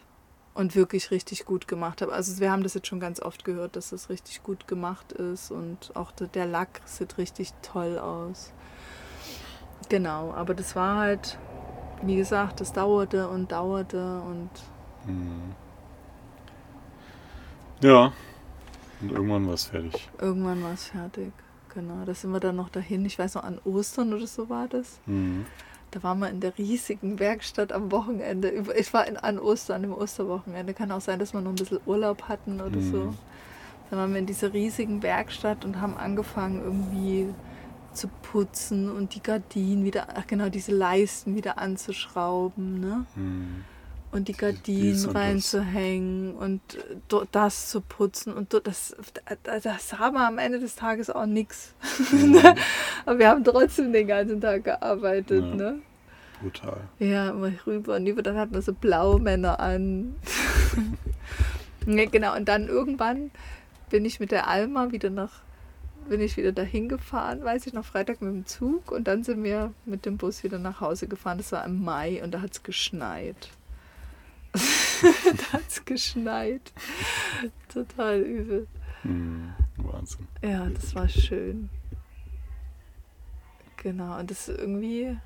und 0.56 0.74
wirklich 0.74 1.10
richtig 1.10 1.44
gut 1.44 1.68
gemacht 1.68 2.00
habe. 2.00 2.12
Also 2.12 2.40
wir 2.40 2.50
haben 2.50 2.62
das 2.62 2.72
jetzt 2.72 2.86
schon 2.86 2.98
ganz 2.98 3.20
oft 3.20 3.44
gehört, 3.44 3.76
dass 3.76 3.90
das 3.90 4.08
richtig 4.08 4.42
gut 4.42 4.66
gemacht 4.66 5.12
ist 5.12 5.50
und 5.50 5.94
auch 5.94 6.12
der 6.12 6.46
Lack 6.46 6.80
sieht 6.86 7.18
richtig 7.18 7.52
toll 7.60 7.98
aus. 7.98 8.52
Genau, 9.90 10.32
aber 10.32 10.54
das 10.54 10.74
war 10.74 10.96
halt, 10.96 11.38
wie 12.02 12.16
gesagt, 12.16 12.60
das 12.60 12.72
dauerte 12.72 13.28
und 13.28 13.52
dauerte 13.52 14.20
und. 14.22 14.50
Mhm. 15.06 15.54
Ja, 17.82 18.14
und 19.02 19.12
irgendwann 19.12 19.46
war 19.46 19.54
es 19.54 19.66
fertig. 19.66 20.08
Irgendwann 20.18 20.62
war 20.62 20.72
es 20.72 20.86
fertig, 20.86 21.32
genau. 21.74 22.06
Da 22.06 22.14
sind 22.14 22.30
wir 22.30 22.40
dann 22.40 22.56
noch 22.56 22.70
dahin. 22.70 23.04
Ich 23.04 23.18
weiß 23.18 23.34
noch, 23.34 23.44
an 23.44 23.60
Ostern 23.66 24.14
oder 24.14 24.26
so 24.26 24.48
war 24.48 24.68
das. 24.68 25.00
Mhm. 25.04 25.44
Da 25.96 26.02
waren 26.02 26.18
wir 26.18 26.28
in 26.28 26.40
der 26.40 26.58
riesigen 26.58 27.18
Werkstatt 27.18 27.72
am 27.72 27.90
Wochenende. 27.90 28.50
Ich 28.78 28.92
war 28.92 29.06
in, 29.08 29.16
an 29.16 29.38
Ostern, 29.38 29.82
im 29.82 29.94
Osterwochenende. 29.94 30.74
Kann 30.74 30.92
auch 30.92 31.00
sein, 31.00 31.18
dass 31.18 31.32
wir 31.32 31.40
noch 31.40 31.52
ein 31.52 31.54
bisschen 31.54 31.80
Urlaub 31.86 32.24
hatten 32.24 32.60
oder 32.60 32.76
mhm. 32.76 32.92
so. 32.92 33.14
Da 33.90 33.96
waren 33.96 34.12
wir 34.12 34.18
in 34.18 34.26
dieser 34.26 34.52
riesigen 34.52 35.02
Werkstatt 35.02 35.64
und 35.64 35.80
haben 35.80 35.96
angefangen 35.96 36.60
irgendwie 36.62 37.28
zu 37.94 38.08
putzen 38.08 38.94
und 38.94 39.14
die 39.14 39.22
Gardinen 39.22 39.86
wieder, 39.86 40.08
ach 40.14 40.26
genau, 40.26 40.50
diese 40.50 40.72
Leisten 40.72 41.34
wieder 41.34 41.56
anzuschrauben, 41.56 42.78
ne? 42.78 43.06
Mhm. 43.14 43.64
Und 44.12 44.28
die 44.28 44.34
Gardinen 44.34 45.08
reinzuhängen 45.08 46.34
und 46.34 46.60
das 47.32 47.70
zu 47.70 47.80
putzen 47.80 48.34
und 48.34 48.52
das, 48.64 48.94
das 49.42 49.98
haben 49.98 50.14
wir 50.14 50.26
am 50.26 50.36
Ende 50.36 50.60
des 50.60 50.76
Tages 50.76 51.08
auch 51.08 51.24
nichts. 51.24 51.74
Mhm. 52.12 52.38
Aber 53.06 53.18
wir 53.18 53.30
haben 53.30 53.44
trotzdem 53.44 53.94
den 53.94 54.06
ganzen 54.06 54.42
Tag 54.42 54.64
gearbeitet, 54.64 55.42
ja. 55.42 55.54
ne? 55.54 55.82
Brutal. 56.42 56.80
Ja, 56.98 57.30
immer 57.30 57.52
rüber 57.66 57.96
und 57.96 58.06
über, 58.06 58.22
dann 58.22 58.36
hatten 58.36 58.54
wir 58.54 58.62
so 58.62 58.72
Blaumänner 58.72 59.58
an. 59.60 60.16
ja, 61.86 62.04
genau, 62.06 62.36
und 62.36 62.46
dann 62.46 62.68
irgendwann 62.68 63.30
bin 63.90 64.04
ich 64.04 64.20
mit 64.20 64.32
der 64.32 64.48
Alma 64.48 64.92
wieder 64.92 65.10
nach, 65.10 65.42
bin 66.08 66.20
ich 66.20 66.36
wieder 66.36 66.52
dahin 66.52 66.88
gefahren, 66.88 67.42
weiß 67.42 67.66
ich 67.66 67.72
noch, 67.72 67.84
Freitag 67.84 68.20
mit 68.20 68.32
dem 68.32 68.46
Zug 68.46 68.92
und 68.92 69.08
dann 69.08 69.24
sind 69.24 69.42
wir 69.42 69.72
mit 69.84 70.04
dem 70.06 70.18
Bus 70.18 70.44
wieder 70.44 70.58
nach 70.58 70.80
Hause 70.80 71.08
gefahren. 71.08 71.38
Das 71.38 71.52
war 71.52 71.64
im 71.64 71.82
Mai 71.82 72.22
und 72.22 72.32
da 72.32 72.40
hat 72.42 72.52
es 72.52 72.62
geschneit. 72.62 73.50
da 74.52 75.52
hat 75.52 75.68
es 75.68 75.84
geschneit. 75.84 76.72
Total 77.72 78.20
übel. 78.20 78.66
Mm, 79.04 79.48
Wahnsinn. 79.76 80.26
Ja, 80.42 80.68
das 80.68 80.94
war 80.94 81.08
schön. 81.08 81.70
Genau, 83.76 84.18
und 84.18 84.30
das 84.30 84.48
irgendwie 84.48 85.16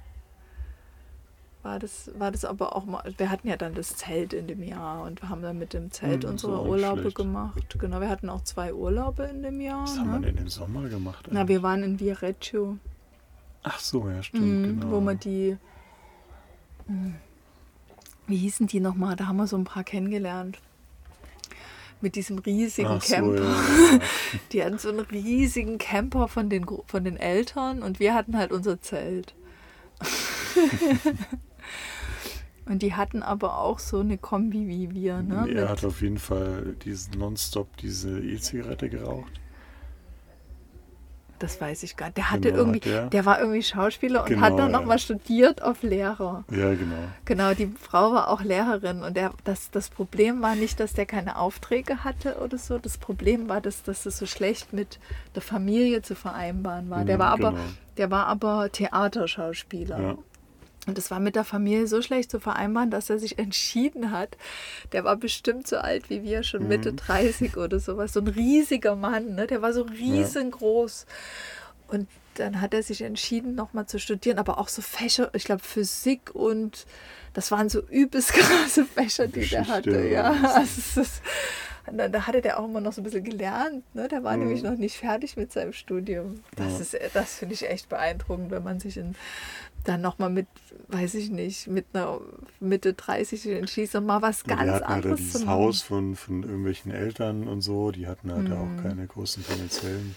war 1.62 1.78
das, 1.78 2.10
war 2.18 2.30
das 2.30 2.44
aber 2.44 2.74
auch 2.74 2.86
mal, 2.86 3.02
wir 3.16 3.30
hatten 3.30 3.48
ja 3.48 3.56
dann 3.56 3.74
das 3.74 3.96
Zelt 3.96 4.32
in 4.32 4.46
dem 4.46 4.62
Jahr 4.62 5.02
und 5.02 5.20
wir 5.20 5.28
haben 5.28 5.42
dann 5.42 5.58
mit 5.58 5.74
dem 5.74 5.90
Zelt 5.90 6.24
hm, 6.24 6.30
unsere 6.30 6.62
Urlaube 6.66 7.02
schlecht. 7.02 7.16
gemacht. 7.16 7.76
Genau, 7.78 8.00
wir 8.00 8.08
hatten 8.08 8.30
auch 8.30 8.42
zwei 8.42 8.72
Urlaube 8.72 9.24
in 9.24 9.42
dem 9.42 9.60
Jahr. 9.60 9.82
Was 9.82 9.96
ne? 9.96 10.00
haben 10.00 10.22
wir 10.22 10.32
denn 10.32 10.38
im 10.38 10.48
Sommer 10.48 10.88
gemacht? 10.88 11.26
Eigentlich? 11.26 11.34
Na, 11.34 11.48
wir 11.48 11.62
waren 11.62 11.82
in 11.82 12.00
Viareggio. 12.00 12.78
Ach 13.62 13.78
so, 13.78 14.08
ja, 14.08 14.22
stimmt, 14.22 14.44
mhm, 14.44 14.80
genau. 14.80 14.92
Wo 14.92 15.00
man 15.00 15.18
die, 15.18 15.58
hm, 16.86 17.14
wie 18.26 18.36
hießen 18.36 18.66
die 18.66 18.80
nochmal? 18.80 19.16
Da 19.16 19.26
haben 19.26 19.36
wir 19.36 19.46
so 19.46 19.56
ein 19.56 19.64
paar 19.64 19.84
kennengelernt. 19.84 20.58
Mit 22.00 22.14
diesem 22.14 22.38
riesigen 22.38 22.88
Ach 22.88 23.02
so, 23.02 23.14
Camper. 23.14 23.42
ja, 23.42 23.92
ja. 23.92 23.98
Die 24.52 24.64
hatten 24.64 24.78
so 24.78 24.88
einen 24.88 25.00
riesigen 25.00 25.76
Camper 25.76 26.28
von 26.28 26.48
den, 26.48 26.64
von 26.86 27.04
den 27.04 27.18
Eltern 27.18 27.82
und 27.82 28.00
wir 28.00 28.14
hatten 28.14 28.38
halt 28.38 28.52
unser 28.52 28.80
Zelt. 28.80 29.34
und 32.70 32.80
die 32.82 32.94
hatten 32.94 33.22
aber 33.22 33.58
auch 33.58 33.78
so 33.78 34.00
eine 34.00 34.16
Kombi 34.16 34.66
wie 34.68 34.94
wir. 34.94 35.22
Ne? 35.22 35.46
er 35.48 35.60
Mit- 35.62 35.68
hat 35.68 35.84
auf 35.84 36.00
jeden 36.02 36.18
Fall 36.18 36.74
diesen 36.84 37.18
nonstop 37.18 37.76
diese 37.78 38.18
E-Zigarette 38.20 38.88
geraucht. 38.88 39.32
Das 41.38 41.58
weiß 41.58 41.84
ich 41.84 41.96
gar 41.96 42.06
nicht. 42.08 42.18
Der 42.18 42.30
hatte 42.30 42.40
Genau, 42.50 42.58
irgendwie, 42.58 42.80
der. 42.80 43.06
der 43.08 43.24
war 43.24 43.40
irgendwie 43.40 43.62
Schauspieler 43.62 44.20
und 44.24 44.28
Genau, 44.28 44.42
hat 44.42 44.58
dann 44.58 44.70
ja. 44.72 44.78
nochmal 44.78 44.98
studiert 44.98 45.62
auf 45.62 45.82
Lehrer. 45.82 46.44
Ja, 46.50 46.74
genau. 46.74 46.96
Genau, 47.24 47.54
die 47.54 47.66
Frau 47.80 48.12
war 48.12 48.28
auch 48.28 48.42
Lehrerin 48.42 49.02
und 49.02 49.16
der, 49.16 49.32
das, 49.44 49.70
das 49.70 49.88
Problem 49.88 50.42
war 50.42 50.54
nicht, 50.54 50.78
dass 50.80 50.92
der 50.92 51.06
keine 51.06 51.38
Aufträge 51.38 52.04
hatte 52.04 52.36
oder 52.44 52.58
so. 52.58 52.76
Das 52.76 52.98
Problem 52.98 53.48
war, 53.48 53.62
dass, 53.62 53.82
dass 53.82 54.04
es 54.04 54.18
so 54.18 54.26
schlecht 54.26 54.74
mit 54.74 54.98
der 55.34 55.40
Familie 55.40 56.02
zu 56.02 56.14
vereinbaren 56.14 56.90
war. 56.90 57.06
Der 57.06 57.16
Mhm, 57.16 57.20
war 57.20 57.28
aber, 57.30 57.50
genau. 57.52 57.62
der 57.96 58.10
war 58.10 58.26
aber 58.26 58.70
Theaterschauspieler. 58.70 59.98
Ja. 59.98 60.18
Und 60.90 60.98
das 60.98 61.10
war 61.12 61.20
mit 61.20 61.36
der 61.36 61.44
Familie 61.44 61.86
so 61.86 62.02
schlecht 62.02 62.30
zu 62.32 62.40
vereinbaren, 62.40 62.90
dass 62.90 63.08
er 63.10 63.18
sich 63.18 63.38
entschieden 63.44 64.10
hat. 64.10 64.36
Der 64.92 65.04
war 65.04 65.16
bestimmt 65.16 65.66
so 65.68 65.76
alt 65.78 66.10
wie 66.10 66.22
wir, 66.24 66.42
schon 66.42 66.66
Mitte 66.66 66.92
30 66.92 67.56
oder 67.56 67.78
sowas. 67.78 68.12
So 68.12 68.20
ein 68.20 68.26
riesiger 68.28 68.96
Mann, 68.96 69.36
ne? 69.36 69.46
der 69.46 69.62
war 69.62 69.72
so 69.72 69.82
riesengroß. 69.82 71.06
Und 71.88 72.08
dann 72.34 72.60
hat 72.60 72.74
er 72.74 72.82
sich 72.82 73.02
entschieden, 73.02 73.54
nochmal 73.54 73.86
zu 73.86 73.98
studieren, 73.98 74.38
aber 74.38 74.58
auch 74.58 74.68
so 74.68 74.82
Fächer, 74.82 75.30
ich 75.34 75.44
glaube 75.44 75.62
Physik 75.62 76.34
und 76.34 76.86
das 77.34 77.50
waren 77.50 77.68
so 77.68 77.80
übelst 77.82 78.32
krasse 78.34 78.84
Fächer, 78.84 79.26
die 79.28 79.46
der 79.46 79.66
hatte. 79.68 80.08
Ja, 80.08 80.30
also 80.30 80.60
es 80.62 80.96
ist, 80.96 81.22
dann, 81.86 82.12
da 82.12 82.26
hatte 82.26 82.40
der 82.40 82.60
auch 82.60 82.64
immer 82.66 82.80
noch 82.80 82.92
so 82.92 83.00
ein 83.00 83.04
bisschen 83.04 83.24
gelernt. 83.24 83.82
Ne? 83.94 84.06
Der 84.08 84.22
war 84.22 84.36
Mhm. 84.36 84.44
nämlich 84.44 84.62
noch 84.62 84.76
nicht 84.76 84.96
fertig 84.98 85.36
mit 85.36 85.52
seinem 85.52 85.72
Studium. 85.72 86.42
Das, 86.56 86.74
Ja. 86.74 86.98
ist, 86.98 87.14
das 87.14 87.34
finde 87.34 87.54
ich 87.54 87.68
echt 87.68 87.88
beeindruckend, 87.88 88.50
wenn 88.52 88.62
man 88.62 88.78
sich 88.78 88.96
in, 88.96 89.16
dann 89.84 90.00
nochmal 90.00 90.30
mit, 90.30 90.46
weiß 90.88 91.14
ich 91.14 91.30
nicht, 91.30 91.66
mit 91.68 91.86
einer 91.92 92.20
Mitte 92.60 92.92
30 92.94 93.46
entschließt, 93.46 93.94
nochmal 93.94 94.20
was 94.22 94.44
ganz 94.44 94.60
die 94.62 94.68
hatten 94.70 94.86
halt 94.86 94.96
anderes 95.04 95.16
dieses 95.18 95.32
zu 95.32 95.38
machen. 95.46 95.50
Haus 95.50 95.82
von, 95.82 96.16
von 96.16 96.42
irgendwelchen 96.42 96.92
Eltern 96.92 97.48
und 97.48 97.62
so, 97.62 97.90
die 97.90 98.06
hatten 98.06 98.32
halt 98.32 98.48
Mhm. 98.48 98.52
auch 98.52 98.82
keine 98.82 99.06
großen 99.06 99.42
finanziellen. 99.42 100.14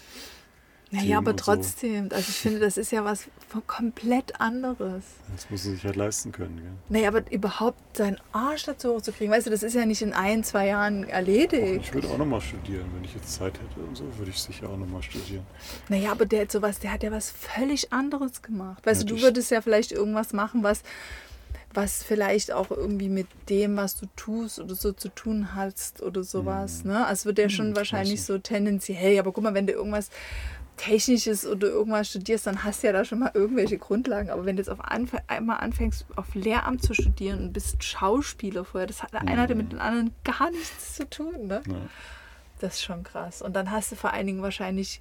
Naja, 0.90 1.18
aber 1.18 1.32
und 1.32 1.40
so. 1.40 1.46
trotzdem, 1.46 2.08
also 2.12 2.28
ich 2.28 2.36
finde, 2.36 2.60
das 2.60 2.76
ist 2.76 2.92
ja 2.92 3.04
was 3.04 3.26
komplett 3.66 4.40
anderes. 4.40 5.04
Das 5.34 5.50
muss 5.50 5.64
man 5.64 5.74
sich 5.74 5.84
halt 5.84 5.96
leisten 5.96 6.30
können. 6.30 6.56
Gell? 6.56 6.72
Naja, 6.88 7.08
aber 7.08 7.30
überhaupt 7.32 7.96
seinen 7.96 8.18
Arsch 8.32 8.64
dazu 8.64 8.94
hochzukriegen, 8.94 9.32
weißt 9.32 9.46
du, 9.46 9.50
das 9.50 9.62
ist 9.62 9.74
ja 9.74 9.86
nicht 9.86 10.02
in 10.02 10.12
ein, 10.12 10.44
zwei 10.44 10.68
Jahren 10.68 11.04
erledigt. 11.04 11.80
Ich 11.86 11.94
würde 11.94 12.08
auch 12.08 12.18
nochmal 12.18 12.40
studieren, 12.40 12.84
wenn 12.94 13.04
ich 13.04 13.14
jetzt 13.14 13.32
Zeit 13.34 13.54
hätte 13.54 13.80
und 13.86 13.96
so, 13.96 14.04
würde 14.18 14.30
ich 14.30 14.38
sicher 14.40 14.68
auch 14.68 14.76
nochmal 14.76 15.02
studieren. 15.02 15.44
Naja, 15.88 16.12
aber 16.12 16.26
der 16.26 16.42
hat 16.42 16.52
sowas, 16.52 16.78
der 16.78 16.92
hat 16.92 17.02
ja 17.02 17.10
was 17.10 17.30
völlig 17.30 17.92
anderes 17.92 18.42
gemacht. 18.42 18.84
Weißt 18.86 19.02
Ja, 19.02 19.06
du, 19.08 19.16
du 19.16 19.22
würdest 19.22 19.50
ja 19.50 19.60
vielleicht 19.62 19.90
irgendwas 19.92 20.32
machen, 20.32 20.62
was, 20.62 20.82
was 21.72 22.04
vielleicht 22.04 22.52
auch 22.52 22.70
irgendwie 22.70 23.08
mit 23.08 23.26
dem, 23.48 23.76
was 23.76 23.96
du 23.96 24.06
tust 24.14 24.60
oder 24.60 24.74
so 24.76 24.92
zu 24.92 25.08
tun 25.08 25.54
hast 25.56 26.02
oder 26.02 26.22
sowas. 26.22 26.84
Ne? 26.84 27.04
Also 27.04 27.24
wird 27.26 27.38
ja 27.38 27.48
schon 27.48 27.66
Hm, 27.66 27.72
weiß 27.72 27.78
wahrscheinlich 27.78 28.22
so 28.22 28.38
tendenziell, 28.38 29.18
aber 29.18 29.32
guck 29.32 29.42
mal, 29.42 29.54
wenn 29.54 29.66
du 29.66 29.72
irgendwas 29.72 30.10
Technisches 30.76 31.46
oder 31.46 31.68
irgendwas 31.68 32.10
studierst, 32.10 32.46
dann 32.46 32.64
hast 32.64 32.82
du 32.82 32.88
ja 32.88 32.92
da 32.92 33.04
schon 33.04 33.20
mal 33.20 33.30
irgendwelche 33.34 33.78
Grundlagen. 33.78 34.30
Aber 34.30 34.44
wenn 34.44 34.56
du 34.56 34.60
jetzt 34.60 34.68
auf 34.68 34.84
Anf 34.84 35.12
einmal 35.28 35.60
anfängst, 35.60 36.06
auf 36.16 36.34
Lehramt 36.34 36.82
zu 36.82 36.94
studieren 36.94 37.40
und 37.40 37.52
bist 37.52 37.82
Schauspieler 37.84 38.64
vorher, 38.64 38.86
das 38.86 39.02
hat 39.02 39.12
der 39.12 39.22
eine 39.22 39.40
hatte 39.40 39.54
mit 39.54 39.72
dem 39.72 39.80
anderen 39.80 40.12
gar 40.24 40.50
nichts 40.50 40.94
zu 40.94 41.08
tun. 41.08 41.46
Ne? 41.46 41.62
Ja. 41.66 41.74
Das 42.58 42.74
ist 42.74 42.82
schon 42.82 43.02
krass. 43.04 43.42
Und 43.42 43.54
dann 43.54 43.70
hast 43.70 43.92
du 43.92 43.96
vor 43.96 44.12
allen 44.12 44.26
Dingen 44.26 44.42
wahrscheinlich 44.42 45.00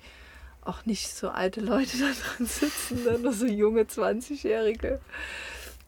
auch 0.61 0.85
nicht 0.85 1.09
so 1.09 1.29
alte 1.29 1.61
Leute 1.61 1.97
da 1.99 2.05
drin 2.05 2.45
sitzen, 2.45 3.21
nur 3.21 3.33
so 3.33 3.45
junge 3.45 3.83
20-Jährige. 3.83 4.99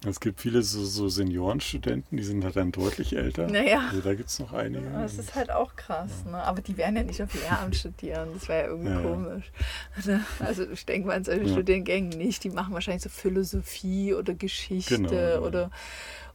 Es 0.07 0.19
gibt 0.19 0.39
viele 0.41 0.61
so, 0.61 0.83
so 0.85 1.09
Seniorenstudenten, 1.09 2.17
die 2.17 2.23
sind 2.23 2.43
halt 2.43 2.55
dann 2.55 2.71
deutlich 2.71 3.15
älter. 3.15 3.47
Naja. 3.47 3.87
Also 3.89 4.01
da 4.01 4.13
gibt 4.13 4.29
es 4.29 4.39
noch 4.39 4.53
einige. 4.53 4.87
Das 4.91 5.15
ist 5.17 5.33
halt 5.35 5.51
auch 5.51 5.75
krass. 5.75 6.11
Ne? 6.29 6.37
Aber 6.37 6.61
die 6.61 6.77
werden 6.77 6.95
ja 6.95 7.03
nicht 7.03 7.21
auf 7.21 7.33
Lehramt 7.33 7.75
studieren. 7.75 8.29
Das 8.33 8.47
wäre 8.47 8.63
ja 8.63 8.67
irgendwie 8.69 8.91
Ja, 8.91 9.01
ja. 9.01 9.07
komisch. 9.09 9.51
Ne? 10.05 10.23
Also 10.39 10.69
ich 10.69 10.85
denke 10.85 11.07
mal 11.07 11.15
an 11.17 11.23
solche 11.23 11.45
Ja. 11.45 11.51
Studiengängen 11.53 12.09
nicht. 12.17 12.43
Die 12.43 12.49
machen 12.49 12.73
wahrscheinlich 12.73 13.03
so 13.03 13.09
Philosophie 13.09 14.13
oder 14.13 14.33
Geschichte 14.33 14.97
Genau, 14.97 15.13
ja. 15.13 15.39
oder, 15.39 15.71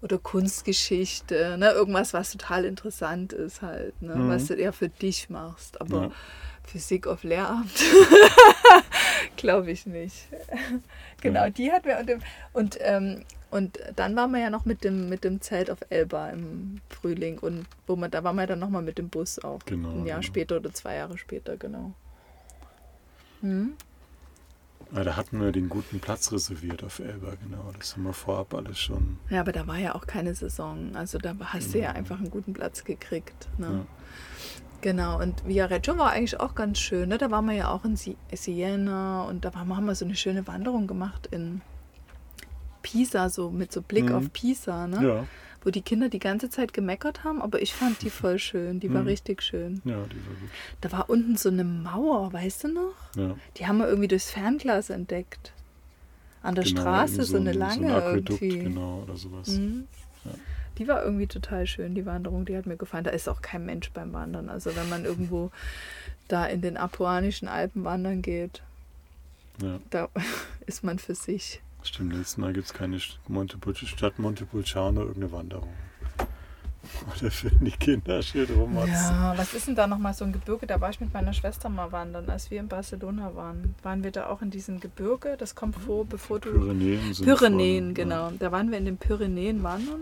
oder 0.02 0.18
Kunstgeschichte. 0.18 1.56
Ne? 1.58 1.70
Irgendwas, 1.70 2.12
was 2.12 2.32
total 2.32 2.64
interessant 2.64 3.32
ist 3.32 3.62
halt. 3.62 4.00
Ne? 4.02 4.14
Mhm. 4.16 4.28
Was 4.30 4.46
du 4.46 4.54
eher 4.54 4.72
für 4.72 4.88
dich 4.88 5.30
machst. 5.30 5.80
Aber 5.80 6.02
Ja. 6.04 6.10
Physik 6.64 7.06
auf 7.08 7.24
Lehramt 7.24 7.72
glaube 9.36 9.70
ich 9.70 9.86
nicht. 9.86 10.28
genau, 11.20 11.44
Ja. 11.44 11.50
die 11.50 11.72
hatten 11.72 11.86
wir. 11.86 11.98
Und, 11.98 12.22
und, 12.52 12.78
ähm, 12.80 13.24
und 13.50 13.78
dann 13.96 14.14
waren 14.16 14.30
wir 14.32 14.40
ja 14.40 14.50
noch 14.50 14.64
mit 14.64 14.84
dem, 14.84 15.08
mit 15.08 15.24
dem 15.24 15.40
Zelt 15.40 15.70
auf 15.70 15.78
Elba 15.90 16.30
im 16.30 16.80
Frühling. 16.88 17.38
Und 17.38 17.66
wo 17.86 17.96
man, 17.96 18.10
da 18.10 18.22
waren 18.24 18.36
wir 18.36 18.46
dann 18.46 18.58
nochmal 18.60 18.82
mit 18.82 18.98
dem 18.98 19.08
Bus 19.08 19.38
auch. 19.40 19.58
Genau, 19.66 19.90
Ein 19.90 20.06
Jahr 20.06 20.18
genau. 20.20 20.22
später 20.22 20.56
oder 20.56 20.72
zwei 20.72 20.96
Jahre 20.96 21.18
später, 21.18 21.56
genau. 21.56 21.92
Hm? 23.40 23.74
Ja, 24.92 25.04
da 25.04 25.16
hatten 25.16 25.40
wir 25.40 25.52
den 25.52 25.68
guten 25.68 26.00
Platz 26.00 26.32
reserviert 26.32 26.82
auf 26.82 26.98
Elba, 26.98 27.34
genau. 27.42 27.70
Das 27.78 27.94
haben 27.94 28.02
wir 28.04 28.12
vorab 28.12 28.52
alles 28.54 28.78
schon. 28.78 29.18
Ja, 29.28 29.40
aber 29.40 29.52
da 29.52 29.66
war 29.66 29.78
ja 29.78 29.94
auch 29.94 30.06
keine 30.06 30.34
Saison. 30.34 30.96
Also 30.96 31.18
da 31.18 31.34
hast 31.40 31.74
du 31.74 31.78
ja 31.78 31.84
Ja. 31.84 31.90
einfach 31.92 32.18
einen 32.18 32.30
guten 32.30 32.52
Platz 32.52 32.82
gekriegt. 32.84 33.48
Ne? 33.58 33.66
Ja. 33.66 33.86
Genau, 34.80 35.20
und 35.20 35.46
Viareggio 35.46 35.96
war 35.98 36.10
eigentlich 36.10 36.40
auch 36.40 36.54
ganz 36.54 36.78
schön. 36.78 37.10
Ne? 37.10 37.18
Da 37.18 37.30
waren 37.30 37.44
wir 37.46 37.54
ja 37.54 37.68
auch 37.70 37.84
in 37.84 37.96
Sie- 37.96 38.16
Siena 38.32 39.22
und 39.24 39.44
da 39.44 39.52
haben 39.54 39.68
wir 39.86 39.94
so 39.94 40.04
eine 40.06 40.16
schöne 40.16 40.46
Wanderung 40.46 40.86
gemacht 40.86 41.28
in 41.30 41.60
Pisa, 42.82 43.28
so 43.28 43.50
mit 43.50 43.72
so 43.72 43.82
Blick 43.82 44.06
Mhm. 44.06 44.14
auf 44.14 44.32
Pisa, 44.32 44.86
ne? 44.86 45.06
Ja, 45.06 45.26
wo 45.62 45.70
die 45.70 45.82
Kinder 45.82 46.08
die 46.08 46.18
ganze 46.20 46.48
Zeit 46.48 46.72
gemeckert 46.72 47.22
haben, 47.22 47.42
aber 47.42 47.60
ich 47.60 47.74
fand 47.74 48.00
die 48.02 48.08
voll 48.10 48.38
schön. 48.48 48.80
Die 48.80 48.92
war 48.92 49.02
Mhm. 49.02 49.08
richtig 49.08 49.42
schön. 49.42 49.82
ja, 49.84 49.96
die 50.04 50.26
war 50.26 50.34
gut. 50.40 50.50
Da 50.80 50.92
war 50.92 51.10
unten 51.10 51.36
so 51.36 51.48
eine 51.50 51.64
Mauer, 51.64 52.32
weißt 52.32 52.64
du 52.64 52.68
noch? 52.68 52.94
Ja, 53.16 53.36
Die 53.58 53.66
haben 53.66 53.78
wir 53.78 53.86
irgendwie 53.88 54.08
durchs 54.08 54.30
Fernglas 54.30 54.88
entdeckt. 54.90 55.52
An 56.42 56.54
der 56.54 56.64
genau, 56.64 56.80
Straße, 56.80 57.12
irgendwie 57.16 57.30
so 57.30 57.36
eine 57.36 57.50
ein- 57.50 57.58
lange 57.58 57.88
so 57.88 57.94
ein 57.94 58.02
Aquädukt, 58.02 58.42
irgendwie. 58.42 58.58
genau, 58.64 59.02
oder 59.02 59.16
sowas. 59.16 59.48
Mhm. 59.48 59.86
Ja. 60.24 60.30
Die 60.78 60.88
war 60.88 61.04
irgendwie 61.04 61.26
total 61.26 61.66
schön, 61.66 61.94
die 61.94 62.06
Wanderung, 62.06 62.46
die 62.46 62.56
hat 62.56 62.64
mir 62.64 62.78
gefallen. 62.78 63.04
Da 63.04 63.10
ist 63.10 63.28
auch 63.28 63.42
kein 63.42 63.66
Mensch 63.66 63.90
beim 63.92 64.14
Wandern. 64.14 64.48
Also 64.48 64.74
wenn 64.74 64.88
man 64.88 65.04
irgendwo 65.04 65.50
da 66.28 66.46
in 66.46 66.62
den 66.62 66.78
apuanischen 66.78 67.48
Alpen 67.48 67.84
wandern 67.84 68.22
geht, 68.22 68.62
Ja, 69.62 69.78
da 69.90 70.08
ist 70.66 70.82
man 70.82 70.98
für 70.98 71.14
sich. 71.14 71.60
Stimmt. 71.86 72.12
Nächstes 72.14 72.36
Mal 72.38 72.52
gibt 72.52 72.66
es 72.66 72.72
keine 72.74 72.96
St- 72.98 73.16
Montepul 73.28 73.74
Stadt 73.76 74.18
Montepulciano 74.18 75.00
irgendeine 75.00 75.32
Wanderung. 75.32 75.68
Oder 77.20 77.30
für 77.30 77.50
die 77.50 77.70
Kinder 77.72 78.22
schön 78.22 78.46
rummatzen. 78.50 78.92
Ja, 78.92 79.34
was 79.36 79.52
ist 79.54 79.66
denn 79.68 79.74
da 79.74 79.86
nochmal 79.86 80.14
so 80.14 80.24
ein 80.24 80.32
Gebirge? 80.32 80.66
Da 80.66 80.80
war 80.80 80.90
ich 80.90 81.00
mit 81.00 81.12
meiner 81.12 81.32
Schwester 81.34 81.68
mal 81.68 81.92
wandern, 81.92 82.28
als 82.30 82.50
wir 82.50 82.58
in 82.58 82.68
Barcelona 82.68 83.34
waren. 83.34 83.74
Waren 83.82 84.02
wir 84.02 84.10
da 84.10 84.28
auch 84.28 84.40
in 84.42 84.50
diesem 84.50 84.80
Gebirge? 84.80 85.36
Das 85.38 85.54
kommt 85.54 85.76
vor, 85.76 86.06
bevor 86.06 86.40
du... 86.40 86.50
Pyrenäen 86.52 87.12
sind 87.12 87.26
Pyrenäen, 87.26 87.86
von- 87.86 87.94
genau. 87.94 88.30
Da 88.38 88.50
waren 88.50 88.70
wir 88.70 88.78
in 88.78 88.86
den 88.86 88.96
Pyrenäen 88.96 89.62
wandern. 89.62 90.00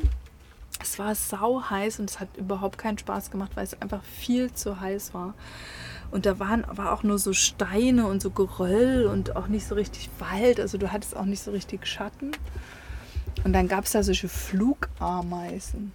Es 0.81 0.99
war 1.01 1.15
sau 1.17 1.61
heiß 1.69 1.99
und 1.99 2.09
es 2.11 2.21
hat 2.21 2.29
überhaupt 2.37 2.79
keinen 2.79 2.97
Spaß 2.99 3.33
gemacht, 3.33 3.51
weil 3.57 3.65
es 3.65 3.81
einfach 3.83 4.03
viel 4.05 4.53
zu 4.53 4.81
heiß 4.81 5.13
war. 5.13 5.35
Und 6.11 6.25
da 6.27 6.39
waren, 6.39 6.65
war 6.69 6.93
auch 6.93 7.03
nur 7.03 7.19
so 7.19 7.33
Steine 7.33 8.07
und 8.07 8.23
so 8.23 8.31
Geröll 8.31 9.07
und 9.07 9.37
auch 9.37 9.49
nicht 9.49 9.67
so 9.67 9.75
richtig 9.75 10.09
Wald. 10.19 10.59
Also 10.61 10.79
du 10.79 10.91
hattest 10.93 11.17
auch 11.17 11.25
nicht 11.27 11.43
so 11.43 11.51
richtig 11.51 11.87
Schatten. 11.87 12.33
Und 13.45 13.53
dann 13.53 13.69
gab 13.69 13.85
es 13.85 13.93
da 13.93 14.03
solche 14.03 14.29
Flugameisen. 14.29 15.93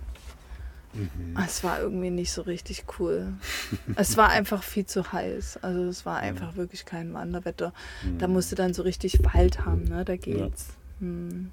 Mhm. 0.94 1.36
Es 1.44 1.64
war 1.64 1.80
irgendwie 1.82 2.12
nicht 2.12 2.32
so 2.32 2.44
richtig 2.44 2.86
cool. 3.00 3.34
es 3.96 4.16
war 4.16 4.30
einfach 4.30 4.62
viel 4.64 4.86
zu 4.86 5.12
heiß. 5.12 5.58
Also 5.64 5.84
es 5.86 6.06
war 6.06 6.18
einfach 6.20 6.56
wirklich 6.56 6.86
kein 6.86 7.14
Wanderwetter. 7.14 7.74
Da 8.20 8.28
Mhm. 8.28 8.34
musst 8.34 8.52
du 8.52 8.56
dann 8.56 8.74
so 8.76 8.84
richtig 8.84 9.20
Wald 9.34 9.66
haben, 9.66 9.86
ne? 9.86 10.06
Da 10.06 10.16
geht's. 10.16 10.68
Hm. 11.00 11.52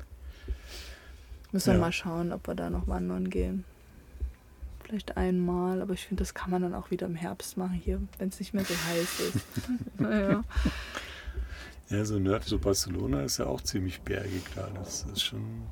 Müssen 1.52 1.66
wir 1.68 1.74
Ja. 1.74 1.80
mal 1.80 1.92
schauen, 1.92 2.32
ob 2.32 2.46
wir 2.46 2.54
da 2.54 2.68
noch 2.70 2.86
wandern 2.86 3.30
gehen. 3.30 3.64
Vielleicht 4.90 5.16
einmal, 5.16 5.82
aber 5.82 5.94
ich 5.94 6.04
finde, 6.04 6.22
das 6.22 6.34
kann 6.34 6.50
man 6.50 6.62
dann 6.62 6.74
auch 6.74 6.90
wieder 6.90 7.06
im 7.06 7.14
Herbst 7.14 7.56
machen 7.56 7.74
hier, 7.74 8.02
wenn 8.18 8.28
es 8.28 8.40
nicht 8.40 8.52
mehr 8.54 8.64
so 8.64 8.74
heiß 8.74 9.20
ist. 9.20 9.46
naja. 10.00 10.42
Ja, 11.90 12.04
so 12.04 12.18
nördlich, 12.18 12.50
so 12.50 12.58
Barcelona 12.58 13.22
ist 13.22 13.38
ja 13.38 13.46
auch 13.46 13.60
ziemlich 13.60 14.00
bergig 14.00 14.42
da. 14.56 14.68
Das 14.74 15.04
ist 15.04 15.22
schon. 15.22 15.62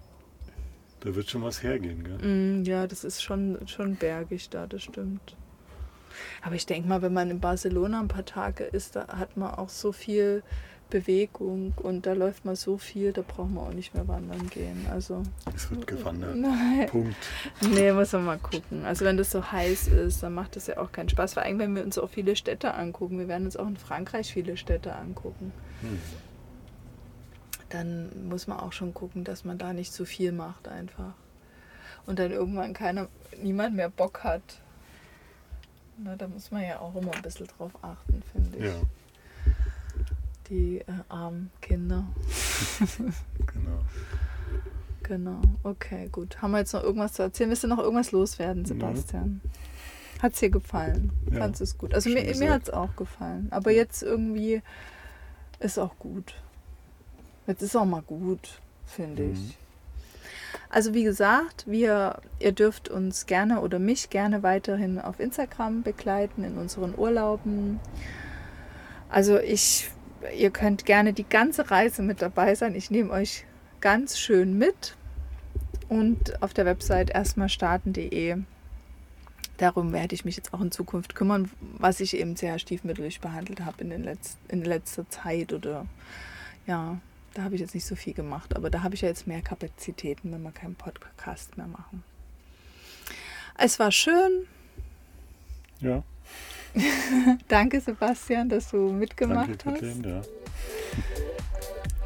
Da 1.00 1.16
wird 1.16 1.28
schon 1.28 1.42
was 1.42 1.64
hergehen, 1.64 2.04
gell? 2.04 2.18
Mm, 2.18 2.62
ja, 2.64 2.86
das 2.86 3.02
ist 3.02 3.20
schon, 3.20 3.58
schon 3.66 3.96
bergig 3.96 4.50
da, 4.50 4.68
das 4.68 4.84
stimmt. 4.84 5.36
Aber 6.42 6.54
ich 6.54 6.66
denke 6.66 6.88
mal, 6.88 7.02
wenn 7.02 7.12
man 7.12 7.28
in 7.28 7.40
Barcelona 7.40 7.98
ein 7.98 8.08
paar 8.08 8.24
Tage 8.24 8.62
ist, 8.62 8.94
da 8.94 9.08
hat 9.08 9.36
man 9.36 9.52
auch 9.52 9.68
so 9.68 9.90
viel 9.90 10.44
Bewegung 10.90 11.74
und 11.76 12.06
da 12.06 12.14
läuft 12.14 12.44
mal 12.44 12.56
so 12.56 12.78
viel, 12.78 13.12
da 13.12 13.22
brauchen 13.22 13.54
wir 13.54 13.62
auch 13.62 13.72
nicht 13.72 13.94
mehr 13.94 14.08
wandern 14.08 14.48
gehen. 14.48 14.86
Also 14.90 15.22
Es 15.54 15.70
wird 15.70 15.86
gewandert. 15.86 16.36
nein. 16.36 16.88
Punkt. 16.88 17.16
Nee, 17.60 17.92
muss 17.92 18.12
man 18.12 18.24
mal 18.24 18.38
gucken. 18.38 18.84
Also 18.84 19.04
wenn 19.04 19.16
das 19.16 19.30
so 19.30 19.52
heiß 19.52 19.88
ist, 19.88 20.22
dann 20.22 20.34
macht 20.34 20.56
das 20.56 20.66
ja 20.66 20.78
auch 20.78 20.92
keinen 20.92 21.08
Spaß. 21.08 21.34
Vor 21.34 21.42
allem, 21.42 21.58
wenn 21.58 21.74
wir 21.74 21.84
uns 21.84 21.98
auch 21.98 22.08
viele 22.10 22.36
Städte 22.36 22.74
angucken. 22.74 23.18
Wir 23.18 23.28
werden 23.28 23.44
uns 23.44 23.56
auch 23.56 23.66
in 23.66 23.76
Frankreich 23.76 24.32
viele 24.32 24.56
Städte 24.56 24.94
angucken. 24.94 25.52
Hm. 25.82 25.98
Dann 27.68 28.28
muss 28.28 28.46
man 28.46 28.60
auch 28.60 28.72
schon 28.72 28.94
gucken, 28.94 29.24
dass 29.24 29.44
man 29.44 29.58
da 29.58 29.72
nicht 29.72 29.92
zu 29.92 30.06
viel 30.06 30.32
macht 30.32 30.68
einfach. 30.68 31.12
Und 32.06 32.18
dann 32.18 32.30
irgendwann 32.30 32.72
keiner, 32.72 33.08
niemand 33.42 33.76
mehr 33.76 33.90
Bock 33.90 34.24
hat. 34.24 34.42
Na, 35.98 36.16
da 36.16 36.28
muss 36.28 36.50
man 36.50 36.62
ja 36.62 36.78
auch 36.78 36.94
immer 36.94 37.12
ein 37.14 37.22
bisschen 37.22 37.46
drauf 37.48 37.72
achten, 37.82 38.22
finde 38.32 38.58
ich. 38.58 38.64
Ja, 38.64 38.80
Die 40.50 40.78
äh, 40.78 40.84
armen 41.08 41.50
Kinder. 41.60 42.04
genau. 43.46 43.80
Genau, 45.02 45.40
okay, 45.62 46.08
gut. 46.12 46.42
Haben 46.42 46.50
wir 46.52 46.58
jetzt 46.58 46.72
noch 46.74 46.82
irgendwas 46.82 47.14
zu 47.14 47.22
erzählen? 47.22 47.48
Willst 47.50 47.64
du 47.64 47.68
noch 47.68 47.78
irgendwas 47.78 48.12
loswerden. 48.12 48.64
Sebastian? 48.66 49.40
Hat 50.22 50.32
es 50.34 50.40
dir 50.40 50.50
gefallen? 50.50 51.12
Ja, 51.30 51.38
Fandest 51.38 51.60
du 51.60 51.64
es 51.64 51.78
gut? 51.78 51.94
Also 51.94 52.10
schön 52.10 52.26
mir, 52.26 52.36
mir 52.36 52.50
hat 52.52 52.64
es 52.64 52.70
auch 52.70 52.94
gefallen. 52.96 53.48
Aber 53.50 53.70
jetzt 53.70 54.02
irgendwie 54.02 54.60
ist 55.60 55.78
auch 55.78 55.98
gut. 55.98 56.34
Jetzt 57.46 57.62
ist 57.62 57.76
auch 57.76 57.84
mal 57.86 58.02
gut, 58.02 58.60
finde 58.86 59.22
Mhm. 59.22 59.32
ich. 59.32 59.56
Also 60.70 60.92
wie 60.92 61.04
gesagt, 61.04 61.64
wir, 61.66 62.20
ihr 62.38 62.52
dürft 62.52 62.88
uns 62.90 63.24
gerne 63.26 63.60
oder 63.60 63.78
mich 63.78 64.10
gerne 64.10 64.42
weiterhin 64.42 64.98
auf 64.98 65.20
Instagram 65.20 65.82
begleiten 65.82 66.44
in 66.44 66.58
unseren 66.58 66.94
Urlauben. 66.98 67.80
Also 69.08 69.38
ich, 69.38 69.90
ihr 70.36 70.50
könnt 70.50 70.86
gerne 70.86 71.12
die 71.12 71.28
ganze 71.28 71.70
Reise 71.70 72.02
mit 72.02 72.22
dabei 72.22 72.54
sein. 72.54 72.74
Ich 72.74 72.90
nehme 72.90 73.10
euch 73.10 73.44
ganz 73.80 74.18
schön 74.18 74.58
mit. 74.58 74.96
Und 75.88 76.42
auf 76.42 76.52
der 76.52 76.66
Website 76.66 77.10
erstmal 77.10 77.48
starten.de. 77.48 78.36
Darum 79.56 79.92
werde 79.92 80.14
ich 80.14 80.24
mich 80.24 80.36
jetzt 80.36 80.54
auch 80.54 80.60
in 80.60 80.70
Zukunft 80.70 81.14
kümmern, 81.14 81.50
was 81.60 82.00
ich 82.00 82.16
eben 82.16 82.36
sehr 82.36 82.58
stiefmütterlich 82.58 83.20
behandelt 83.20 83.64
habe 83.64 83.82
in, 83.82 83.90
den 83.90 84.04
Letz 84.04 84.36
in 84.48 84.64
letzter 84.64 85.08
Zeit. 85.08 85.52
Oder 85.52 85.86
ja, 86.66 87.00
da 87.34 87.42
habe 87.42 87.54
ich 87.54 87.60
jetzt 87.60 87.74
nicht 87.74 87.86
so 87.86 87.96
viel 87.96 88.14
gemacht. 88.14 88.54
Aber 88.54 88.70
da 88.70 88.82
habe 88.82 88.94
ich 88.94 89.00
ja 89.00 89.08
jetzt 89.08 89.26
mehr 89.26 89.42
Kapazitäten, 89.42 90.30
wenn 90.30 90.42
wir 90.42 90.52
keinen 90.52 90.74
Podcast 90.74 91.56
mehr 91.56 91.66
machen. 91.66 92.04
Es 93.56 93.78
war 93.78 93.90
schön. 93.90 94.46
Ja, 95.80 96.02
Danke, 97.48 97.80
Sebastian, 97.80 98.48
dass 98.48 98.70
du 98.70 98.92
mitgemacht 98.92 99.64
danke, 99.64 99.86
hast. 99.86 100.04
Ja. 100.04 100.22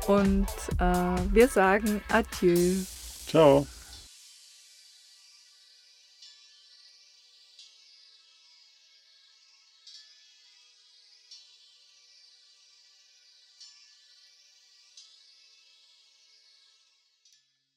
Und 0.07 0.47
äh, 0.79 1.35
wir 1.35 1.49
sagen 1.49 2.01
Adieu. 2.09 2.77
Ciao. 3.27 3.67